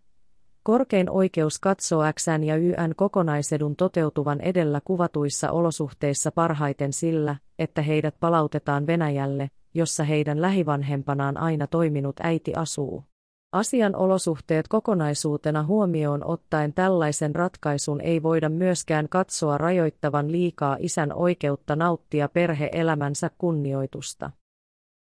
[0.64, 8.16] Korkein oikeus katsoo XN ja YN kokonaisedun toteutuvan edellä kuvatuissa olosuhteissa parhaiten sillä, että heidät
[8.20, 13.04] palautetaan Venäjälle, jossa heidän lähivanhempanaan aina toiminut äiti asuu.
[13.52, 21.76] Asian olosuhteet kokonaisuutena huomioon ottaen tällaisen ratkaisun ei voida myöskään katsoa rajoittavan liikaa isän oikeutta
[21.76, 24.32] nauttia perhe-elämänsä kunnioitusta.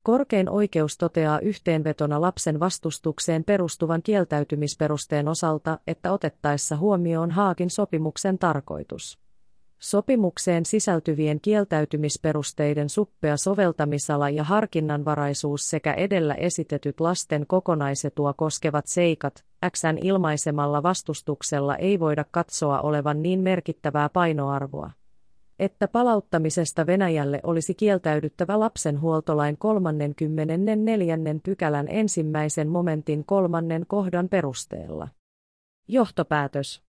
[0.04, 9.19] Korkein oikeus toteaa yhteenvetona lapsen vastustukseen perustuvan kieltäytymisperusteen osalta, että otettaessa huomioon Haakin sopimuksen tarkoitus.
[9.80, 19.98] Sopimukseen sisältyvien kieltäytymisperusteiden suppea soveltamisala ja harkinnanvaraisuus sekä edellä esitetyt lasten kokonaisetua koskevat seikat, Xn
[20.02, 24.90] ilmaisemalla vastustuksella ei voida katsoa olevan niin merkittävää painoarvoa
[25.60, 31.18] että palauttamisesta Venäjälle olisi kieltäydyttävä lapsenhuoltolain 34.
[31.42, 35.08] pykälän ensimmäisen momentin kolmannen kohdan perusteella.
[35.88, 36.89] Johtopäätös.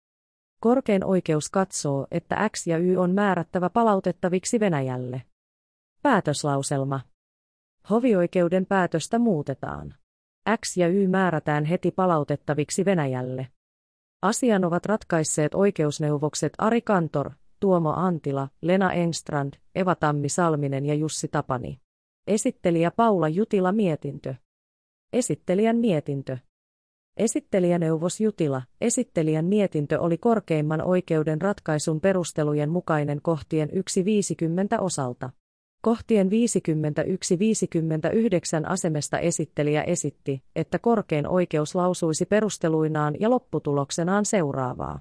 [0.60, 5.22] Korkein oikeus katsoo, että X ja Y on määrättävä palautettaviksi Venäjälle.
[6.02, 7.00] Päätöslauselma.
[7.90, 9.94] Hovioikeuden päätöstä muutetaan.
[10.60, 13.48] X ja Y määrätään heti palautettaviksi Venäjälle.
[14.22, 17.30] Asian ovat ratkaisseet oikeusneuvokset Ari Kantor,
[17.60, 21.80] Tuomo Antila, Lena Engstrand, Eva Tammi Salminen ja Jussi Tapani.
[22.26, 24.34] Esittelijä Paula Jutila mietintö.
[25.12, 26.38] Esittelijän mietintö.
[27.16, 33.76] Esittelijäneuvos Jutila, esittelijän mietintö oli korkeimman oikeuden ratkaisun perustelujen mukainen kohtien 1.50
[34.80, 35.30] osalta.
[35.82, 36.30] Kohtien 51-59
[38.66, 45.00] asemesta esittelijä esitti, että korkein oikeus lausuisi perusteluinaan ja lopputuloksenaan seuraavaa.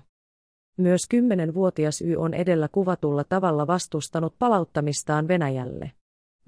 [0.78, 5.92] Myös 10-vuotias Y on edellä kuvatulla tavalla vastustanut palauttamistaan Venäjälle.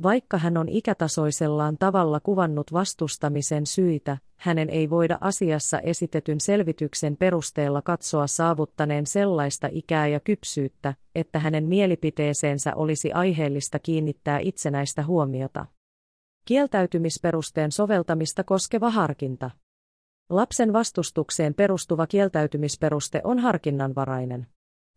[0.04, 7.82] Vaikka hän on ikätasoisellaan tavalla kuvannut vastustamisen syitä, hänen ei voida asiassa esitetyn selvityksen perusteella
[7.82, 15.66] katsoa saavuttaneen sellaista ikää ja kypsyyttä, että hänen mielipiteeseensä olisi aiheellista kiinnittää itsenäistä huomiota.
[16.46, 19.52] Kieltäytymisperusteen soveltamista koskeva harkinta.
[20.30, 24.48] Lapsen vastustukseen perustuva kieltäytymisperuste on harkinnanvarainen.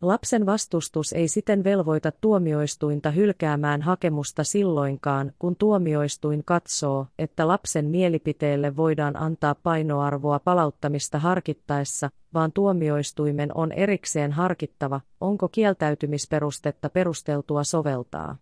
[0.02, 8.76] Lapsen vastustus ei siten velvoita tuomioistuinta hylkäämään hakemusta silloinkaan, kun tuomioistuin katsoo, että lapsen mielipiteelle
[8.76, 18.36] voidaan antaa painoarvoa palauttamista harkittaessa, vaan tuomioistuimen on erikseen harkittava, onko kieltäytymisperustetta perusteltua soveltaa.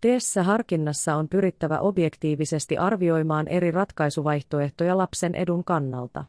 [0.00, 6.24] Teessä harkinnassa on pyrittävä objektiivisesti arvioimaan eri ratkaisuvaihtoehtoja lapsen edun kannalta.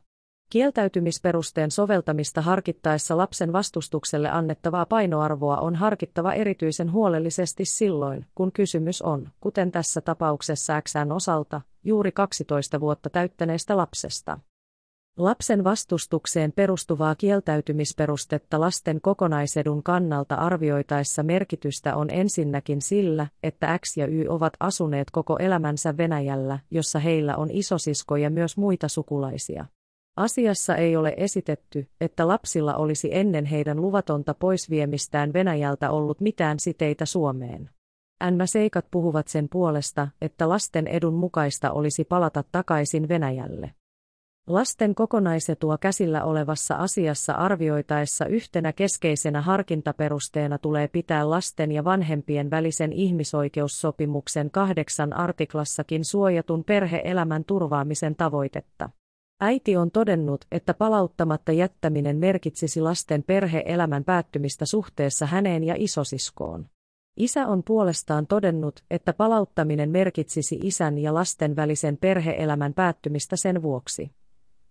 [0.53, 9.29] Kieltäytymisperusteen soveltamista harkittaessa lapsen vastustukselle annettavaa painoarvoa on harkittava erityisen huolellisesti silloin, kun kysymys on,
[9.39, 14.39] kuten tässä tapauksessa XN osalta, juuri 12 vuotta täyttäneestä lapsesta.
[15.17, 24.07] Lapsen vastustukseen perustuvaa kieltäytymisperustetta lasten kokonaisedun kannalta arvioitaessa merkitystä on ensinnäkin sillä, että X ja
[24.07, 29.65] Y ovat asuneet koko elämänsä Venäjällä, jossa heillä on isosisko ja myös muita sukulaisia.
[30.15, 37.05] Asiassa ei ole esitetty, että lapsilla olisi ennen heidän luvatonta poisviemistään Venäjältä ollut mitään siteitä
[37.05, 37.69] Suomeen.
[38.23, 43.71] Nämä seikat puhuvat sen puolesta, että lasten edun mukaista olisi palata takaisin Venäjälle.
[44.47, 52.93] Lasten kokonaisetua käsillä olevassa asiassa arvioitaessa yhtenä keskeisenä harkintaperusteena tulee pitää lasten ja vanhempien välisen
[52.93, 58.89] ihmisoikeussopimuksen kahdeksan artiklassakin suojatun perheelämän turvaamisen tavoitetta.
[59.43, 66.65] Äiti on todennut, että palauttamatta jättäminen merkitsisi lasten perhe-elämän päättymistä suhteessa häneen ja isosiskoon.
[67.17, 74.11] Isä on puolestaan todennut, että palauttaminen merkitsisi isän ja lasten välisen perheelämän päättymistä sen vuoksi.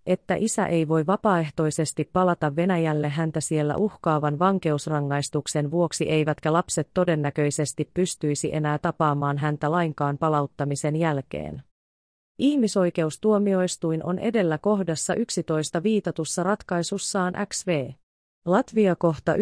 [0.06, 7.90] Että isä ei voi vapaaehtoisesti palata Venäjälle häntä siellä uhkaavan vankeusrangaistuksen vuoksi eivätkä lapset todennäköisesti
[7.94, 11.62] pystyisi enää tapaamaan häntä lainkaan palauttamisen jälkeen.
[12.42, 17.90] Ihmisoikeustuomioistuin on edellä kohdassa 11 viitatussa ratkaisussaan XV.
[18.44, 19.36] Latvia kohta 95-96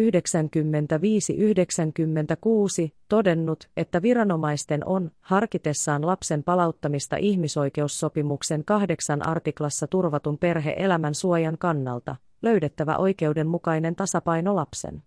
[3.09, 12.97] todennut, että viranomaisten on, harkitessaan lapsen palauttamista ihmisoikeussopimuksen kahdeksan artiklassa turvatun perhe-elämän suojan kannalta, löydettävä
[12.97, 15.03] oikeudenmukainen tasapaino lapsen,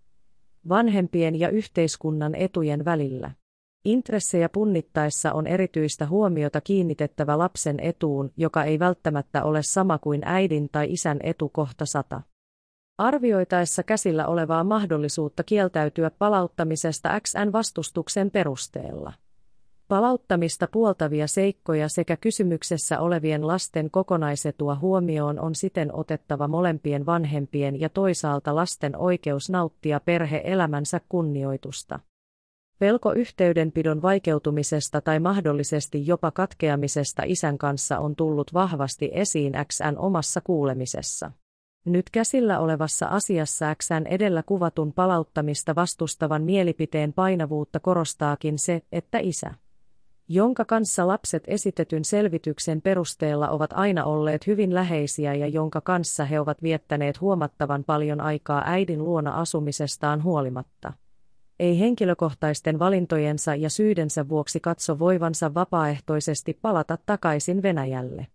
[0.69, 3.31] vanhempien ja yhteiskunnan etujen välillä.
[3.85, 10.69] Intressejä punnittaessa on erityistä huomiota kiinnitettävä lapsen etuun, joka ei välttämättä ole sama kuin äidin
[10.73, 12.21] tai isän etu kohta sata.
[12.99, 19.13] Arvioitaessa käsillä olevaa mahdollisuutta kieltäytyä palauttamisesta XN vastustuksen perusteella.
[19.89, 27.89] Palauttamista puoltavia seikkoja sekä kysymyksessä olevien lasten kokonaisetua huomioon on siten otettava molempien vanhempien ja
[27.89, 32.01] toisaalta lasten oikeus nauttia perhe-elämänsä kunnioitusta.
[32.79, 40.41] Pelko yhteydenpidon vaikeutumisesta tai mahdollisesti jopa katkeamisesta isän kanssa on tullut vahvasti esiin XN omassa
[40.41, 41.31] kuulemisessa.
[41.85, 49.55] Nyt käsillä olevassa asiassa XN edellä kuvatun palauttamista vastustavan mielipiteen painavuutta korostaakin se, että isä,
[50.29, 56.41] jonka kanssa lapset esitetyn selvityksen perusteella ovat aina olleet hyvin läheisiä ja jonka kanssa he
[56.41, 60.93] ovat viettäneet huomattavan paljon aikaa äidin luona asumisestaan huolimatta
[61.61, 68.27] ei henkilökohtaisten valintojensa ja syydensä vuoksi katso voivansa vapaaehtoisesti palata takaisin Venäjälle.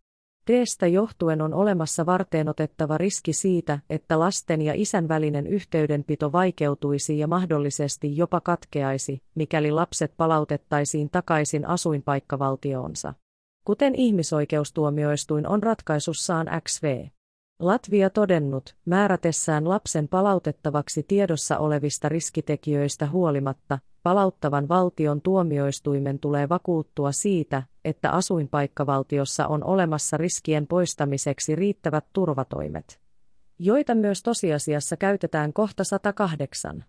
[0.45, 7.27] Teestä johtuen on olemassa varteenotettava riski siitä, että lasten ja isän välinen yhteydenpito vaikeutuisi ja
[7.27, 13.13] mahdollisesti jopa katkeaisi, mikäli lapset palautettaisiin takaisin asuinpaikkavaltioonsa.
[13.65, 17.05] Kuten ihmisoikeustuomioistuin on ratkaisussaan XV.
[17.59, 27.63] Latvia todennut, määrätessään lapsen palautettavaksi tiedossa olevista riskitekijöistä huolimatta, palauttavan valtion tuomioistuimen tulee vakuuttua siitä,
[27.85, 32.99] että asuinpaikkavaltiossa on olemassa riskien poistamiseksi riittävät turvatoimet,
[33.59, 36.85] joita myös tosiasiassa käytetään kohta 108.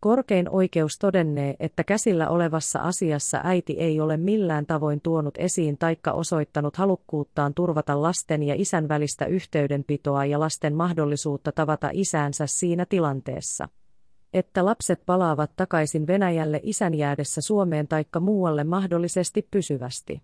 [0.00, 6.12] Korkein oikeus todennee, että käsillä olevassa asiassa äiti ei ole millään tavoin tuonut esiin taikka
[6.12, 13.68] osoittanut halukkuuttaan turvata lasten ja isän välistä yhteydenpitoa ja lasten mahdollisuutta tavata isäänsä siinä tilanteessa.
[14.32, 20.22] Että lapset palaavat takaisin Venäjälle isän jäädessä Suomeen taikka muualle mahdollisesti pysyvästi.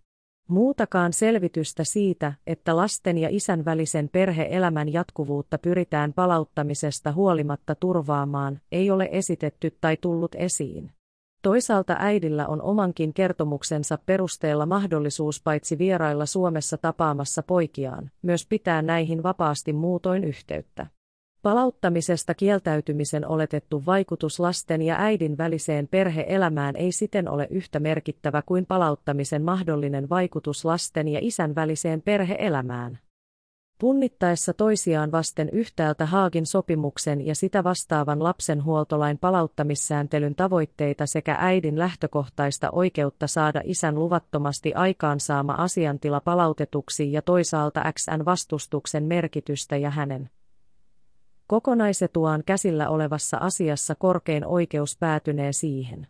[0.48, 8.90] Muutakaan selvitystä siitä, että lasten ja isän välisen perheelämän jatkuvuutta pyritään palauttamisesta huolimatta turvaamaan, ei
[8.90, 10.92] ole esitetty tai tullut esiin.
[11.42, 19.22] Toisaalta äidillä on omankin kertomuksensa perusteella mahdollisuus paitsi vierailla Suomessa tapaamassa poikiaan, myös pitää näihin
[19.22, 20.86] vapaasti muutoin yhteyttä.
[21.44, 28.66] Palauttamisesta kieltäytymisen oletettu vaikutus lasten ja äidin väliseen perheelämään ei siten ole yhtä merkittävä kuin
[28.66, 32.98] palauttamisen mahdollinen vaikutus lasten ja isän väliseen perheelämään.
[33.78, 42.70] Punnittaessa toisiaan vasten yhtäältä Haagin sopimuksen ja sitä vastaavan lapsenhuoltolain palauttamissääntelyn tavoitteita sekä äidin lähtökohtaista
[42.70, 50.30] oikeutta saada isän luvattomasti aikaansaama asiantila palautetuksi ja toisaalta XN vastustuksen merkitystä ja hänen
[51.46, 56.06] Kokonaisetuaan käsillä olevassa asiassa korkein oikeus päätynee siihen,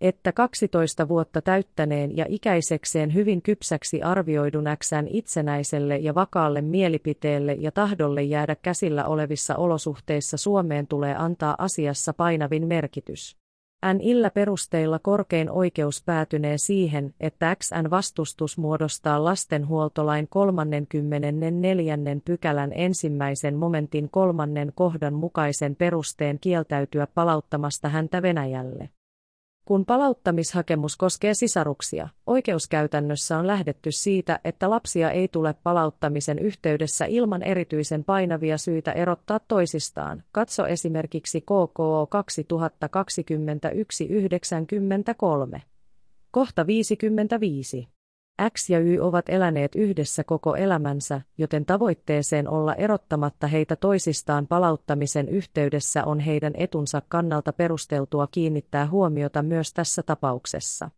[0.00, 7.72] että 12 vuotta täyttäneen ja ikäisekseen hyvin kypsäksi arvioidun äksän itsenäiselle ja vakaalle mielipiteelle ja
[7.72, 13.39] tahdolle jäädä käsillä olevissa olosuhteissa Suomeen tulee antaa asiassa painavin merkitys.
[13.86, 21.98] N illä perusteilla korkein oikeus päätynee siihen, että XN vastustus muodostaa lastenhuoltolain 34.
[22.24, 28.90] pykälän ensimmäisen momentin kolmannen kohdan mukaisen perusteen kieltäytyä palauttamasta häntä Venäjälle.
[29.70, 37.42] Kun palauttamishakemus koskee sisaruksia, oikeuskäytännössä on lähdetty siitä, että lapsia ei tule palauttamisen yhteydessä ilman
[37.42, 40.22] erityisen painavia syitä erottaa toisistaan.
[40.32, 42.08] Katso esimerkiksi KKO
[45.56, 45.60] 2021-93.
[46.30, 47.88] Kohta 55.
[48.50, 55.28] X ja Y ovat eläneet yhdessä koko elämänsä, joten tavoitteeseen olla erottamatta heitä toisistaan palauttamisen
[55.28, 60.90] yhteydessä on heidän etunsa kannalta perusteltua kiinnittää huomiota myös tässä tapauksessa.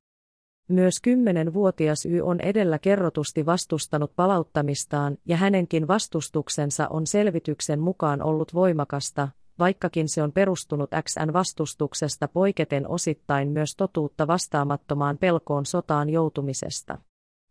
[0.69, 8.55] Myös kymmenenvuotias Y on edellä kerrotusti vastustanut palauttamistaan, ja hänenkin vastustuksensa on selvityksen mukaan ollut
[8.55, 9.29] voimakasta,
[9.59, 16.99] vaikkakin se on perustunut XN vastustuksesta poiketen osittain myös totuutta vastaamattomaan pelkoon sotaan joutumisesta.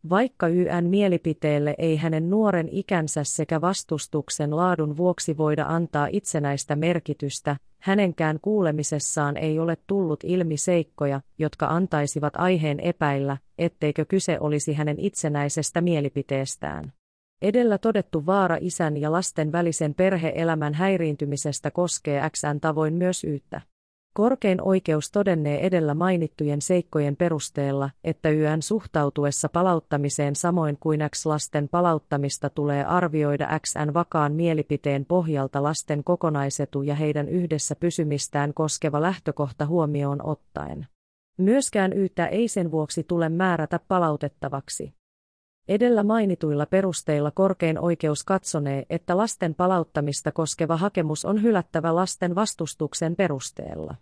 [0.10, 7.56] Vaikka YN mielipiteelle ei hänen nuoren ikänsä sekä vastustuksen laadun vuoksi voida antaa itsenäistä merkitystä,
[7.80, 14.99] hänenkään kuulemisessaan ei ole tullut ilmi seikkoja, jotka antaisivat aiheen epäillä, etteikö kyse olisi hänen
[14.99, 16.94] itsenäisestä mielipiteestään.
[17.41, 23.61] Edellä todettu vaara isän ja lasten välisen perheelämän häiriintymisestä koskee XN tavoin myös yyttä.
[24.14, 32.50] Korkein oikeus todennee edellä mainittujen seikkojen perusteella, että YN suhtautuessa palauttamiseen samoin kuin X-lasten palauttamista
[32.50, 40.26] tulee arvioida XN vakaan mielipiteen pohjalta lasten kokonaisetu ja heidän yhdessä pysymistään koskeva lähtökohta huomioon
[40.26, 40.88] ottaen.
[41.38, 45.01] Myöskään yyttä ei sen vuoksi tule määrätä palautettavaksi.
[45.68, 53.16] Edellä mainituilla perusteilla korkein oikeus katsonee, että lasten palauttamista koskeva hakemus on hylättävä lasten vastustuksen
[53.16, 53.96] perusteella.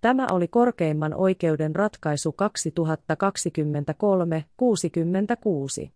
[0.00, 2.34] Tämä oli korkeimman oikeuden ratkaisu
[5.86, 5.90] 2023-66.